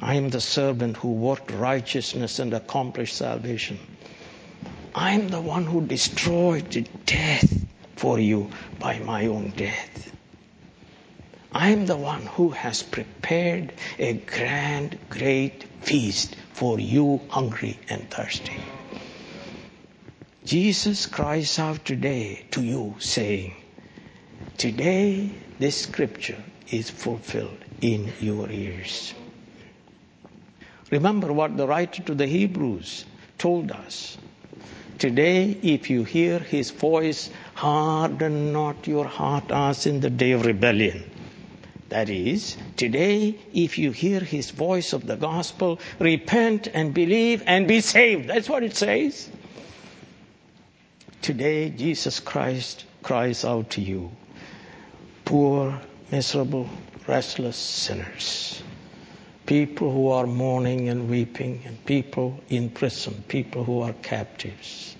I 0.00 0.14
am 0.14 0.28
the 0.28 0.40
servant 0.40 0.98
who 0.98 1.12
worked 1.12 1.50
righteousness 1.50 2.38
and 2.38 2.54
accomplished 2.54 3.16
salvation. 3.16 3.78
I 4.94 5.12
am 5.12 5.28
the 5.28 5.40
one 5.40 5.64
who 5.64 5.86
destroyed 5.86 6.88
death 7.04 7.66
for 7.96 8.18
you 8.18 8.50
by 8.78 8.98
my 9.00 9.26
own 9.26 9.50
death. 9.50 10.12
I 11.52 11.70
am 11.70 11.86
the 11.86 11.96
one 11.96 12.26
who 12.26 12.50
has 12.50 12.82
prepared 12.82 13.72
a 13.98 14.12
grand, 14.12 14.98
great 15.08 15.64
feast 15.80 16.36
for 16.52 16.78
you 16.78 17.20
hungry 17.28 17.78
and 17.88 18.08
thirsty. 18.10 18.67
Jesus 20.48 21.04
cries 21.04 21.58
out 21.58 21.84
today 21.84 22.46
to 22.52 22.62
you 22.62 22.94
saying, 22.98 23.54
Today 24.56 25.30
this 25.58 25.82
scripture 25.82 26.42
is 26.70 26.88
fulfilled 26.88 27.58
in 27.82 28.10
your 28.18 28.48
ears. 28.48 29.12
Remember 30.90 31.34
what 31.34 31.58
the 31.58 31.66
writer 31.66 32.02
to 32.04 32.14
the 32.14 32.26
Hebrews 32.26 33.04
told 33.36 33.70
us. 33.72 34.16
Today, 34.98 35.50
if 35.62 35.90
you 35.90 36.04
hear 36.04 36.38
his 36.38 36.70
voice, 36.70 37.28
harden 37.52 38.50
not 38.50 38.86
your 38.86 39.04
heart 39.04 39.50
as 39.50 39.84
in 39.84 40.00
the 40.00 40.08
day 40.08 40.32
of 40.32 40.46
rebellion. 40.46 41.10
That 41.90 42.08
is, 42.08 42.56
today, 42.78 43.38
if 43.52 43.76
you 43.76 43.92
hear 43.92 44.20
his 44.20 44.50
voice 44.50 44.94
of 44.94 45.06
the 45.06 45.16
gospel, 45.16 45.78
repent 45.98 46.68
and 46.72 46.94
believe 46.94 47.42
and 47.44 47.68
be 47.68 47.82
saved. 47.82 48.30
That's 48.30 48.48
what 48.48 48.62
it 48.62 48.74
says. 48.74 49.28
Today, 51.22 51.70
Jesus 51.70 52.20
Christ 52.20 52.84
cries 53.02 53.44
out 53.44 53.70
to 53.70 53.80
you, 53.80 54.10
poor, 55.24 55.80
miserable, 56.10 56.68
restless 57.06 57.56
sinners. 57.56 58.62
People 59.46 59.92
who 59.92 60.08
are 60.08 60.26
mourning 60.26 60.88
and 60.88 61.08
weeping, 61.08 61.62
and 61.66 61.84
people 61.84 62.40
in 62.48 62.70
prison, 62.70 63.24
people 63.28 63.64
who 63.64 63.80
are 63.80 63.94
captives, 63.94 64.96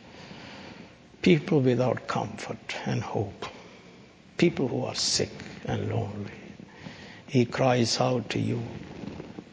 people 1.23 1.61
without 1.61 2.07
comfort 2.07 2.77
and 2.87 3.03
hope, 3.03 3.47
people 4.37 4.69
who 4.69 4.85
are 4.85 4.95
sick 4.95 5.31
and 5.64 5.89
lonely. 5.91 6.31
He 7.27 7.45
cries 7.45 8.01
out 8.01 8.31
to 8.31 8.39
you, 8.39 8.62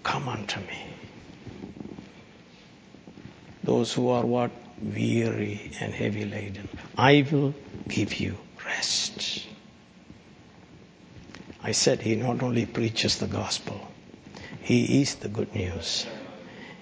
Come 0.03 0.29
unto 0.29 0.59
me. 0.61 0.85
Those 3.63 3.91
who 3.91 4.09
are 4.09 4.25
what? 4.25 4.51
Weary 4.81 5.71
and 5.79 5.93
heavy 5.93 6.25
laden. 6.25 6.67
I 6.97 7.25
will 7.31 7.53
give 7.87 8.19
you 8.19 8.37
rest. 8.65 9.47
I 11.63 11.71
said 11.71 12.01
he 12.01 12.15
not 12.15 12.43
only 12.43 12.65
preaches 12.65 13.17
the 13.17 13.27
gospel, 13.27 13.87
he 14.61 15.01
is 15.01 15.15
the 15.15 15.29
good 15.29 15.53
news. 15.55 16.05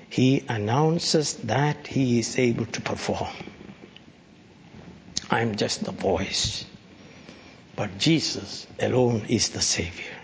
He 0.10 0.44
announces 0.48 1.36
that 1.36 1.88
he 1.88 2.20
is 2.20 2.38
able 2.38 2.66
to 2.68 2.82
perform. 2.82 3.34
I'm 5.30 5.56
just 5.56 5.86
the 5.86 5.92
voice. 5.92 6.66
But 7.76 7.98
Jesus 7.98 8.68
alone 8.80 9.26
is 9.30 9.50
the 9.50 9.62
Savior. 9.62 10.16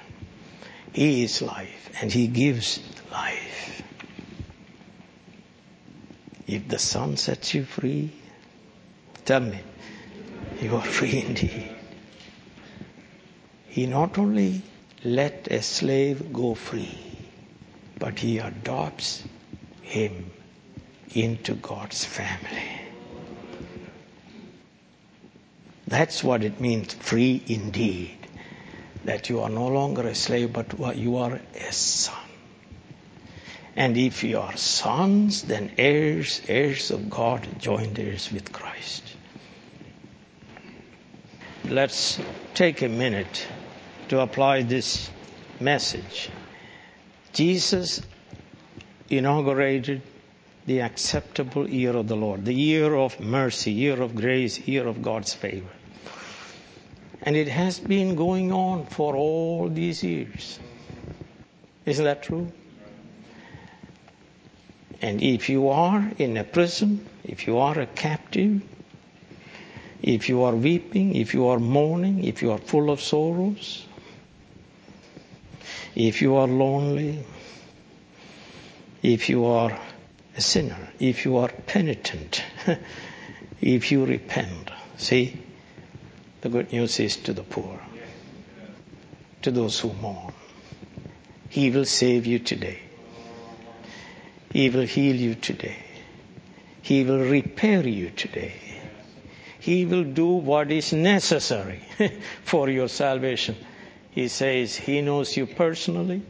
He 0.94 1.24
is 1.24 1.42
life 1.42 1.90
and 2.02 2.12
He 2.12 2.28
gives 2.28 2.80
life. 3.12 3.79
If 6.50 6.68
the 6.68 6.80
Son 6.80 7.16
sets 7.16 7.54
you 7.54 7.64
free, 7.64 8.10
tell 9.24 9.42
me, 9.42 9.60
you 10.60 10.76
are 10.78 10.82
free 10.98 11.24
indeed. 11.28 11.70
He 13.68 13.86
not 13.86 14.18
only 14.18 14.64
let 15.04 15.48
a 15.52 15.62
slave 15.62 16.34
go 16.34 16.56
free, 16.56 16.98
but 18.00 18.18
he 18.18 18.40
adopts 18.40 19.24
him 19.84 20.32
into 21.14 21.54
God's 21.54 22.04
family. 22.04 22.72
That's 25.88 26.24
what 26.24 26.44
it 26.44 26.60
means, 26.60 26.96
free 26.96 27.44
indeed. 27.46 28.18
That 29.06 29.30
you 29.30 29.42
are 29.42 29.50
no 29.50 29.68
longer 29.68 30.08
a 30.08 30.16
slave, 30.16 30.52
but 30.54 30.98
you 30.98 31.18
are 31.18 31.40
a 31.56 31.72
son. 31.72 32.29
And 33.80 33.96
if 33.96 34.26
you 34.26 34.40
are 34.40 34.58
sons, 34.58 35.44
then 35.44 35.72
heirs, 35.78 36.42
heirs 36.50 36.92
of 36.92 37.10
God, 37.10 37.48
joint 37.60 37.98
heirs 37.98 38.30
with 38.30 38.52
Christ. 38.52 39.04
Let's 41.64 42.20
take 42.54 42.82
a 42.82 42.90
minute 42.90 43.48
to 44.10 44.20
apply 44.20 44.64
this 44.64 45.10
message. 45.62 46.30
Jesus 47.32 48.02
inaugurated 49.10 50.02
the 50.66 50.82
acceptable 50.82 51.70
year 51.70 51.96
of 51.96 52.10
the 52.10 52.18
Lord, 52.18 52.44
the 52.44 52.54
year 52.54 52.94
of 52.94 53.18
mercy, 53.22 53.72
year 53.72 54.02
of 54.02 54.14
grace, 54.14 54.60
year 54.68 54.88
of 54.90 55.02
God's 55.02 55.34
favor. 55.34 55.72
And 57.22 57.38
it 57.38 57.48
has 57.48 57.80
been 57.80 58.16
going 58.16 58.52
on 58.52 58.88
for 58.88 59.16
all 59.16 59.70
these 59.70 60.04
years. 60.04 60.60
Isn't 61.86 62.04
that 62.04 62.24
true? 62.24 62.52
And 65.02 65.22
if 65.22 65.50
you 65.50 65.70
are 65.70 66.12
in 66.18 66.36
a 66.38 66.44
prison, 66.44 67.06
if 67.24 67.48
you 67.48 67.58
are 67.58 67.80
a 67.80 67.86
captive, 67.86 68.62
if 70.02 70.30
you 70.30 70.44
are 70.44 70.56
weeping, 70.56 71.16
if 71.16 71.34
you 71.34 71.48
are 71.48 71.60
mourning, 71.60 72.24
if 72.24 72.42
you 72.42 72.52
are 72.52 72.58
full 72.58 72.90
of 72.90 73.02
sorrows, 73.02 73.86
if 75.96 76.22
you 76.22 76.36
are 76.36 76.48
lonely, 76.48 77.24
if 79.02 79.30
you 79.30 79.46
are 79.46 79.78
a 80.38 80.42
sinner, 80.42 80.90
if 81.00 81.26
you 81.26 81.38
are 81.38 81.50
penitent, 81.68 82.44
if 83.62 83.92
you 83.92 84.06
repent. 84.06 84.72
See, 84.98 85.38
the 86.42 86.50
good 86.50 86.72
news 86.72 87.00
is 87.00 87.18
to 87.18 87.34
the 87.34 87.44
poor, 87.44 87.80
to 89.42 89.52
those 89.52 89.80
who 89.80 89.94
mourn. 89.94 90.34
He 91.50 91.70
will 91.72 91.86
save 91.86 92.26
you 92.26 92.40
today. 92.40 92.80
He 94.60 94.70
will 94.70 94.86
heal 94.86 95.16
you 95.16 95.36
today. 95.36 95.78
He 96.82 97.06
will 97.06 97.24
repair 97.24 97.88
you 97.88 98.10
today. 98.10 98.56
He 99.58 99.86
will 99.86 100.04
do 100.04 100.28
what 100.28 100.70
is 100.70 100.92
necessary 100.92 101.80
for 102.44 102.70
your 102.70 102.90
salvation. 102.90 103.56
He 104.12 104.28
says 104.28 104.76
He 104.76 105.00
knows 105.00 105.38
you 105.38 105.46
personally. 105.46 106.24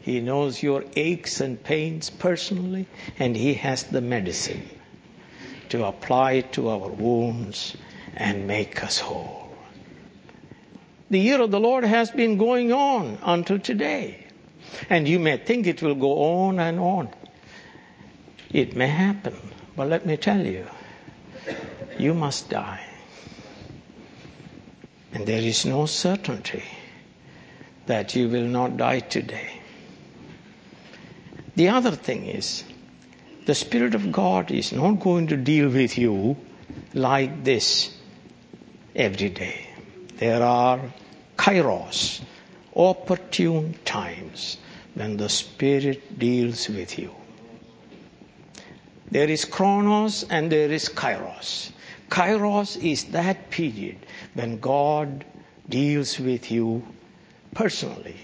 He 0.00 0.20
knows 0.20 0.60
your 0.64 0.82
aches 0.96 1.40
and 1.40 1.62
pains 1.62 2.10
personally, 2.10 2.88
and 3.20 3.36
He 3.36 3.54
has 3.54 3.84
the 3.84 4.00
medicine 4.00 4.68
to 5.68 5.84
apply 5.84 6.40
to 6.56 6.70
our 6.70 6.88
wounds 6.88 7.76
and 8.16 8.48
make 8.48 8.82
us 8.82 8.98
whole. 8.98 9.54
The 11.08 11.20
year 11.20 11.40
of 11.40 11.52
the 11.52 11.60
Lord 11.60 11.84
has 11.84 12.10
been 12.10 12.36
going 12.36 12.72
on 12.72 13.16
until 13.22 13.60
today. 13.60 14.26
And 14.90 15.06
you 15.06 15.20
may 15.20 15.36
think 15.36 15.68
it 15.68 15.80
will 15.82 15.94
go 15.94 16.18
on 16.48 16.58
and 16.58 16.80
on. 16.80 17.10
It 18.56 18.74
may 18.74 18.88
happen, 18.88 19.36
but 19.76 19.90
let 19.90 20.06
me 20.06 20.16
tell 20.16 20.40
you, 20.40 20.66
you 21.98 22.14
must 22.14 22.48
die. 22.48 22.80
And 25.12 25.26
there 25.26 25.42
is 25.42 25.66
no 25.66 25.84
certainty 25.84 26.62
that 27.84 28.16
you 28.16 28.30
will 28.30 28.46
not 28.46 28.78
die 28.78 29.00
today. 29.00 29.60
The 31.56 31.68
other 31.68 31.90
thing 31.90 32.24
is, 32.28 32.64
the 33.44 33.54
Spirit 33.54 33.94
of 33.94 34.10
God 34.10 34.50
is 34.50 34.72
not 34.72 35.00
going 35.00 35.26
to 35.26 35.36
deal 35.36 35.68
with 35.68 35.98
you 35.98 36.38
like 36.94 37.44
this 37.44 37.94
every 38.94 39.28
day. 39.28 39.66
There 40.16 40.42
are 40.42 40.80
kairos, 41.36 42.22
opportune 42.74 43.74
times 43.84 44.56
when 44.94 45.18
the 45.18 45.28
Spirit 45.28 46.18
deals 46.18 46.70
with 46.70 46.98
you. 46.98 47.14
There 49.10 49.28
is 49.28 49.44
chronos 49.44 50.24
and 50.24 50.50
there 50.50 50.70
is 50.70 50.88
kairos. 50.88 51.70
Kairos 52.10 52.76
is 52.82 53.04
that 53.06 53.50
period 53.50 53.98
when 54.34 54.58
God 54.60 55.24
deals 55.68 56.18
with 56.18 56.50
you 56.50 56.86
personally, 57.54 58.16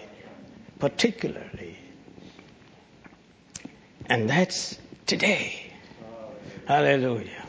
particularly 0.78 1.62
and 4.07 4.28
that's 4.28 4.78
today. 5.07 5.72
Hallelujah. 6.66 7.47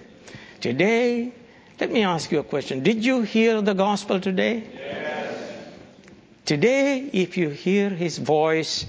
Today, 0.61 1.33
let 1.79 1.91
me 1.91 2.03
ask 2.03 2.31
you 2.31 2.39
a 2.39 2.43
question. 2.43 2.83
Did 2.83 3.03
you 3.03 3.21
hear 3.21 3.61
the 3.61 3.73
gospel 3.73 4.21
today? 4.21 4.63
Yes. 4.73 5.35
Today, 6.45 7.09
if 7.11 7.35
you 7.37 7.49
hear 7.49 7.89
his 7.89 8.17
voice, 8.17 8.85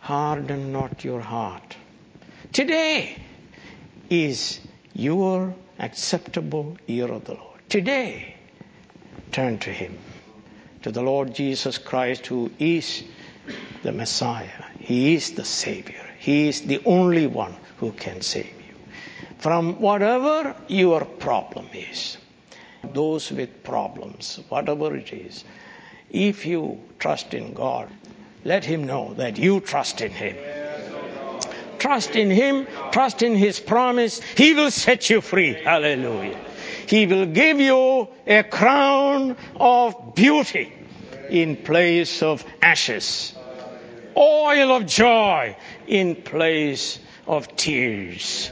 harden 0.00 0.72
not 0.72 1.04
your 1.04 1.20
heart. 1.20 1.76
Today 2.52 3.16
is 4.10 4.60
your 4.94 5.54
acceptable 5.78 6.76
year 6.86 7.10
of 7.10 7.24
the 7.24 7.34
Lord. 7.34 7.60
Today, 7.68 8.36
turn 9.30 9.58
to 9.60 9.70
him, 9.70 9.98
to 10.82 10.92
the 10.92 11.02
Lord 11.02 11.34
Jesus 11.34 11.78
Christ, 11.78 12.26
who 12.26 12.50
is 12.58 13.04
the 13.82 13.92
Messiah. 13.92 14.64
He 14.78 15.14
is 15.14 15.32
the 15.32 15.44
Savior. 15.44 16.04
He 16.18 16.48
is 16.48 16.62
the 16.62 16.80
only 16.84 17.26
one 17.26 17.56
who 17.78 17.92
can 17.92 18.20
save 18.20 18.46
you 18.46 18.74
from 19.38 19.80
whatever 19.80 20.54
your 20.68 21.04
problem 21.04 21.66
is. 21.72 22.16
Those 22.92 23.32
with 23.32 23.64
problems, 23.64 24.40
whatever 24.48 24.94
it 24.94 25.12
is, 25.12 25.44
if 26.10 26.46
you 26.46 26.80
trust 26.98 27.34
in 27.34 27.52
God, 27.52 27.88
let 28.44 28.64
Him 28.64 28.84
know 28.84 29.14
that 29.14 29.38
you 29.38 29.60
trust 29.60 30.00
in 30.00 30.12
Him. 30.12 30.36
Trust 31.82 32.16
in 32.16 32.30
Him, 32.30 32.66
trust 32.92 33.22
in 33.22 33.34
His 33.34 33.60
promise. 33.60 34.20
He 34.36 34.54
will 34.54 34.70
set 34.70 35.10
you 35.10 35.20
free. 35.20 35.54
Hallelujah. 35.54 36.38
He 36.86 37.06
will 37.06 37.26
give 37.26 37.60
you 37.60 38.08
a 38.26 38.42
crown 38.42 39.36
of 39.56 40.14
beauty 40.14 40.72
in 41.28 41.56
place 41.56 42.22
of 42.22 42.44
ashes 42.62 43.34
oil 44.16 44.76
of 44.76 44.86
joy 44.86 45.56
in 45.86 46.14
place 46.16 46.98
of 47.26 47.54
tears. 47.56 48.50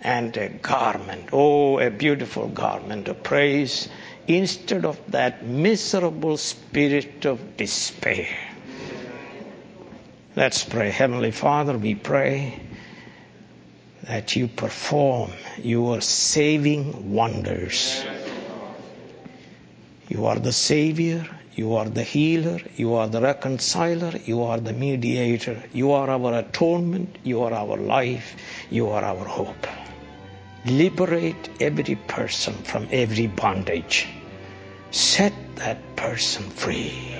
And 0.00 0.36
a 0.36 0.50
garment, 0.50 1.30
oh, 1.32 1.78
a 1.78 1.90
beautiful 1.90 2.48
garment 2.48 3.08
of 3.08 3.22
praise 3.22 3.88
instead 4.26 4.84
of 4.84 5.00
that 5.08 5.46
miserable 5.46 6.36
spirit 6.36 7.24
of 7.24 7.56
despair. 7.56 8.53
Let's 10.36 10.64
pray. 10.64 10.90
Heavenly 10.90 11.30
Father, 11.30 11.78
we 11.78 11.94
pray 11.94 12.60
that 14.02 14.36
you 14.36 14.48
perform 14.48 15.30
your 15.58 16.00
saving 16.00 17.12
wonders. 17.12 18.04
You 20.08 20.26
are 20.26 20.38
the 20.38 20.52
Savior, 20.52 21.26
you 21.56 21.76
are 21.76 21.88
the 21.88 22.02
healer. 22.02 22.58
You 22.76 22.94
are 22.94 23.06
the 23.06 23.20
reconciler. 23.20 24.12
You 24.24 24.42
are 24.42 24.58
the 24.58 24.72
mediator. 24.72 25.62
You 25.72 25.92
are 25.92 26.10
our 26.10 26.34
atonement. 26.40 27.16
You 27.22 27.42
are 27.42 27.52
our 27.52 27.76
life. 27.76 28.34
You 28.70 28.88
are 28.88 29.04
our 29.04 29.24
hope. 29.24 29.66
Liberate 30.66 31.48
every 31.60 31.94
person 31.94 32.54
from 32.54 32.88
every 32.90 33.28
bondage. 33.28 34.08
Set 34.90 35.32
that 35.56 35.78
person 35.94 36.42
free. 36.50 37.13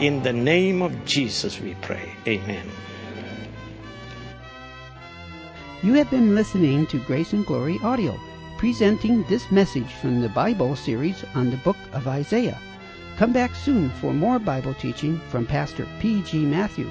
In 0.00 0.22
the 0.22 0.32
name 0.32 0.82
of 0.82 1.04
Jesus 1.04 1.60
we 1.60 1.74
pray. 1.82 2.12
Amen. 2.26 2.66
You 5.82 5.94
have 5.94 6.10
been 6.10 6.34
listening 6.34 6.86
to 6.88 6.98
Grace 6.98 7.32
and 7.32 7.46
Glory 7.46 7.78
Audio, 7.82 8.18
presenting 8.58 9.22
this 9.24 9.50
message 9.50 9.92
from 9.94 10.20
the 10.20 10.28
Bible 10.28 10.76
series 10.76 11.24
on 11.34 11.50
the 11.50 11.56
book 11.58 11.76
of 11.92 12.06
Isaiah. 12.06 12.58
Come 13.16 13.32
back 13.32 13.54
soon 13.54 13.90
for 14.00 14.12
more 14.12 14.38
Bible 14.38 14.74
teaching 14.74 15.18
from 15.28 15.46
Pastor 15.46 15.86
P.G. 16.00 16.44
Matthew. 16.44 16.90